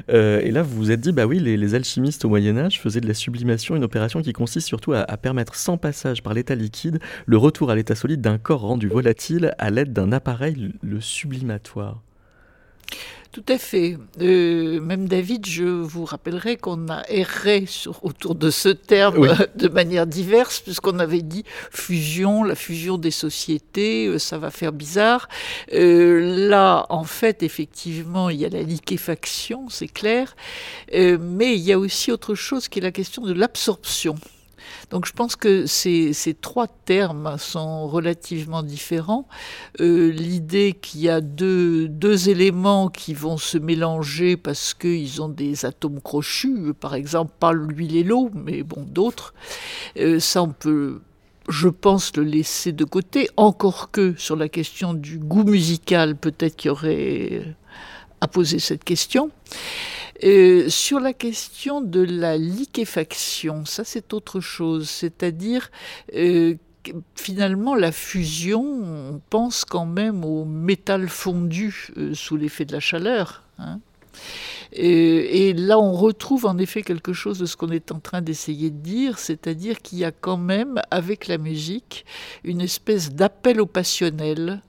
Euh, 0.09 0.39
et 0.41 0.51
là, 0.51 0.61
vous 0.61 0.75
vous 0.75 0.91
êtes 0.91 0.99
dit, 0.99 1.11
bah 1.11 1.25
oui, 1.25 1.39
les, 1.39 1.75
alchimistes 1.75 2.25
au 2.25 2.29
Moyen 2.29 2.57
Âge 2.57 2.79
faisaient 2.79 3.01
de 3.01 3.07
la 3.07 3.13
sublimation 3.13 3.75
une 3.75 3.83
opération 3.83 4.21
qui 4.21 4.33
consiste 4.33 4.67
surtout 4.67 4.93
à 4.93 5.17
permettre 5.17 5.55
sans 5.55 5.77
passage 5.77 6.21
par 6.21 6.33
l'état 6.33 6.55
liquide 6.55 6.99
le 7.25 7.37
retour 7.37 7.71
à 7.71 7.75
l'état 7.75 7.95
solide 7.95 8.21
d'un 8.21 8.37
corps 8.37 8.61
rendu 8.61 8.87
volatile 8.87 9.53
à 9.57 9.69
l'aide 9.69 9.93
d'un 9.93 10.11
appareil, 10.11 10.73
le 10.81 11.01
sublimatoire. 11.01 12.01
Tout 13.33 13.43
à 13.49 13.57
fait. 13.57 13.97
Euh, 14.21 14.79
même 14.79 15.07
David, 15.07 15.47
je 15.47 15.63
vous 15.63 16.05
rappellerai 16.05 16.55
qu'on 16.55 16.87
a 16.87 17.01
erré 17.09 17.65
sur, 17.65 18.05
autour 18.05 18.35
de 18.35 18.51
ce 18.51 18.69
terme 18.69 19.35
de 19.55 19.67
manière 19.69 20.05
diverse, 20.05 20.59
puisqu'on 20.59 20.99
avait 20.99 21.23
dit 21.23 21.43
fusion, 21.71 22.43
la 22.43 22.53
fusion 22.53 22.99
des 22.99 23.09
sociétés, 23.09 24.05
euh, 24.05 24.19
ça 24.19 24.37
va 24.37 24.51
faire 24.51 24.71
bizarre. 24.71 25.29
Euh, 25.73 26.47
là, 26.47 26.85
en 26.89 27.05
fait, 27.05 27.41
effectivement, 27.41 28.29
il 28.29 28.39
y 28.39 28.45
a 28.45 28.49
la 28.49 28.61
liquéfaction, 28.61 29.67
c'est 29.67 29.87
clair, 29.87 30.35
mais 30.91 31.55
il 31.55 31.61
y 31.61 31.73
a 31.73 31.79
aussi 31.79 32.11
autre 32.11 32.35
chose 32.35 32.67
qui 32.67 32.77
est 32.77 32.83
la 32.83 32.91
question 32.91 33.23
de 33.23 33.33
l'absorption. 33.33 34.15
Donc 34.89 35.05
je 35.05 35.13
pense 35.13 35.35
que 35.35 35.65
ces, 35.65 36.13
trois 36.39 36.67
termes 36.67 37.37
sont 37.37 37.87
relativement 37.87 38.63
différents. 38.63 39.27
Euh, 39.79 40.11
l'idée 40.11 40.73
qu'il 40.73 41.01
y 41.01 41.09
a 41.09 41.21
deux, 41.21 41.89
éléments 42.29 42.89
qui 42.89 43.13
vont 43.13 43.37
se 43.37 43.57
mélanger 43.57 44.37
parce 44.37 44.73
qu'ils 44.73 45.21
ont 45.21 45.29
des 45.29 45.65
atomes 45.65 46.01
crochus, 46.01 46.73
par 46.79 46.93
exemple 46.93 47.33
pas 47.39 47.53
l'huile 47.53 47.95
et 47.95 48.03
l'eau, 48.03 48.29
mais 48.33 48.63
bon 48.63 48.83
d'autres, 48.83 49.33
euh, 49.97 50.19
ça 50.19 50.43
on 50.43 50.49
peut 50.49 51.01
je 51.49 51.67
pense 51.67 52.15
le 52.15 52.23
laisser 52.23 52.71
de 52.71 52.85
côté, 52.85 53.29
encore 53.35 53.91
que 53.91 54.15
sur 54.17 54.35
la 54.35 54.47
question 54.47 54.93
du 54.93 55.17
goût 55.19 55.43
musical, 55.43 56.15
peut-être 56.15 56.55
qu'il 56.55 56.69
y 56.69 56.71
aurait 56.71 57.55
à 58.23 58.27
poser 58.27 58.59
cette 58.59 58.85
question. 58.85 59.31
Euh, 60.23 60.69
sur 60.69 61.01
la 61.01 61.11
question 61.11 61.81
de 61.81 61.99
la 61.99 62.37
liquéfaction, 62.37 63.65
ça 63.65 63.83
c'est 63.83 64.13
autre 64.13 64.39
chose, 64.39 64.89
c'est-à-dire 64.89 65.69
euh, 66.15 66.55
finalement 67.15 67.75
la 67.75 67.91
fusion, 67.91 68.63
on 68.63 69.21
pense 69.29 69.65
quand 69.65 69.85
même 69.85 70.23
au 70.23 70.45
métal 70.45 71.09
fondu 71.09 71.89
euh, 71.97 72.13
sous 72.13 72.37
l'effet 72.37 72.63
de 72.63 72.71
la 72.71 72.79
chaleur. 72.79 73.43
Hein. 73.59 73.79
Et, 74.71 75.53
là, 75.53 75.77
on 75.77 75.91
retrouve 75.91 76.45
en 76.45 76.57
effet 76.57 76.81
quelque 76.81 77.13
chose 77.13 77.37
de 77.37 77.45
ce 77.45 77.55
qu'on 77.55 77.69
est 77.69 77.91
en 77.91 77.99
train 77.99 78.21
d'essayer 78.21 78.69
de 78.69 78.77
dire, 78.77 79.19
c'est-à-dire 79.19 79.81
qu'il 79.81 79.99
y 79.99 80.05
a 80.05 80.11
quand 80.11 80.37
même, 80.37 80.81
avec 80.89 81.27
la 81.27 81.37
musique, 81.37 82.05
une 82.43 82.61
espèce 82.61 83.11
d'appel 83.11 83.59
au 83.61 83.67
passionnel 83.67 84.61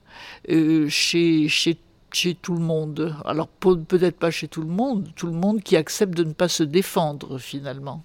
chez, 0.47 1.47
chez 1.47 1.77
chez 2.15 2.33
tout 2.33 2.53
le 2.53 2.61
monde. 2.61 3.15
Alors 3.25 3.47
peut-être 3.47 4.17
pas 4.17 4.31
chez 4.31 4.47
tout 4.47 4.61
le 4.61 4.67
monde, 4.67 5.09
tout 5.15 5.27
le 5.27 5.33
monde 5.33 5.61
qui 5.61 5.75
accepte 5.75 6.15
de 6.15 6.23
ne 6.23 6.33
pas 6.33 6.47
se 6.47 6.63
défendre 6.63 7.37
finalement. 7.37 8.03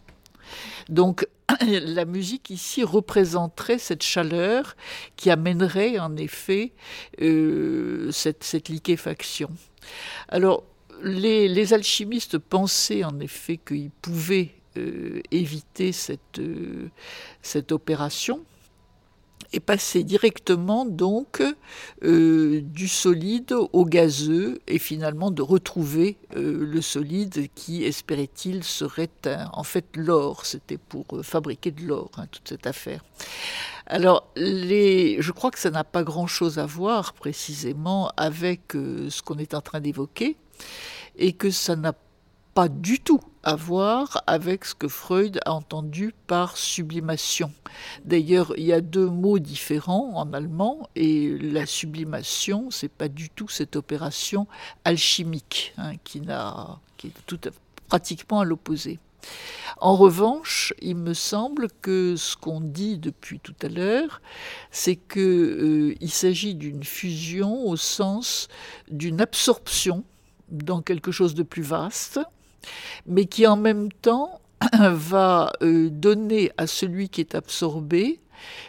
Donc 0.89 1.27
la 1.61 2.05
musique 2.05 2.51
ici 2.51 2.83
représenterait 2.83 3.79
cette 3.79 4.03
chaleur 4.03 4.77
qui 5.17 5.31
amènerait 5.31 5.99
en 5.99 6.17
effet 6.17 6.73
euh, 7.23 8.11
cette, 8.11 8.69
liquéfaction. 8.69 9.51
Alors 10.29 10.65
les, 11.03 11.73
alchimistes 11.73 12.39
pensaient 12.39 13.05
en 13.05 13.21
effet 13.21 13.59
qu'ils 13.59 13.91
pouvaient 14.03 14.55
euh, 14.77 15.21
éviter 15.31 15.93
cette, 15.93 16.39
euh, 16.39 16.89
cette 17.43 17.73
opération 17.73 18.45
et 19.53 19.61
passer 19.61 20.05
directement 20.05 20.85
donc 20.85 21.43
euh, 22.05 22.61
du 22.63 22.89
solide 22.89 23.55
au 23.73 23.85
gazeux 23.85 24.61
et 24.67 24.79
finalement 24.79 25.31
de 25.31 25.43
retrouver 25.43 26.17
euh, 26.37 26.65
le 26.65 26.81
solide 26.81 27.49
qui, 27.55 27.85
espérait-il, 27.85 28.63
serait 28.65 29.11
en 29.53 29.65
fait 29.65 29.87
l'or. 29.97 30.47
C'était 30.47 30.79
pour 30.79 31.05
euh, 31.13 31.23
fabriquer 31.23 31.71
de 31.71 31.83
l'or, 31.83 32.11
hein, 32.17 32.27
toute 32.31 32.49
cette 32.49 32.67
affaire. 32.67 33.05
Alors, 33.87 34.29
les, 34.37 35.21
je 35.21 35.33
crois 35.33 35.51
que 35.51 35.59
ça 35.59 35.71
n'a 35.71 35.85
pas 35.85 36.05
grand-chose 36.05 36.59
à 36.59 36.67
voir 36.67 37.13
précisément 37.13 38.13
avec 38.17 38.73
ce 38.73 39.21
qu'on 39.23 39.39
est 39.39 39.55
en 39.55 39.61
train 39.61 39.81
d'évoquer 39.81 40.37
et 41.17 41.33
que 41.33 41.51
ça 41.51 41.75
n'a 41.75 41.93
pas 41.93 42.10
du 42.69 43.01
tout 43.01 43.21
à 43.43 43.57
voir 43.57 44.23
avec 44.27 44.67
ce 44.67 44.75
que 44.75 44.89
Freud 44.89 45.41
a 45.47 45.53
entendu 45.53 46.13
par 46.27 46.59
sublimation. 46.59 47.53
D'ailleurs, 48.05 48.53
il 48.59 48.65
y 48.65 48.73
a 48.73 48.83
deux 48.83 49.09
mots 49.09 49.39
différents 49.39 50.13
en 50.15 50.33
allemand 50.35 50.89
et 50.95 51.39
la 51.39 51.65
sublimation, 51.65 52.71
c'est 52.71 52.91
pas 52.91 53.09
du 53.09 53.31
tout 53.31 53.49
cette 53.49 53.77
opération 53.77 54.47
alchimique 54.85 55.73
hein, 55.79 55.93
qui 56.05 56.19
est 56.19 57.27
tout 57.27 57.41
pratiquement 57.89 58.41
à 58.41 58.45
l'opposé. 58.45 58.99
En 59.79 59.97
revanche, 59.97 60.75
il 60.81 60.97
me 60.97 61.15
semble 61.15 61.69
que 61.83 62.17
ce 62.17 62.37
qu'on 62.37 62.61
dit 62.61 62.99
depuis 62.99 63.39
tout 63.39 63.55
à 63.63 63.69
l'heure, 63.69 64.21
c'est 64.71 64.97
qu'il 64.97 65.23
euh, 65.23 66.09
s'agit 66.09 66.55
d'une 66.55 66.85
fusion 66.85 67.67
au 67.67 67.77
sens 67.77 68.49
d'une 68.91 69.21
absorption 69.21 70.05
dans 70.51 70.83
quelque 70.83 71.13
chose 71.13 71.35
de 71.35 71.43
plus 71.43 71.63
vaste, 71.63 72.21
mais 73.07 73.27
qui 73.27 73.47
en 73.47 73.57
même 73.57 73.91
temps 73.91 74.41
va 74.73 75.53
euh, 75.63 75.89
donner 75.91 76.53
à 76.57 76.67
celui 76.67 77.09
qui 77.09 77.21
est 77.21 77.35
absorbé 77.35 78.21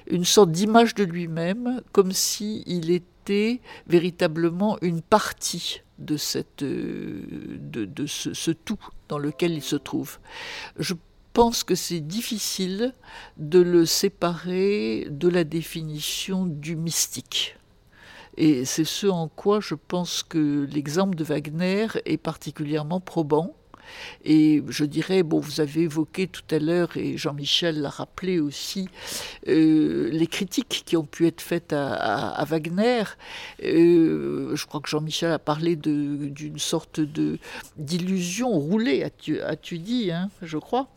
une 0.08 0.26
sorte 0.26 0.52
d'image 0.52 0.96
de 0.96 1.04
lui-même, 1.04 1.82
comme 1.92 2.12
s'il 2.12 2.92
était 2.92 3.62
véritablement 3.88 4.78
une 4.82 5.02
partie 5.02 5.82
de, 6.00 6.18
euh, 6.64 7.22
de, 7.60 8.06
ce, 8.08 8.52
tout 8.52 8.80
dans 9.08 9.18
lequel 9.18 9.54
il 9.54 9.62
se 9.62 9.76
trouve. 9.76 10.20
Je 10.78 10.96
pense 11.34 11.64
que 11.64 11.76
c'est 11.76 12.02
difficile 12.02 12.94
de 13.38 13.60
le 13.60 13.86
séparer 13.86 15.08
de 15.10 15.30
la 15.30 15.44
définition 15.44 16.46
du 16.46 16.76
mystique. 16.76 17.56
Et 18.38 18.66
c'est 18.66 18.86
ce 18.86 19.08
en 19.08 19.28
quoi 19.28 19.60
je 19.60 19.76
pense 19.76 20.24
que 20.24 20.68
l'exemple 20.72 21.16
de 21.16 21.24
Wagner 21.24 21.88
est 22.06 22.18
particulièrement 22.18 23.00
probant 23.00 23.56
et 24.24 24.64
je 24.68 24.86
dirais, 24.86 25.24
bon, 25.24 25.39
vous 25.39 25.62
avez 25.62 25.82
évoqué 25.82 26.28
tout 26.28 26.44
à 26.52 26.60
l'heure, 26.60 26.96
et 26.96 27.18
Jean-Michel 27.18 27.82
l'a 27.82 27.89
rappelé 27.89 28.39
aussi, 28.39 28.88
euh, 29.48 30.10
les 30.12 30.28
critiques 30.28 30.84
qui 30.86 30.98
ont 30.98 31.04
pu 31.04 31.28
être 31.28 31.42
faites 31.42 31.74
à, 31.74 32.44
Wagner. 32.48 33.04
Euh, 33.64 34.56
je 34.56 34.66
crois 34.66 34.82
que 34.82 34.89
Jean-Michel 34.89 35.32
a 35.32 35.39
parlé 35.39 35.76
d'une 35.76 36.60
sorte 36.60 37.00
de 37.00 37.38
d'illusion 37.78 38.50
roulée, 38.50 39.04
as-tu 39.04 39.80
dit, 39.80 40.12
hein, 40.12 40.30
je 40.42 40.58
crois. 40.58 40.88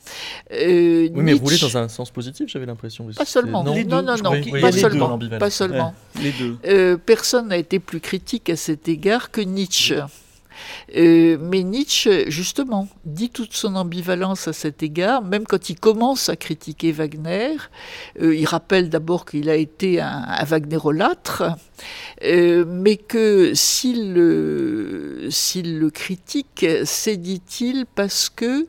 Euh, 0.52 1.08
oui, 1.12 1.22
mais 1.22 1.32
roulée 1.32 1.58
dans 1.58 1.76
un 1.76 1.88
sens 1.88 2.10
positif, 2.10 2.48
j'avais 2.48 2.66
l'impression. 2.66 3.06
Pas 3.16 3.24
seulement. 3.24 3.64
Non, 3.64 3.74
non, 3.84 4.02
non, 4.02 4.16
non, 4.22 4.42
pas, 4.60 4.72
seulement, 4.72 5.18
pas 5.38 5.50
seulement. 5.50 5.94
les 6.20 6.32
deux. 6.32 6.98
personne 6.98 7.48
n'a 7.48 7.56
été 7.56 7.78
plus 7.78 8.00
critique 8.00 8.50
à 8.50 8.56
cet 8.56 8.88
égard 8.88 9.30
que 9.30 9.40
Nietzsche. 9.40 10.02
Euh, 10.96 11.36
mais 11.40 11.62
Nietzsche, 11.62 12.30
justement, 12.30 12.88
dit 13.04 13.30
toute 13.30 13.54
son 13.54 13.74
ambivalence 13.76 14.48
à 14.48 14.52
cet 14.52 14.82
égard, 14.82 15.22
même 15.22 15.44
quand 15.44 15.70
il 15.70 15.78
commence 15.78 16.28
à 16.28 16.36
critiquer 16.36 16.92
Wagner. 16.92 17.56
Euh, 18.20 18.34
il 18.34 18.44
rappelle 18.46 18.90
d'abord 18.90 19.24
qu'il 19.24 19.50
a 19.50 19.56
été 19.56 20.00
un, 20.00 20.24
un 20.26 20.44
Wagnerolâtre, 20.44 21.44
euh, 22.22 22.64
mais 22.66 22.96
que 22.96 23.52
s'il 23.54 24.14
le, 24.14 25.28
critique, 25.92 26.66
c'est, 26.84 27.16
dit-il, 27.16 27.86
parce 27.94 28.28
que 28.28 28.66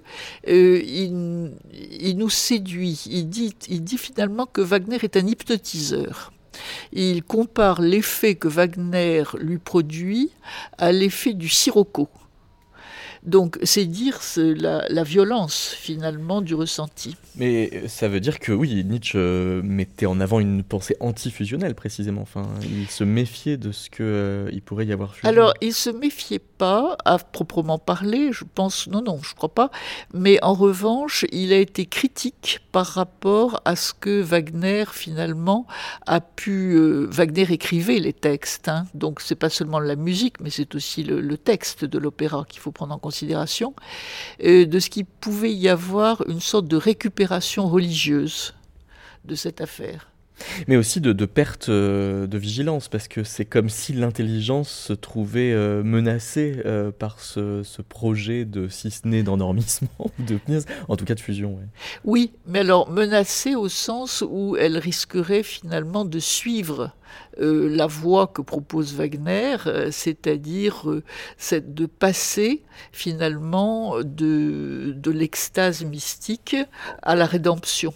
il, 0.47 2.15
nous 2.17 2.29
séduit. 2.29 3.03
Il 3.07 3.29
dit 3.29 3.97
finalement 3.97 4.45
que 4.45 4.61
Wagner 4.61 4.97
est 5.01 5.17
un 5.17 5.27
hypnotiseur. 5.27 6.31
Il 6.93 7.23
compare 7.23 7.81
l'effet 7.81 8.35
que 8.35 8.47
Wagner 8.47 9.23
lui 9.39 9.57
produit 9.57 10.31
à 10.77 10.91
l'effet 10.91 11.33
du 11.33 11.49
sirocco. 11.49 12.09
Donc 13.25 13.57
c'est 13.63 13.85
dire 13.85 14.19
la, 14.37 15.03
violence 15.03 15.75
finalement 15.77 16.41
du 16.41 16.53
ressenti. 16.53 17.15
Mais 17.35 17.71
euh, 17.73 17.87
ça 17.87 18.07
veut 18.07 18.19
dire 18.19 18.39
que 18.39 18.51
oui, 18.51 18.83
Nietzsche 18.85 19.17
euh, 19.17 19.61
mettait 19.63 20.05
en 20.05 20.19
avant 20.19 20.39
une 20.39 20.63
pensée 20.63 20.95
antifusionnelle 20.99 21.73
précisément. 21.73 22.21
Enfin, 22.21 22.47
il 22.61 22.87
se 22.87 23.03
méfiait 23.03 23.57
de 23.57 23.71
ce 23.71 23.89
qu'il 23.89 24.05
euh, 24.05 24.59
pourrait 24.63 24.85
y 24.85 24.93
avoir. 24.93 25.15
Fusion. 25.15 25.29
Alors 25.29 25.53
il 25.61 25.73
se 25.73 25.89
méfiait 25.89 26.39
pas 26.57 26.97
à 27.05 27.17
proprement 27.17 27.79
parler, 27.79 28.31
je 28.31 28.43
pense, 28.43 28.87
non, 28.87 29.01
non, 29.01 29.19
je 29.21 29.35
crois 29.35 29.53
pas. 29.53 29.71
Mais 30.13 30.41
en 30.43 30.53
revanche, 30.53 31.25
il 31.31 31.53
a 31.53 31.57
été 31.57 31.85
critique 31.85 32.59
par 32.71 32.87
rapport 32.87 33.61
à 33.65 33.75
ce 33.75 33.93
que 33.93 34.21
Wagner 34.21 34.85
finalement 34.91 35.67
a 36.05 36.21
pu. 36.21 36.77
Wagner 37.09 37.47
écrivait 37.51 37.99
les 37.99 38.13
textes, 38.13 38.67
hein, 38.67 38.85
donc 38.93 39.21
c'est 39.21 39.35
pas 39.35 39.49
seulement 39.49 39.79
la 39.79 39.95
musique, 39.95 40.39
mais 40.39 40.49
c'est 40.49 40.75
aussi 40.75 41.03
le, 41.03 41.37
texte 41.37 41.85
de 41.85 41.99
l'opéra 41.99 42.45
qu'il 42.47 42.59
faut 42.59 42.71
prendre 42.71 42.95
en 42.95 42.99
considération 42.99 43.75
euh, 44.43 44.65
de 44.65 44.79
ce 44.79 44.89
qu'il 44.89 45.05
pouvait 45.05 45.53
y 45.53 45.69
avoir 45.69 46.27
une 46.27 46.39
sorte 46.39 46.67
de 46.67 46.77
récupération 46.77 47.67
religieuse 47.67 48.53
de 49.25 49.35
cette 49.35 49.61
affaire. 49.61 50.14
Mais 50.67 50.77
aussi 50.77 51.01
de, 51.01 51.25
perte 51.25 51.69
euh, 51.69 52.27
de 52.27 52.37
vigilance, 52.37 52.87
parce 52.87 53.07
que 53.07 53.23
c'est 53.23 53.45
comme 53.45 53.69
si 53.69 53.93
l'intelligence 53.93 54.69
se 54.69 54.93
trouvait 54.93 55.51
euh, 55.51 55.83
menacée 55.83 56.61
par 56.99 57.19
ce, 57.19 57.63
projet 57.81 58.45
de, 58.45 58.67
si 58.67 58.91
ce 58.91 59.07
n'est 59.07 59.23
d'endormissement, 59.23 59.89
de 60.19 60.39
en 60.87 60.95
tout 60.95 61.05
cas 61.05 61.15
de 61.15 61.19
fusion. 61.19 61.59
Oui, 62.03 62.31
mais 62.47 62.59
alors 62.59 62.89
menacée 62.89 63.55
au 63.55 63.69
sens 63.69 64.23
où 64.27 64.55
elle 64.57 64.77
risquerait 64.77 65.43
finalement 65.43 66.05
de 66.05 66.19
suivre 66.19 66.91
euh, 67.39 67.67
la 67.69 67.87
voie 67.87 68.27
que 68.27 68.41
propose 68.41 68.93
Wagner, 68.93 69.57
euh, 69.67 69.89
c'est-à-dire 69.91 70.89
euh, 70.89 71.03
de 71.51 71.85
passer 71.85 72.63
finalement 72.91 73.97
de 74.01 75.11
l'extase 75.11 75.83
mystique 75.83 76.55
à 77.01 77.15
la 77.15 77.25
rédemption. 77.25 77.93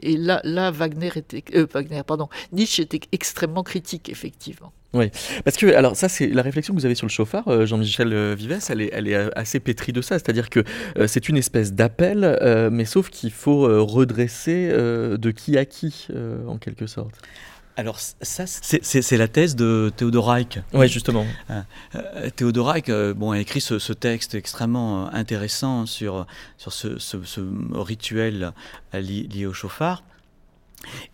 Et 0.00 0.16
là, 0.16 0.70
Wagner 0.70 1.10
était, 1.16 1.44
Wagner, 1.72 2.02
pardon, 2.06 2.28
Nietzsche 2.52 2.82
était 2.82 3.00
extrêmement 3.12 3.62
critique, 3.62 4.08
effectivement. 4.08 4.72
Oui, 4.92 5.10
parce 5.44 5.56
que, 5.56 5.66
alors 5.74 5.94
ça 5.94 6.08
c'est 6.08 6.28
la 6.28 6.40
réflexion 6.40 6.72
que 6.72 6.78
vous 6.78 6.86
avez 6.86 6.94
sur 6.94 7.06
le 7.06 7.10
chauffard, 7.10 7.66
Jean-Michel 7.66 8.34
Vives, 8.34 8.58
elle 8.70 8.80
est, 8.80 8.90
elle 8.92 9.08
est 9.08 9.36
assez 9.36 9.60
pétrie 9.60 9.92
de 9.92 10.00
ça, 10.00 10.18
c'est-à-dire 10.18 10.48
que 10.48 10.64
c'est 11.06 11.28
une 11.28 11.36
espèce 11.36 11.74
d'appel, 11.74 12.38
mais 12.72 12.84
sauf 12.86 13.10
qu'il 13.10 13.32
faut 13.32 13.62
redresser 13.84 14.68
de 14.68 15.30
qui 15.32 15.58
à 15.58 15.66
qui, 15.66 16.08
en 16.46 16.56
quelque 16.56 16.86
sorte. 16.86 17.20
Alors 17.78 17.98
ça, 18.00 18.46
c'est 18.46 19.16
la 19.18 19.28
thèse 19.28 19.54
de 19.54 19.92
Théodore 19.94 20.28
Reich. 20.28 20.58
Oui, 20.72 20.88
justement. 20.88 21.26
Euh, 21.50 21.60
euh, 21.94 22.30
Théodore 22.30 22.68
Reich 22.68 22.88
euh, 22.88 23.12
bon, 23.12 23.32
a 23.32 23.38
écrit 23.38 23.60
ce, 23.60 23.92
texte 23.92 24.34
extrêmement 24.34 25.12
intéressant 25.12 25.84
sur, 25.84 26.26
sur 26.56 26.72
ce, 26.72 26.98
ce 26.98 27.40
rituel 27.74 28.52
lié 28.94 29.44
au 29.44 29.52
chauffard. 29.52 30.04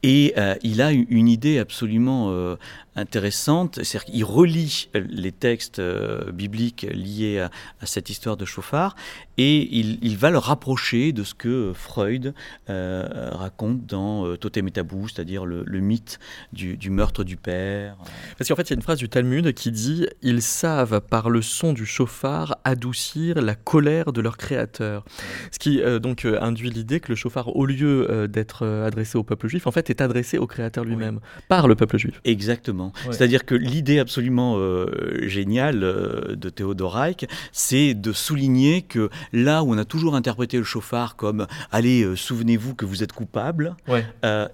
Et 0.02 0.34
il 0.62 0.82
a 0.82 0.92
une 0.92 1.28
idée 1.28 1.58
absolument 1.58 2.56
intéressante, 2.94 3.82
c'est-à-dire 3.82 4.04
qu'il 4.04 4.24
relie 4.24 4.88
les 4.94 5.32
textes 5.32 5.78
euh, 5.78 6.30
bibliques 6.30 6.86
liés 6.90 7.40
à, 7.40 7.50
cette 7.86 8.10
histoire 8.10 8.36
de 8.36 8.44
chauffard 8.44 8.94
et 9.38 9.78
il, 9.78 10.16
va 10.18 10.30
le 10.30 10.38
rapprocher 10.38 11.12
de 11.12 11.24
ce 11.24 11.34
que 11.34 11.72
Freud 11.74 12.34
euh, 12.68 13.30
raconte 13.32 13.86
dans 13.86 14.26
euh, 14.26 14.36
Totem 14.36 14.68
et 14.68 14.70
Tabou, 14.70 15.08
c'est-à-dire 15.08 15.46
le, 15.46 15.64
mythe 15.80 16.20
du, 16.52 16.90
meurtre 16.90 17.24
du 17.24 17.36
père. 17.36 17.96
Parce 18.36 18.48
qu'en 18.48 18.56
fait, 18.56 18.68
il 18.68 18.70
y 18.70 18.72
a 18.74 18.76
une 18.76 18.82
phrase 18.82 18.98
du 18.98 19.08
Talmud 19.08 19.52
qui 19.54 19.72
dit 19.72 20.06
Ils 20.20 20.42
savent 20.42 21.00
par 21.00 21.30
le 21.30 21.40
son 21.40 21.72
du 21.72 21.86
chauffard 21.86 22.56
adoucir 22.64 23.40
la 23.40 23.54
colère 23.54 24.12
de 24.12 24.20
leur 24.20 24.36
créateur. 24.36 25.04
Ce 25.50 25.58
qui 25.58 25.80
donc 26.00 26.24
induit 26.24 26.70
l'idée 26.70 27.00
que 27.00 27.08
le 27.08 27.16
chauffard, 27.16 27.56
au 27.56 27.64
lieu 27.64 28.28
d'être 28.28 28.66
adressé 28.66 29.16
au 29.16 29.22
peuple 29.22 29.48
juif, 29.48 29.66
en 29.66 29.72
fait, 29.72 29.88
est 29.88 30.02
adressé 30.02 30.38
au 30.38 30.46
créateur 30.46 30.84
lui-même, 30.84 31.20
par 31.48 31.68
le 31.68 31.74
peuple 31.74 31.96
juif. 31.96 32.20
Exactement. 32.24 32.81
C'est-à-dire 33.10 33.44
que 33.44 33.54
l'idée 33.54 33.98
absolument 33.98 34.56
euh, 34.56 35.26
géniale 35.28 35.82
euh, 35.82 36.34
de 36.34 36.48
Théodore 36.48 36.94
Reich, 36.94 37.26
c'est 37.52 37.94
de 37.94 38.12
souligner 38.12 38.82
que 38.82 39.10
là 39.32 39.62
où 39.62 39.72
on 39.72 39.78
a 39.78 39.84
toujours 39.84 40.14
interprété 40.14 40.56
le 40.56 40.64
chauffard 40.64 41.16
comme 41.16 41.46
allez, 41.70 42.02
euh, 42.02 42.16
souvenez-vous 42.16 42.74
que 42.74 42.84
vous 42.84 43.02
êtes 43.02 43.12
coupable, 43.12 43.76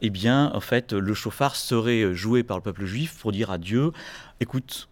eh 0.01 0.11
bien, 0.11 0.51
en 0.55 0.61
fait, 0.61 0.93
le 0.93 1.15
chauffard 1.15 1.57
serait 1.57 2.15
joué 2.15 2.43
par 2.43 2.57
le 2.57 2.63
peuple 2.63 2.85
juif 2.85 3.19
pour 3.21 3.33
dire 3.33 3.51
à 3.51 3.59
Dieu 3.59 3.93
écoute, 4.41 4.89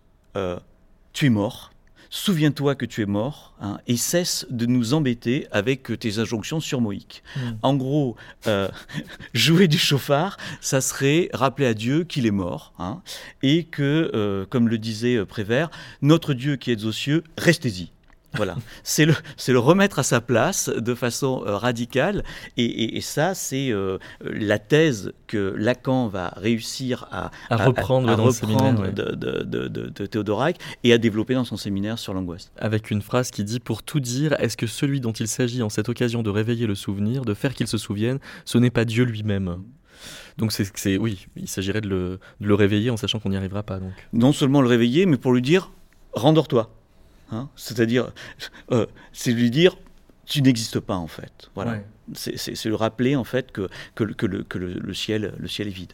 tu 1.13 1.27
es 1.27 1.31
mort 1.31 1.71
souviens-toi 2.11 2.75
que 2.75 2.87
tu 2.87 3.03
es 3.03 3.07
mort 3.07 3.55
hein, 3.61 3.79
et 3.87 3.97
cesse 3.97 4.47
de 4.51 4.67
nous 4.67 4.95
embêter 4.95 5.47
avec 5.51 5.99
tes 5.99 6.19
injonctions 6.19 6.61
surmoïques. 6.61 7.23
Hmm. 7.37 7.41
En 7.63 7.75
gros, 7.75 8.17
euh, 8.47 8.69
jouer 9.35 9.69
du 9.69 9.79
chauffard, 9.79 10.37
ça 10.61 10.81
serait 10.81 11.29
rappeler 11.33 11.67
à 11.67 11.75
Dieu 11.75 12.05
qu'il 12.05 12.27
est 12.27 12.31
mort 12.31 12.73
hein, 12.79 13.03
et 13.43 13.65
que, 13.65 14.11
euh, 14.15 14.47
comme 14.47 14.69
le 14.69 14.79
disait 14.79 15.17
euh, 15.17 15.25
Prévert, 15.25 15.71
notre 16.03 16.35
Dieu 16.35 16.57
qui 16.57 16.71
est 16.71 16.85
aux 16.85 16.93
cieux, 16.93 17.25
restez-y. 17.39 17.91
Voilà, 18.37 18.57
c'est 18.83 19.05
le, 19.05 19.15
le 19.49 19.59
remettre 19.59 19.99
à 19.99 20.03
sa 20.03 20.21
place 20.21 20.69
de 20.69 20.95
façon 20.95 21.43
euh, 21.47 21.57
radicale. 21.57 22.25
Et, 22.57 23.01
ça, 23.01 23.35
c'est 23.35 23.71
euh, 23.71 23.99
la 24.21 24.59
thèse 24.59 25.13
que 25.27 25.55
Lacan 25.57 26.09
va 26.09 26.33
réussir 26.37 27.07
à, 27.11 27.31
reprendre, 27.51 28.15
dans 28.15 28.25
reprendre 28.25 28.91
de, 28.93 29.15
de, 29.15 29.69
de, 29.69 30.07
Théodore 30.07 30.41
Reich 30.41 30.57
et 30.85 30.93
à 30.93 30.99
développer 30.99 31.35
dans 31.35 31.45
son 31.45 31.57
séminaire 31.57 31.99
sur 31.99 32.15
l'angoisse. 32.15 32.51
Avec 32.59 32.91
une 32.91 33.03
phrase 33.03 33.31
qui 33.31 33.45
dit 33.45 33.61
Pour 33.61 33.83
tout 33.83 34.01
dire, 34.01 34.35
est-ce 34.41 34.57
que 34.57 34.67
celui 34.67 35.01
dont 35.01 35.13
il 35.13 35.29
s'agit 35.29 35.63
en 35.63 35.69
cette 35.69 35.89
occasion 35.89 36.23
de 36.23 36.31
réveiller 36.31 36.67
le 36.67 36.75
souvenir, 36.75 37.25
de 37.25 37.35
faire 37.35 37.55
qu'il 37.55 37.67
se 37.67 37.79
souvienne, 37.79 38.19
ce 38.45 38.59
n'est 38.59 38.71
pas 38.71 38.85
Dieu 38.85 39.05
lui-même? 39.05 39.59
Donc 40.39 40.53
c'est 40.53 40.99
oui, 40.99 41.27
il 41.37 41.49
s'agirait 41.49 41.81
de 41.81 41.89
le, 41.89 42.19
de 42.41 42.47
le 42.47 42.55
réveiller 42.55 42.91
en 42.91 42.97
sachant 42.97 43.19
qu'on 43.19 43.31
n'y 43.31 43.37
arrivera 43.37 43.63
pas. 43.63 43.79
Donc. 43.79 43.93
Non 44.13 44.33
seulement 44.33 44.61
le 44.61 44.69
réveiller, 44.69 45.07
mais 45.07 45.17
pour 45.17 45.33
lui 45.33 45.43
dire 45.43 45.71
rendors-toi. 46.13 46.76
Hein. 47.31 47.49
C'est-à-dire, 47.57 48.13
euh, 48.73 48.87
c'est 49.13 49.33
lui 49.33 49.51
dire, 49.51 49.77
tu 50.27 50.43
n'existes 50.43 50.81
pas 50.81 50.97
en 50.97 51.07
fait. 51.07 51.51
Voilà. 51.55 51.81
C'est 52.15 52.65
le 52.67 52.75
rappeler 52.75 53.17
en 53.17 53.25
fait 53.25 53.51
que, 53.51 53.69
que, 53.95 54.05
le, 54.05 54.15
que 54.15 54.59
le, 54.59 54.95
ciel, 54.95 55.33
le 55.39 55.49
ciel 55.49 55.69
est 55.69 55.73
vide. 55.73 55.93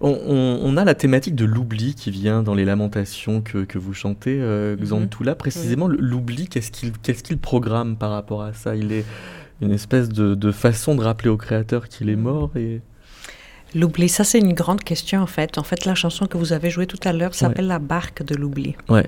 On, 0.00 0.76
a 0.78 0.84
la 0.84 0.94
thématique 0.94 1.34
de 1.34 1.44
l'oubli 1.44 1.94
qui 1.94 2.10
vient 2.10 2.42
dans 2.42 2.54
les 2.54 2.64
lamentations 2.64 3.42
que, 3.42 3.64
que 3.64 3.78
vous 3.78 3.92
chantez, 3.92 4.38
euh, 4.40 4.76
mm 4.76 5.34
Précisément, 5.34 5.88
l'oubli, 5.88 6.48
qu'est-ce 6.48 6.70
qu'il 6.70 6.92
qu'est-ce 6.92 7.22
qu'il 7.22 7.38
programme 7.38 7.96
par 7.96 8.10
rapport 8.10 8.42
à 8.42 8.54
ça? 8.54 8.76
Il 8.76 8.92
est 8.92 9.04
une 9.60 9.72
espèce 9.72 10.08
de, 10.08 10.34
de, 10.34 10.52
façon 10.52 10.94
de 10.94 11.02
rappeler 11.02 11.28
au 11.28 11.36
créateur 11.36 11.88
qu'il 11.88 12.08
est 12.08 12.16
mort 12.16 12.50
et... 12.56 12.80
L'oubli, 13.74 14.08
ça 14.08 14.22
c'est 14.22 14.38
une 14.38 14.52
grande 14.52 14.84
question 14.84 15.20
en 15.20 15.26
fait. 15.26 15.58
En 15.58 15.64
fait, 15.64 15.84
la 15.84 15.96
chanson 15.96 16.26
que 16.26 16.38
vous 16.38 16.52
avez 16.52 16.70
jouée 16.70 16.86
tout 16.86 17.00
à 17.02 17.12
l'heure 17.12 17.34
s'appelle 17.34 17.66
La 17.66 17.80
barque 17.80 18.22
de 18.22 18.36
l'oubli. 18.36 18.76
Ouais. 18.88 19.04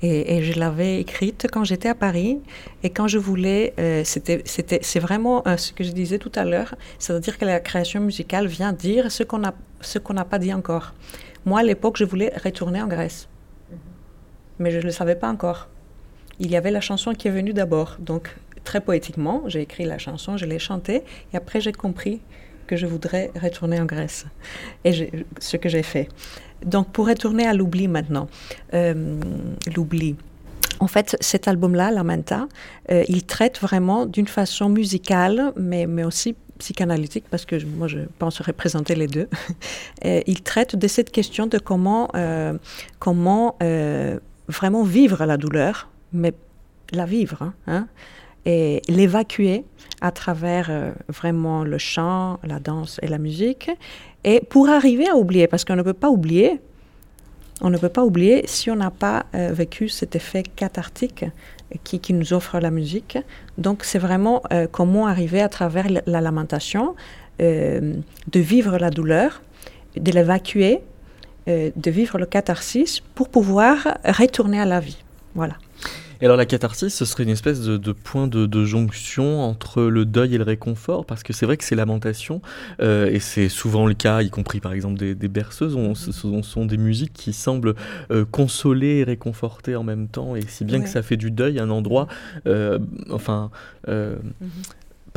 Et, 0.00 0.42
je 0.42 0.58
l'avais 0.58 1.00
écrite 1.00 1.48
quand 1.52 1.64
j'étais 1.64 1.88
à 1.88 1.94
Paris 1.94 2.38
et 2.84 2.90
quand 2.90 3.08
je 3.08 3.18
voulais, 3.18 3.74
euh, 3.80 4.02
c'était, 4.04 4.42
c'était, 4.44 4.78
c'est 4.82 5.00
vraiment 5.00 5.42
euh, 5.48 5.56
ce 5.56 5.72
que 5.72 5.82
je 5.82 5.90
disais 5.90 6.18
tout 6.18 6.30
à 6.36 6.44
l'heure, 6.44 6.76
c'est-à-dire 7.00 7.36
que 7.36 7.44
la 7.44 7.58
création 7.58 8.00
musicale 8.00 8.46
vient 8.46 8.72
dire 8.72 9.10
ce 9.10 9.24
qu'on 9.24 9.42
a, 9.42 9.54
ce 9.80 9.98
qu'on 9.98 10.14
n'a 10.14 10.24
pas 10.24 10.38
dit 10.38 10.54
encore. 10.54 10.94
Moi, 11.44 11.60
à 11.60 11.62
l'époque, 11.64 11.96
je 11.96 12.04
voulais 12.04 12.32
retourner 12.44 12.80
en 12.80 12.86
Grèce, 12.86 13.28
mais 14.60 14.70
je 14.70 14.78
ne 14.78 14.82
le 14.82 14.92
savais 14.92 15.16
pas 15.16 15.28
encore. 15.28 15.68
Il 16.38 16.50
y 16.50 16.56
avait 16.56 16.70
la 16.70 16.80
chanson 16.80 17.12
qui 17.12 17.26
est 17.26 17.32
venue 17.32 17.52
d'abord, 17.52 17.96
donc 17.98 18.36
très 18.62 18.80
poétiquement, 18.80 19.42
j'ai 19.46 19.62
écrit 19.62 19.84
la 19.84 19.98
chanson, 19.98 20.36
je 20.36 20.46
l'ai 20.46 20.60
chantée, 20.60 21.02
et 21.32 21.36
après 21.36 21.60
j'ai 21.60 21.72
compris 21.72 22.20
que 22.68 22.76
je 22.76 22.86
voudrais 22.86 23.32
retourner 23.42 23.80
en 23.80 23.86
Grèce, 23.86 24.26
et 24.84 25.10
ce 25.40 25.56
que 25.56 25.68
j'ai 25.68 25.82
fait. 25.82 26.08
Donc 26.64 26.90
pour 26.90 27.06
retourner 27.06 27.46
à 27.46 27.54
l'oubli 27.54 27.88
maintenant, 27.88 28.28
euh, 28.74 29.20
l'oubli. 29.74 30.16
En 30.80 30.86
fait, 30.86 31.16
cet 31.20 31.48
album-là, 31.48 31.90
La 31.90 32.04
Manta, 32.04 32.46
euh, 32.90 33.04
il 33.08 33.24
traite 33.24 33.58
vraiment 33.58 34.06
d'une 34.06 34.28
façon 34.28 34.68
musicale, 34.68 35.52
mais, 35.56 35.86
mais 35.86 36.04
aussi 36.04 36.36
psychanalytique, 36.58 37.24
parce 37.30 37.44
que 37.44 37.64
moi 37.64 37.86
je 37.88 38.00
pense 38.18 38.40
représenter 38.40 38.94
les 38.94 39.06
deux. 39.06 39.28
il 40.04 40.42
traite 40.42 40.76
de 40.76 40.88
cette 40.88 41.10
question 41.10 41.46
de 41.46 41.58
comment, 41.58 42.08
euh, 42.14 42.56
comment 42.98 43.56
vraiment 44.48 44.82
vivre 44.82 45.24
la 45.24 45.36
douleur, 45.36 45.88
mais 46.12 46.32
la 46.92 47.06
vivre, 47.06 47.42
hein, 47.42 47.54
hein 47.66 47.88
et 48.46 48.80
l'évacuer 48.88 49.64
à 50.00 50.10
travers 50.10 50.94
vraiment 51.08 51.64
le 51.64 51.76
chant, 51.76 52.38
la 52.44 52.60
danse 52.60 52.98
et 53.02 53.08
la 53.08 53.18
musique, 53.18 53.70
et 54.24 54.40
pour 54.40 54.68
arriver 54.68 55.08
à 55.08 55.16
oublier, 55.16 55.46
parce 55.46 55.64
qu'on 55.64 55.76
ne 55.76 55.82
peut 55.82 55.92
pas 55.92 56.10
oublier, 56.10 56.60
on 57.60 57.70
ne 57.70 57.78
peut 57.78 57.88
pas 57.88 58.04
oublier 58.04 58.44
si 58.46 58.70
on 58.70 58.76
n'a 58.76 58.90
pas 58.90 59.26
euh, 59.34 59.50
vécu 59.52 59.88
cet 59.88 60.16
effet 60.16 60.42
cathartique 60.42 61.24
qui, 61.84 62.12
nous 62.12 62.32
offre 62.32 62.60
la 62.60 62.70
musique. 62.70 63.18
Donc 63.58 63.84
c'est 63.84 63.98
vraiment 63.98 64.42
euh, 64.52 64.66
comment 64.70 65.06
arriver 65.06 65.40
à 65.40 65.48
travers 65.48 65.86
la, 66.06 66.20
lamentation, 66.20 66.94
euh, 67.40 67.94
de 68.30 68.40
vivre 68.40 68.78
la 68.78 68.90
douleur 68.90 69.42
de 69.96 70.12
l'évacuer, 70.12 70.80
de 71.46 71.90
vivre 71.90 72.18
le 72.18 72.26
catharsis 72.26 73.00
pour 73.14 73.30
pouvoir 73.30 73.78
retourner 74.04 74.60
à 74.60 74.66
la 74.66 74.80
vie. 74.80 74.98
Voilà. 75.34 75.54
Et 76.20 76.24
alors 76.24 76.36
la 76.36 76.46
catharsis, 76.46 76.94
ce 76.94 77.04
serait 77.04 77.22
une 77.22 77.28
espèce 77.28 77.60
de, 77.60 77.92
point 77.92 78.26
de, 78.26 78.64
jonction 78.64 79.42
entre 79.42 79.82
le 79.82 80.04
deuil 80.04 80.34
et 80.34 80.38
le 80.38 80.44
réconfort, 80.44 81.06
parce 81.06 81.22
que 81.22 81.32
c'est 81.32 81.46
vrai 81.46 81.56
que 81.56 81.64
ces 81.64 81.76
lamentations, 81.76 82.42
euh, 82.80 83.06
et 83.06 83.20
c'est 83.20 83.48
souvent 83.48 83.86
le 83.86 83.94
cas, 83.94 84.22
y 84.22 84.30
compris 84.30 84.60
par 84.60 84.72
exemple 84.72 84.98
des, 84.98 85.28
berceuses, 85.28 85.76
on, 85.76 85.94
ce 85.94 86.12
sont, 86.12 86.66
des 86.66 86.76
musiques 86.76 87.12
qui 87.12 87.32
semblent 87.32 87.74
euh, 88.10 88.24
consoler 88.24 88.98
et 88.98 89.04
réconforter 89.04 89.76
en 89.76 89.84
même 89.84 90.08
temps, 90.08 90.34
et 90.34 90.42
si 90.42 90.64
bien 90.64 90.80
que 90.80 90.88
ça 90.88 91.02
fait 91.02 91.16
du 91.16 91.30
deuil 91.30 91.58
un 91.58 91.70
endroit, 91.70 92.08
euh, 92.46 92.78
enfin... 93.10 93.50
Mhm. 93.86 94.48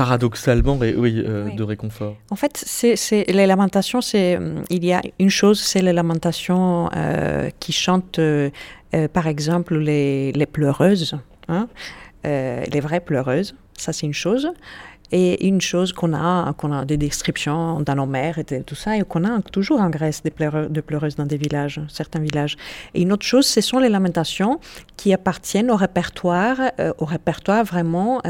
Paradoxalement 0.03 0.77
oui, 0.77 1.13
de 1.61 1.63
réconfort. 1.63 2.15
En 2.29 2.35
fait, 2.35 2.55
c'est 2.65 3.25
les 3.27 3.45
lamentations, 3.45 4.01
c'est 4.01 4.39
il 4.69 4.83
y 4.85 4.93
a 4.93 5.01
une 5.19 5.29
chose, 5.29 5.59
c'est 5.59 5.81
les 5.81 5.93
lamentations 5.93 6.89
qui 7.59 7.71
chantent 7.71 8.19
euh, 8.93 9.07
par 9.07 9.27
exemple, 9.27 9.77
les, 9.77 10.47
pleureuses, 10.51 11.15
hein, 11.47 11.67
euh, 12.25 12.63
les 12.71 12.79
vraies 12.79 12.99
pleureuses, 12.99 13.55
ça 13.77 13.93
c'est 13.93 14.05
une 14.05 14.13
chose. 14.13 14.51
Et 15.13 15.45
une 15.45 15.59
chose 15.59 15.91
qu'on 15.91 16.13
a, 16.13 16.53
qu'on 16.53 16.71
a 16.71 16.85
des 16.85 16.95
descriptions 16.95 17.81
dans 17.81 17.95
nos 17.95 18.05
mers 18.05 18.39
et 18.39 18.45
tout 18.45 18.75
ça, 18.75 18.95
et 18.95 19.01
qu'on 19.01 19.25
a 19.25 19.41
toujours 19.41 19.81
en 19.81 19.89
Grèce 19.89 20.23
des 20.23 20.31
pleureuses, 20.31 21.15
dans 21.17 21.25
des 21.25 21.35
villages, 21.35 21.81
certains 21.89 22.21
villages. 22.21 22.55
Et 22.93 23.01
une 23.01 23.11
autre 23.11 23.25
chose, 23.25 23.45
ce 23.45 23.59
sont 23.59 23.79
les 23.79 23.89
lamentations 23.89 24.61
qui 24.95 25.13
appartiennent 25.13 25.69
au 25.69 25.75
répertoire, 25.75 26.57
euh, 26.79 26.93
au 26.97 27.03
répertoire 27.03 27.65
vraiment 27.65 28.21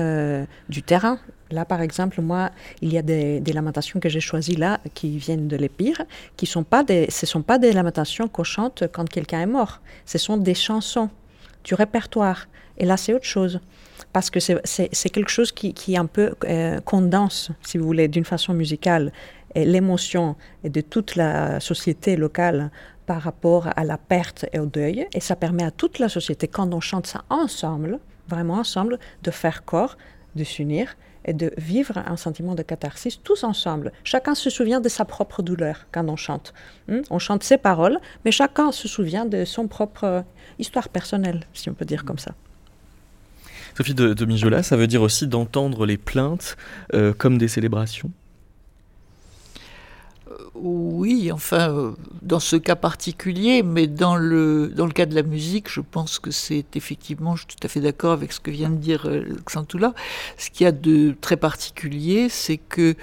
du 0.70 0.82
terrain, 0.82 1.20
Là, 1.52 1.66
par 1.66 1.82
exemple, 1.82 2.22
moi, 2.22 2.52
il 2.82 2.94
y 2.94 2.98
a 2.98 3.02
des, 3.02 3.42
lamentations 3.54 4.00
que 4.00 4.10
j'ai 4.10 4.20
choisies 4.20 4.56
là, 4.56 4.80
qui 4.94 5.18
viennent 5.18 5.48
de 5.48 5.58
l'Épire, 5.58 6.02
qui 6.38 6.46
sont 6.46 6.64
pas 6.64 6.84
des, 6.84 7.10
ce 7.10 7.26
sont 7.26 7.42
pas 7.42 7.58
des 7.58 7.74
lamentations 7.74 8.28
qu'on 8.28 8.44
chante 8.44 8.84
quand 8.92 9.08
quelqu'un 9.10 9.42
est 9.42 9.46
mort. 9.48 9.82
Ce 10.06 10.18
sont 10.18 10.38
des 10.38 10.56
chansons 10.56 11.10
du 11.64 11.74
répertoire. 11.74 12.48
Et 12.78 12.86
là, 12.86 12.98
c'est 12.98 13.14
autre 13.14 13.26
chose. 13.26 13.60
Parce 14.14 14.30
que 14.30 14.40
c'est 14.40 15.10
quelque 15.10 15.30
chose 15.30 15.52
qui, 15.52 15.74
qui 15.74 15.96
un 15.96 16.06
peu 16.06 16.34
euh, 16.46 16.80
condense, 16.82 17.52
si 17.62 17.78
vous 17.78 17.86
voulez, 17.86 18.08
d'une 18.08 18.26
façon 18.26 18.54
musicale, 18.54 19.12
l'émotion 19.56 20.36
de 20.64 20.82
toute 20.82 21.16
la 21.16 21.60
société 21.60 22.16
locale 22.16 22.72
par 23.06 23.22
rapport 23.22 23.68
à 23.76 23.84
la 23.84 23.98
perte 23.98 24.46
et 24.54 24.60
au 24.60 24.66
deuil. 24.66 25.08
Et 25.14 25.20
ça 25.20 25.36
permet 25.36 25.64
à 25.64 25.72
toute 25.72 26.00
la 26.00 26.10
société, 26.10 26.48
quand 26.48 26.74
on 26.74 26.80
chante 26.80 27.08
ça 27.08 27.24
ensemble, 27.30 28.00
vraiment 28.28 28.56
ensemble, 28.56 29.00
de 29.24 29.32
faire 29.32 29.66
corps, 29.66 29.98
de 30.36 30.44
s'unir 30.44 30.96
et 31.26 31.34
de 31.34 31.54
vivre 31.58 31.98
un 32.06 32.18
sentiment 32.18 32.56
de 32.56 32.64
catharsis 32.64 33.22
tous 33.24 33.44
ensemble. 33.44 33.92
Chacun 34.04 34.36
se 34.36 34.50
souvient 34.50 34.82
de 34.82 34.90
sa 34.90 35.06
propre 35.06 35.42
douleur 35.42 35.88
quand 35.92 36.08
on 36.08 36.16
chante. 36.16 36.54
Hmm? 36.88 37.02
On 37.10 37.20
chante 37.20 37.44
ses 37.44 37.58
paroles, 37.58 38.00
mais 38.26 38.32
chacun 38.32 38.72
se 38.72 38.88
souvient 38.88 39.26
de 39.26 39.46
son 39.46 39.68
propre 39.68 40.24
histoire 40.60 40.90
personnelle, 40.90 41.42
si 41.54 41.70
on 41.70 41.74
peut 41.74 41.86
dire 41.86 42.06
comme 42.06 42.20
ça. 42.20 42.34
Sophie 43.78 43.94
de, 43.94 44.14
de 44.14 44.26
Mijola, 44.26 44.64
ça 44.64 44.76
veut 44.76 44.88
dire 44.88 45.02
aussi 45.02 45.28
d'entendre 45.28 45.86
les 45.86 45.98
plaintes 45.98 46.58
euh, 46.94 47.14
comme 47.14 47.38
des 47.38 47.48
célébrations? 47.48 48.12
Oui, 50.56 51.32
enfin, 51.32 51.70
euh, 51.70 51.92
dans 52.22 52.40
ce 52.40 52.56
cas 52.56 52.76
particulier, 52.76 53.64
mais 53.64 53.88
dans 53.88 54.16
le, 54.16 54.68
dans 54.68 54.86
le 54.86 54.92
cas 54.92 55.06
de 55.06 55.16
la 55.16 55.24
musique, 55.24 55.70
je 55.70 55.82
pense 55.82 56.20
que 56.20 56.32
c'est 56.32 56.76
effectivement, 56.76 57.36
je 57.36 57.42
suis 57.42 57.56
tout 57.56 57.66
à 57.66 57.68
fait 57.68 57.80
d'accord 57.80 58.12
avec 58.12 58.32
ce 58.32 58.40
que 58.40 58.52
vient 58.52 58.70
de 58.70 58.76
dire 58.76 59.08
euh, 59.08 59.24
Xantoula. 59.46 59.94
Ce 60.38 60.50
qu'il 60.50 60.66
y 60.66 60.68
a 60.68 60.72
de 60.72 61.16
très 61.20 61.38
particulier, 61.38 62.30
c'est 62.30 62.58
que 62.58 62.96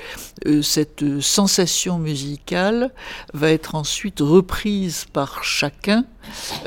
euh, 0.46 0.62
cette 0.62 1.20
sensation 1.20 1.98
musicale 1.98 2.92
va 3.34 3.50
être 3.50 3.74
ensuite 3.74 4.20
reprise 4.20 5.06
par 5.12 5.44
chacun 5.44 6.04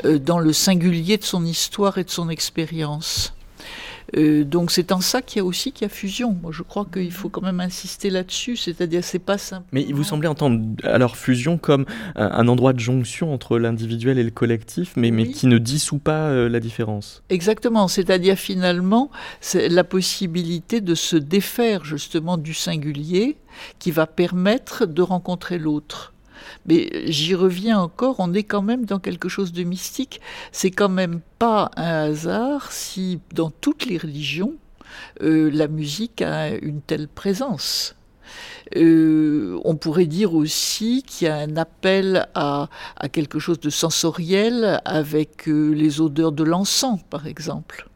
dans 0.04 0.38
le 0.38 0.52
singulier 0.52 1.18
de 1.18 1.24
son 1.24 1.44
histoire 1.44 1.98
et 1.98 2.04
de 2.04 2.10
son 2.10 2.28
expérience. 2.28 3.32
Euh, 4.16 4.44
donc 4.44 4.70
c'est 4.70 4.92
en 4.92 5.00
ça 5.00 5.22
qu'il 5.22 5.38
y 5.38 5.40
a 5.40 5.44
aussi 5.44 5.72
qu'il 5.72 5.86
y 5.86 5.90
a 5.90 5.94
fusion. 5.94 6.36
Moi, 6.42 6.52
je 6.52 6.62
crois 6.62 6.86
qu'il 6.92 7.12
faut 7.12 7.28
quand 7.28 7.42
même 7.42 7.60
insister 7.60 8.10
là-dessus, 8.10 8.56
c'est-à-dire 8.56 9.02
c'est 9.04 9.18
pas 9.18 9.38
simple. 9.38 9.66
Mais 9.72 9.84
vous 9.92 10.04
semblez 10.04 10.28
entendre 10.28 10.60
alors 10.84 11.16
fusion 11.16 11.58
comme 11.58 11.86
un, 12.16 12.48
endroit 12.48 12.72
de 12.72 12.80
jonction 12.80 13.32
entre 13.32 13.58
l'individuel 13.58 14.18
et 14.18 14.24
le 14.24 14.30
collectif, 14.30 14.92
mais, 14.96 15.10
mais 15.10 15.28
qui 15.28 15.46
ne 15.46 15.58
dissout 15.58 15.98
pas 15.98 16.28
euh, 16.28 16.48
la 16.48 16.60
différence. 16.60 17.22
Exactement, 17.30 17.88
c'est-à-dire 17.88 18.36
finalement 18.36 19.10
c'est 19.40 19.68
la 19.68 19.84
possibilité 19.84 20.80
de 20.80 20.94
se 20.94 21.16
défaire 21.16 21.84
justement 21.84 22.36
du 22.36 22.54
singulier 22.54 23.36
qui 23.78 23.90
va 23.90 24.06
permettre 24.06 24.86
de 24.86 25.02
rencontrer 25.02 25.58
l'autre. 25.58 26.12
Mais 26.66 26.90
j'y 27.06 27.34
reviens 27.34 27.78
encore, 27.78 28.16
on 28.18 28.32
est 28.34 28.42
quand 28.42 28.62
même 28.62 28.84
dans 28.84 28.98
quelque 28.98 29.28
chose 29.28 29.52
de 29.52 29.62
mystique. 29.62 30.20
C'est 30.52 30.70
quand 30.70 30.88
même 30.88 31.20
pas 31.38 31.70
un 31.76 32.10
hasard 32.10 32.72
si 32.72 33.20
dans 33.32 33.50
toutes 33.50 33.86
les 33.86 33.98
religions, 33.98 34.54
euh, 35.22 35.50
la 35.52 35.68
musique 35.68 36.22
a 36.22 36.50
une 36.50 36.80
telle 36.80 37.08
présence. 37.08 37.96
Euh, 38.76 39.60
on 39.64 39.76
pourrait 39.76 40.06
dire 40.06 40.34
aussi 40.34 41.02
qu'il 41.06 41.26
y 41.26 41.30
a 41.30 41.36
un 41.36 41.56
appel 41.56 42.26
à, 42.34 42.68
quelque 43.12 43.38
chose 43.38 43.60
de 43.60 43.68
sensoriel 43.68 44.80
avec 44.84 45.48
euh, 45.48 45.72
les 45.72 46.00
odeurs 46.00 46.32
de 46.32 46.42
l'encens, 46.42 47.00
par 47.10 47.26
exemple. 47.26 47.88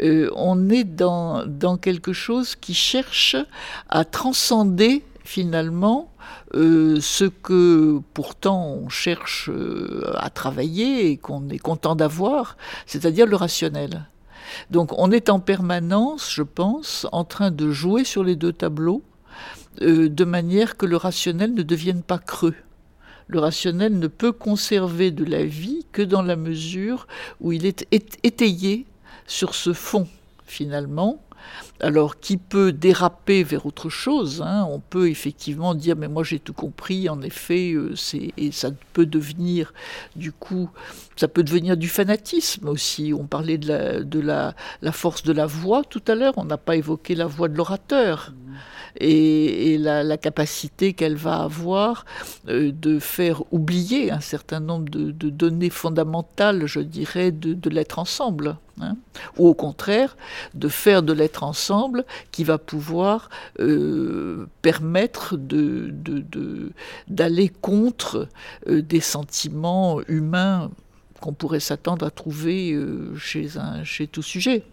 on 0.00 0.70
est 0.70 0.84
dans, 0.84 1.46
dans 1.46 1.76
quelque 1.76 2.12
chose 2.12 2.54
qui 2.54 2.74
cherche 2.74 3.36
à 3.88 4.04
transcender 4.04 5.02
finalement 5.24 6.13
euh, 6.54 7.00
ce 7.00 7.24
que 7.24 8.00
pourtant 8.12 8.66
on 8.66 8.88
cherche 8.88 9.50
euh, 9.52 10.12
à 10.16 10.30
travailler 10.30 11.10
et 11.10 11.16
qu'on 11.16 11.48
est 11.48 11.58
content 11.58 11.96
d'avoir, 11.96 12.56
c'est-à-dire 12.86 13.26
le 13.26 13.36
rationnel. 13.36 14.06
Donc 14.70 14.92
on 14.96 15.10
est 15.10 15.30
en 15.30 15.40
permanence, 15.40 16.32
je 16.32 16.42
pense, 16.42 17.06
en 17.12 17.24
train 17.24 17.50
de 17.50 17.70
jouer 17.70 18.04
sur 18.04 18.22
les 18.22 18.36
deux 18.36 18.52
tableaux 18.52 19.02
euh, 19.82 20.08
de 20.08 20.24
manière 20.24 20.76
que 20.76 20.86
le 20.86 20.96
rationnel 20.96 21.54
ne 21.54 21.62
devienne 21.62 22.02
pas 22.02 22.18
creux. 22.18 22.54
Le 23.26 23.40
rationnel 23.40 23.98
ne 23.98 24.06
peut 24.06 24.32
conserver 24.32 25.10
de 25.10 25.24
la 25.24 25.44
vie 25.44 25.86
que 25.92 26.02
dans 26.02 26.22
la 26.22 26.36
mesure 26.36 27.08
où 27.40 27.52
il 27.52 27.66
est 27.66 27.86
étayé 28.22 28.86
sur 29.26 29.54
ce 29.54 29.72
fond, 29.72 30.06
finalement, 30.46 31.20
alors 31.80 32.18
qui 32.20 32.36
peut 32.36 32.72
déraper 32.72 33.42
vers 33.42 33.66
autre 33.66 33.88
chose. 33.88 34.42
Hein. 34.42 34.66
On 34.70 34.80
peut 34.80 35.08
effectivement 35.08 35.74
dire 35.74 35.96
mais 35.96 36.08
moi 36.08 36.24
j'ai 36.24 36.38
tout 36.38 36.52
compris. 36.52 37.08
En 37.08 37.20
effet, 37.22 37.72
euh, 37.74 37.94
et 38.36 38.52
ça 38.52 38.70
peut 38.92 39.06
devenir 39.06 39.72
du 40.16 40.32
coup, 40.32 40.70
ça 41.16 41.28
peut 41.28 41.42
devenir 41.42 41.76
du 41.76 41.88
fanatisme 41.88 42.68
aussi. 42.68 43.12
On 43.12 43.26
parlait 43.26 43.58
de 43.58 43.68
la, 43.68 44.00
de 44.00 44.20
la, 44.20 44.54
la 44.82 44.92
force 44.92 45.22
de 45.22 45.32
la 45.32 45.46
voix 45.46 45.82
tout 45.84 46.02
à 46.06 46.14
l'heure. 46.14 46.34
On 46.36 46.44
n'a 46.44 46.58
pas 46.58 46.76
évoqué 46.76 47.14
la 47.14 47.26
voix 47.26 47.48
de 47.48 47.56
l'orateur 47.56 48.32
et, 49.00 49.78
la, 49.78 50.16
capacité 50.16 50.92
qu'elle 50.92 51.16
va 51.16 51.42
avoir 51.42 52.04
euh, 52.48 52.72
de 52.72 52.98
faire 52.98 53.42
oublier 53.52 54.10
un 54.10 54.20
certain 54.20 54.60
nombre 54.60 54.88
de, 54.88 55.10
données 55.10 55.70
fondamentales, 55.70 56.66
je 56.66 56.80
dirais, 56.80 57.30
de, 57.32 57.70
l'être 57.70 57.98
ensemble. 57.98 58.56
Hein. 58.80 58.96
ou 59.36 59.46
au 59.46 59.54
contraire, 59.54 60.16
de 60.54 60.66
faire 60.66 61.04
de 61.04 61.12
l'être 61.12 61.44
ensemble 61.44 62.04
qui 62.32 62.42
va 62.42 62.58
pouvoir 62.58 63.30
euh, 63.60 64.48
permettre 64.62 65.36
d'aller 67.06 67.48
contre 67.60 68.26
euh, 68.66 68.82
des 68.82 68.98
sentiments 68.98 70.00
humains 70.08 70.72
qu'on 71.20 71.32
pourrait 71.32 71.60
s'attendre 71.60 72.04
à 72.04 72.10
trouver 72.10 72.76
chez, 73.16 73.48
chez 73.84 74.08
tout 74.08 74.22
sujet. 74.22 74.64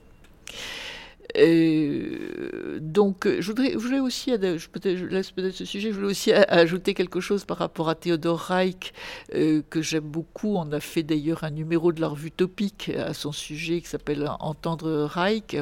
Donc, 1.35 3.27
je 3.27 3.47
voudrais, 3.47 3.71
je 3.71 3.77
voulais 3.77 3.99
aussi, 3.99 4.31
je, 4.31 4.67
peut 4.67 4.81
je 4.83 5.05
laisse 5.05 5.31
peut-être 5.31 5.55
ce 5.55 5.65
sujet, 5.65 5.89
je 5.91 5.95
voulais 5.95 6.11
aussi 6.11 6.31
ajouter 6.33 6.93
quelque 6.93 7.19
chose 7.19 7.45
par 7.45 7.57
rapport 7.57 7.89
à 7.89 7.95
Théodore 7.95 8.39
Reich, 8.39 8.93
euh, 9.35 9.61
que 9.69 9.81
j'aime 9.81 10.03
beaucoup. 10.03 10.55
On 10.55 10.71
a 10.71 10.79
fait 10.79 11.03
d'ailleurs 11.03 11.43
un 11.43 11.51
numéro 11.51 11.91
de 11.91 12.01
la 12.01 12.09
revue 12.09 12.31
Topique 12.31 12.91
à 12.97 13.13
son 13.13 13.31
sujet 13.31 13.81
qui 13.81 13.87
s'appelle 13.87 14.29
Entendre 14.39 15.05
Reich. 15.05 15.55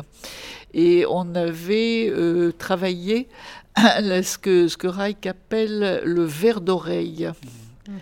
Et 0.74 1.06
on 1.10 1.36
avait 1.36 2.10
euh, 2.10 2.52
travaillé 2.52 3.28
ce 3.78 4.38
que, 4.38 4.68
ce 4.68 4.78
que 4.78 4.88
Reich 4.88 5.26
appelle 5.28 6.02
le 6.04 6.24
verre 6.24 6.62
d'oreille. 6.62 7.30
Mmh 7.88 7.94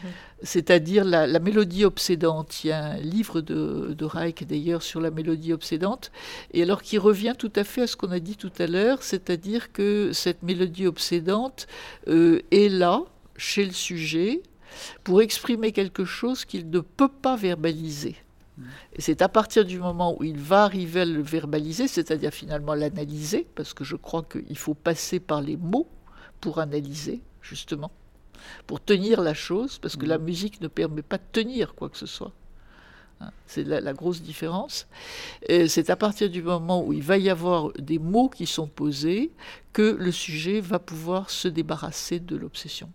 c'est-à-dire 0.44 1.04
la, 1.04 1.40
mélodie 1.40 1.86
obsédante. 1.86 2.64
Il 2.64 2.68
y 2.68 2.72
a 2.72 2.84
un 2.84 2.98
livre 2.98 3.42
de, 3.42 4.06
Reich 4.06 4.44
d'ailleurs 4.44 4.84
sur 4.84 5.02
la 5.02 5.12
mélodie 5.12 5.54
obsédante, 5.54 6.12
et 6.54 6.64
alors 6.64 6.82
qui 6.82 6.98
revient 6.98 7.34
tout 7.38 7.52
à 7.56 7.64
fait 7.64 7.84
à 7.84 7.88
ce 7.88 7.96
qu'on 7.96 8.12
a 8.12 8.20
dit 8.20 8.38
tout 8.38 8.52
à 8.60 8.68
l'heure, 8.68 9.04
c'est-à-dire 9.04 9.72
que 9.72 10.12
cette 10.14 10.44
mélodie 10.44 10.88
obsédante 10.88 11.68
euh, 12.08 12.42
est 12.52 12.70
là, 12.70 13.04
chez 13.36 13.66
le 13.66 13.74
sujet, 13.74 14.42
pour 15.04 15.22
exprimer 15.22 15.72
quelque 15.72 16.06
chose 16.06 16.46
qu'il 16.46 16.70
ne 16.70 16.80
peut 16.80 17.10
pas 17.10 17.36
verbaliser. 17.36 18.16
Et 18.94 19.02
c'est 19.02 19.22
à 19.22 19.30
partir 19.30 19.66
du 19.66 19.78
moment 19.78 20.18
où 20.20 20.24
il 20.24 20.40
va 20.40 20.64
arriver 20.64 21.02
à 21.02 21.06
le 21.06 21.22
verbaliser, 21.22 21.88
c'est-à-dire 21.88 22.32
finalement 22.32 22.74
l'analyser, 22.74 23.48
parce 23.54 23.76
que 23.76 23.84
je 23.84 23.96
crois 23.96 24.24
qu'il 24.24 24.58
faut 24.58 24.74
passer 24.74 25.20
par 25.20 25.42
les 25.42 25.58
mots 25.58 25.88
pour 26.42 26.60
analyser, 26.60 27.22
justement 27.42 27.92
pour 28.66 28.80
tenir 28.80 29.22
la 29.22 29.34
chose, 29.34 29.80
parce 29.80 29.96
que 29.96 30.06
la 30.06 30.18
musique 30.18 30.62
ne 30.62 30.68
permet 30.68 31.02
pas 31.02 31.18
de 31.18 31.24
tenir 31.32 31.76
quoi 31.76 31.90
que 31.90 31.98
ce 31.98 32.06
soit. 32.06 32.32
Hein, 33.20 33.32
c'est 33.48 33.64
la, 33.64 33.94
grosse 33.94 34.22
différence. 34.22 34.88
C'est 35.48 35.90
à 35.90 35.96
partir 35.96 36.30
du 36.30 36.44
moment 36.44 36.84
où 36.84 36.94
il 36.94 37.02
va 37.02 37.18
y 37.18 37.30
avoir 37.30 37.72
des 37.74 38.00
mots 38.00 38.30
qui 38.30 38.46
sont 38.46 38.68
posés 38.68 39.32
que 39.74 39.96
le 40.00 40.12
sujet 40.12 40.62
va 40.62 40.80
pouvoir 40.80 41.30
se 41.30 41.48
débarrasser 41.48 42.20
de 42.20 42.36
l'obsession. 42.36 42.92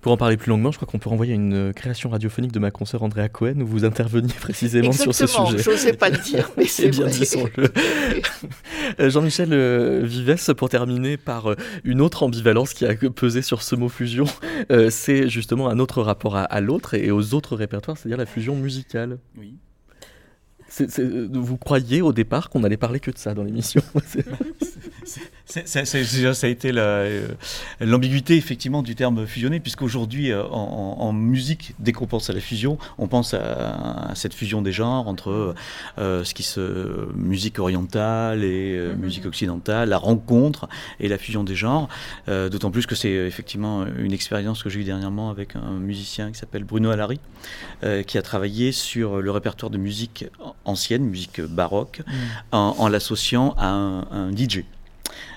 Pour 0.00 0.12
en 0.12 0.16
parler 0.16 0.36
plus 0.36 0.50
longuement, 0.50 0.70
je 0.70 0.76
crois 0.76 0.88
qu'on 0.90 0.98
peut 0.98 1.08
renvoyer 1.08 1.34
une 1.34 1.54
euh, 1.54 1.72
création 1.72 2.10
radiophonique 2.10 2.52
de 2.52 2.58
ma 2.58 2.70
consoeur 2.70 3.02
Andrea 3.02 3.28
Cohen 3.28 3.60
où 3.60 3.66
vous 3.66 3.84
interveniez 3.84 4.34
précisément 4.40 4.92
sur 4.92 5.14
ce 5.14 5.26
sujet. 5.26 5.58
Je 5.58 5.70
n'osais 5.70 5.92
pas 5.92 6.10
le 6.10 6.18
dire, 6.18 6.50
mais 6.56 6.64
c'est 6.66 6.88
bien 6.88 7.06
dit, 7.06 7.24
euh, 9.00 9.10
Jean-Michel 9.10 9.52
euh, 9.52 10.02
Vives, 10.04 10.54
pour 10.54 10.68
terminer 10.68 11.16
par 11.16 11.54
une 11.84 12.00
autre 12.00 12.22
ambivalence 12.22 12.74
qui 12.74 12.84
a 12.84 12.94
pesé 12.94 13.42
sur 13.42 13.62
ce 13.62 13.74
mot 13.74 13.88
fusion, 13.88 14.26
c'est 14.90 15.28
justement 15.28 15.68
un 15.68 15.78
autre 15.78 16.02
rapport 16.02 16.36
à, 16.36 16.60
l'autre 16.60 16.94
et, 16.94 17.10
aux 17.10 17.34
autres 17.34 17.56
répertoires, 17.56 17.96
c'est-à-dire 17.96 18.18
la 18.18 18.26
fusion 18.26 18.56
musicale. 18.56 19.18
Oui. 19.38 19.54
vous 21.32 21.56
croyiez 21.56 22.02
au 22.02 22.12
départ 22.12 22.50
qu'on 22.50 22.64
allait 22.64 22.76
parler 22.76 23.00
que 23.00 23.10
de 23.10 23.18
ça 23.18 23.34
dans 23.34 23.44
l'émission? 23.44 23.82
Ça, 25.46 25.80
a 25.80 26.48
été 26.48 26.72
euh, 26.74 27.28
l'ambiguïté 27.80 28.36
effectivement 28.36 28.82
du 28.82 28.96
terme 28.96 29.26
fusionné, 29.26 29.60
puisqu'aujourd'hui 29.60 30.32
euh, 30.32 30.44
en, 30.44 30.96
en, 30.98 31.12
musique, 31.12 31.74
dès 31.78 31.92
qu'on 31.92 32.06
pense 32.06 32.28
à 32.30 32.32
la 32.32 32.40
fusion, 32.40 32.78
on 32.98 33.06
pense 33.06 33.32
à, 33.32 34.10
cette 34.14 34.34
fusion 34.34 34.60
des 34.60 34.72
genres 34.72 35.06
entre 35.06 35.54
euh, 35.98 36.24
ce 36.24 36.34
qui 36.34 36.42
se 36.42 37.08
musique 37.14 37.60
orientale 37.60 38.42
et 38.42 38.76
mm-hmm. 38.76 38.96
musique 38.96 39.26
occidentale, 39.26 39.88
la 39.88 39.98
rencontre 39.98 40.68
et 40.98 41.08
la 41.08 41.18
fusion 41.18 41.44
des 41.44 41.54
genres. 41.54 41.88
D'autant 42.26 42.70
plus 42.70 42.86
que 42.86 42.94
c'est 42.94 43.10
effectivement 43.10 43.86
une 43.86 44.12
expérience 44.12 44.62
que 44.62 44.68
j'ai 44.68 44.80
eue 44.80 44.84
dernièrement 44.84 45.30
avec 45.30 45.54
un 45.54 45.78
musicien 45.78 46.32
qui 46.32 46.38
s'appelle 46.38 46.64
Bruno 46.64 46.90
Alary, 46.90 47.20
qui 48.06 48.18
a 48.18 48.22
travaillé 48.22 48.72
sur 48.72 49.20
le 49.22 49.30
répertoire 49.30 49.70
de 49.70 49.78
musique 49.78 50.26
ancienne, 50.64 51.04
musique 51.04 51.40
baroque, 51.40 52.02
mm. 52.06 52.12
en, 52.52 52.88
l'associant 52.88 53.54
à 53.58 53.68
un 53.68 54.34
DJ. 54.36 54.64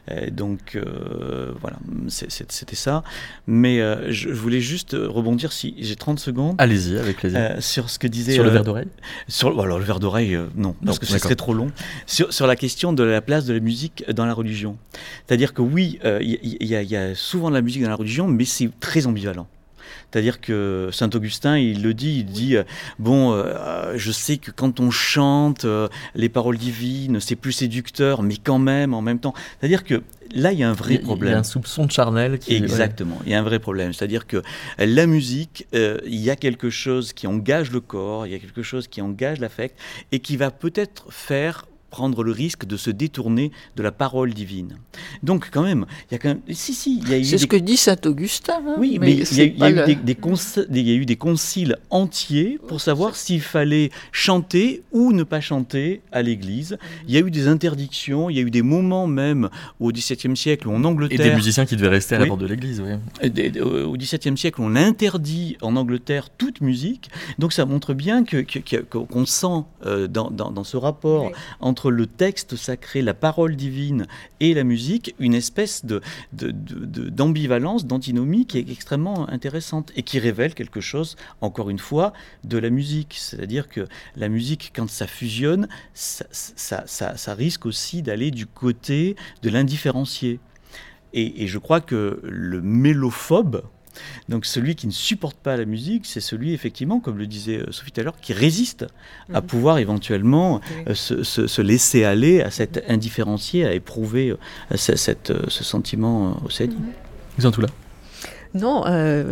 Euh, 0.10 0.30
donc 0.30 0.76
euh, 0.76 1.54
voilà, 1.60 1.78
c'était 2.08 2.76
ça. 2.76 3.04
Mais 3.48 3.82
euh, 3.82 4.12
je 4.12 4.30
voulais 4.30 4.62
juste 4.62 4.96
rebondir, 5.00 5.52
si 5.52 5.76
j'ai 5.80 5.96
30 5.96 6.20
secondes. 6.20 6.56
Allez-y, 6.58 6.98
avec 6.98 7.18
plaisir. 7.18 7.56
sur 7.60 7.90
ce 7.90 8.00
que 8.00 8.08
disait. 8.08 8.34
Sur 8.34 8.44
le 8.44 8.50
verre 8.50 8.64
d'oreille 8.64 8.88
sur, 9.28 9.60
Alors 9.60 9.80
le 9.80 9.86
verre 9.86 10.00
d'oreille, 10.00 10.38
non, 10.56 10.76
parce 10.86 11.00
que 11.00 11.06
ce 11.06 11.18
serait 11.18 11.36
trop 11.36 11.54
long. 11.54 11.72
Sur, 12.06 12.34
sur, 12.34 12.48
la 12.48 12.56
question 12.56 12.94
de 12.94 13.04
la 13.04 13.22
place 13.22 13.46
de 13.46 13.54
la 13.54 13.60
musique 13.60 14.04
dans 14.12 14.26
la 14.26 14.34
religion. 14.34 14.78
C'est-à-dire 15.28 15.54
que 15.54 15.62
oui, 15.62 16.00
il 16.22 16.40
y, 16.44 16.76
y, 16.76 16.96
a 16.96 17.16
souvent 17.16 17.50
de 17.50 17.56
la 17.56 17.62
musique 17.62 17.84
dans 17.84 17.90
la 17.90 17.96
religion, 17.96 18.28
mais 18.28 18.46
c'est 18.46 18.70
très 18.80 19.08
ambivalent. 19.08 19.48
C'est-à-dire 20.12 20.42
que 20.42 20.90
Saint 20.92 21.10
Augustin, 21.14 21.58
il 21.58 21.84
le 21.84 21.94
dit, 21.94 22.20
il 22.20 22.26
dit 22.26 22.58
euh, 22.58 22.64
bon, 22.98 23.34
euh, 23.34 23.94
je 23.96 24.12
sais 24.12 24.38
que 24.38 24.52
quand 24.52 24.80
on 24.80 24.92
chante 24.92 25.66
euh, 25.66 25.88
les 26.16 26.30
paroles 26.30 26.58
divines, 26.58 27.20
c'est 27.20 27.36
plus 27.36 27.52
séducteur, 27.52 28.24
mais 28.24 28.36
quand 28.38 28.60
même, 28.60 28.94
en 28.94 29.02
même 29.02 29.20
temps. 29.20 29.34
C'est-à-dire 29.60 29.84
que 29.84 30.02
là, 30.34 30.52
il 30.52 30.60
y 30.60 30.64
a 30.64 30.70
un 30.70 30.74
vrai 30.74 30.98
problème. 30.98 31.32
Il 31.32 31.34
y 31.34 31.36
a 31.36 31.40
un 31.40 31.44
soupçon 31.44 31.86
de 31.86 31.92
charnel. 31.92 32.40
Qui... 32.40 32.56
Exactement. 32.56 33.20
Il 33.26 33.32
y 33.32 33.36
a 33.36 33.40
un 33.40 33.44
vrai 33.44 33.60
problème. 33.60 33.94
C'est-à-dire 33.94 34.28
que 34.28 34.42
la 34.78 35.06
musique, 35.06 35.68
il 35.74 36.16
y 36.16 36.30
a 36.30 36.36
quelque 36.36 36.70
chose 36.70 37.14
qui 37.14 37.28
engage 37.28 37.72
le 37.72 37.82
corps, 37.82 38.26
il 38.26 38.32
y 38.32 38.36
a 38.36 38.40
quelque 38.40 38.64
chose 38.64 38.88
qui 38.88 39.02
engage 39.02 39.40
l'affect 39.40 39.78
et 40.12 40.20
qui 40.20 40.38
va 40.38 40.52
peut-être 40.52 41.06
faire 41.10 41.66
prendre 41.90 42.24
le 42.24 42.32
risque 42.32 42.66
de 42.66 42.78
se 42.78 42.90
détourner 42.90 43.52
de 43.76 43.84
la 43.84 43.92
parole 43.92 44.34
divine. 44.34 44.78
Donc 45.24 45.50
quand 45.52 45.64
même, 45.64 45.86
il 46.10 46.14
y 46.14 46.16
a 46.16 46.20
quand 46.20 46.30
même... 46.30 46.42
Si, 46.52 46.74
si, 46.74 47.00
il 47.00 47.10
y 47.10 47.14
a 47.14 47.18
eu... 47.20 47.24
C'est 47.24 47.38
ce 47.38 47.48
que 47.48 47.56
dit 47.56 47.78
Saint 47.78 47.98
Augustin. 48.06 48.62
Hein, 48.68 48.76
oui, 48.78 48.98
mais, 49.00 49.14
il, 49.14 49.38
y 49.38 49.42
a, 49.42 49.46
eu 49.46 49.96
des, 49.96 50.18
il 50.72 50.88
y 50.88 50.92
a 50.92 50.96
eu 50.96 51.06
des 51.06 51.16
conciles 51.16 51.78
entiers 51.90 52.60
pour 52.68 52.82
savoir 52.82 53.16
s'il 53.16 53.42
fallait 53.42 53.90
chanter 54.12 54.84
ou 54.92 55.12
ne 55.12 55.24
pas 55.24 55.42
chanter 55.42 56.02
à 56.12 56.22
l'église. 56.22 56.78
Il 57.08 57.14
y 57.14 57.18
a 57.18 57.22
eu 57.22 57.32
des 57.32 57.48
interdictions, 57.48 58.30
il 58.30 58.38
y 58.38 58.40
a 58.40 58.44
eu 58.44 58.52
des 58.52 58.62
moments 58.62 59.08
même 59.08 59.50
au 59.80 59.92
XVIIe 59.92 60.36
siècle 60.36 60.68
où 60.68 60.72
en 60.72 60.84
Angleterre... 60.84 61.26
Et 61.26 61.30
des 61.30 61.36
musiciens 61.36 61.66
qui 61.66 61.76
devaient 61.76 61.88
rester 61.90 62.16
à 62.16 62.20
la 62.20 62.26
porte 62.26 62.42
de 62.42 62.48
l'église, 62.48 62.82
oui. 62.82 62.92
Au 63.62 63.98
XVIIe 63.98 64.38
siècle, 64.38 64.62
on 64.62 64.76
interdit 64.76 65.58
en 65.62 65.76
Angleterre 65.76 66.30
toute 66.30 66.62
musique. 66.62 67.10
Donc 67.38 67.54
ça 67.54 67.66
montre 67.66 67.94
bien 67.94 68.24
qu'on 68.24 68.44
que, 68.44 69.26
sent 69.26 69.48
euh, 69.86 70.08
dans, 70.08 70.30
dans, 70.30 70.64
ce 70.64 70.78
rapport 70.78 71.32
entre 71.60 71.79
le 71.88 72.06
texte 72.06 72.58
sacré, 72.58 73.02
la 73.02 73.14
parole 73.14 73.56
divine 73.56 74.08
et 74.42 74.54
la 74.54 74.66
musique, 74.66 75.16
une 75.20 75.34
espèce 75.34 75.86
de, 75.86 76.02
d'ambivalence, 76.34 77.86
d'antinomie 77.86 78.46
qui 78.46 78.58
est 78.58 78.70
extrêmement 78.70 79.30
intéressante 79.30 79.94
et 79.96 80.04
qui 80.04 80.20
révèle 80.20 80.54
quelque 80.54 80.82
chose, 80.82 81.16
encore 81.40 81.70
une 81.70 81.80
fois, 81.80 82.12
de 82.44 82.58
la 82.58 82.70
musique. 82.70 83.16
C'est-à-dire 83.18 83.70
que 83.70 83.88
la 84.18 84.28
musique, 84.28 84.74
quand 84.76 84.90
ça 84.90 85.08
fusionne, 85.08 85.70
ça, 85.94 86.26
ça, 86.86 87.34
risque 87.34 87.66
aussi 87.66 88.02
d'aller 88.02 88.32
du 88.32 88.46
côté 88.46 89.16
de 89.44 89.50
l'indifférencié. 89.50 90.40
Et, 91.14 91.48
je 91.48 91.58
crois 91.58 91.82
que 91.82 92.20
le 92.24 92.62
mélophobe, 92.62 93.64
donc 94.28 94.46
celui 94.46 94.76
qui 94.76 94.88
ne 94.88 94.92
supporte 94.92 95.38
pas 95.38 95.58
la 95.58 95.66
musique, 95.66 96.06
c'est 96.06 96.20
celui 96.20 96.54
effectivement, 96.54 97.00
comme 97.00 97.18
le 97.18 97.28
disait 97.28 97.58
euh, 97.58 97.72
Sophie 97.72 97.92
tout 97.92 98.02
à 98.02 98.04
l'heure, 98.04 98.20
qui 98.22 98.34
résiste 98.34 98.86
à 99.34 99.42
mhm. 99.42 99.48
pouvoir 99.48 99.78
éventuellement 99.78 100.62
euh, 100.88 100.94
se, 100.94 101.62
laisser 101.62 102.04
aller 102.04 102.42
à 102.42 102.52
cette 102.52 102.84
indifférencié, 102.88 103.66
à 103.66 103.74
éprouver 103.74 104.32
euh, 104.32 104.76
ce 104.76 105.64
sentiment 105.64 106.38
au 106.46 106.50
Ils 106.50 107.42
sont 107.42 107.52
tout 107.52 107.62
là. 107.62 107.70
Non, 108.56 108.84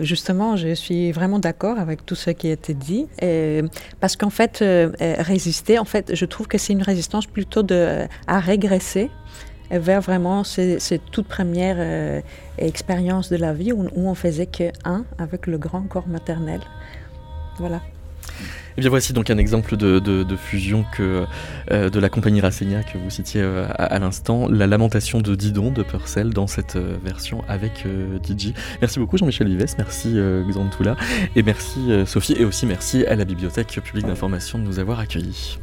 justement, 0.04 0.58
je 0.58 0.76
suis 0.76 1.12
vraiment 1.12 1.40
d'accord 1.40 1.80
avec 1.80 2.06
tout 2.06 2.14
ce 2.14 2.30
qui 2.30 2.50
a 2.50 2.52
été 2.52 2.76
dit, 2.76 3.08
parce 4.00 4.16
qu'en 4.16 4.30
fait, 4.30 4.64
résister, 5.00 5.80
en 5.80 5.86
fait, 5.86 6.14
je 6.14 6.26
trouve 6.26 6.48
que 6.48 6.60
c'est 6.60 6.74
une 6.74 6.84
résistance 6.84 7.26
plutôt 7.26 7.64
de, 7.64 8.06
à 8.28 8.40
régresser 8.40 9.10
vers 9.72 10.02
vraiment 10.02 10.44
ces, 10.44 10.80
toutes 11.12 11.28
premières 11.28 11.78
euh, 11.80 12.22
expériences 12.58 13.30
de 13.30 13.38
la 13.38 13.54
vie 13.54 13.72
où, 13.72 13.88
on 13.96 14.16
faisait 14.16 14.46
que 14.46 14.72
un 14.86 15.06
avec 15.18 15.48
le 15.48 15.58
grand 15.58 15.84
corps 15.84 16.08
maternel. 16.08 16.62
Voilà. 17.58 17.82
Et 18.78 18.82
bien 18.82 18.92
voici 18.92 19.12
donc 19.14 19.32
un 19.32 19.40
exemple 19.40 19.76
de, 19.76 20.36
fusion 20.36 20.86
que, 20.96 21.26
euh, 21.72 21.90
de 21.90 22.00
la 22.00 22.10
compagnie 22.10 22.42
Rassigna 22.42 22.84
que 22.84 23.00
vous 23.00 23.10
citiez 23.10 23.42
euh, 23.42 23.66
à, 23.76 23.98
l'instant, 23.98 24.48
la 24.48 24.68
lamentation 24.68 25.20
de 25.20 25.34
Didon 25.34 25.72
de 25.72 25.82
Purcell 25.82 26.30
dans 26.30 26.46
cette 26.46 26.78
version 26.78 27.44
avec 27.48 27.88
DJ. 28.24 28.54
Merci 28.80 29.00
beaucoup 29.00 29.18
Jean-Michel 29.18 29.48
Vives, 29.48 29.66
merci 29.80 30.16
Xantoula 30.48 30.96
et 31.36 31.42
merci 31.42 31.80
Sophie 32.06 32.36
et 32.38 32.46
aussi 32.46 32.68
merci 32.68 33.06
à 33.08 33.16
la 33.16 33.26
Bibliothèque 33.26 33.80
publique 33.84 34.06
d'information 34.06 34.60
de 34.60 34.64
nous 34.64 34.78
avoir 34.78 35.00
accueillis. 35.00 35.58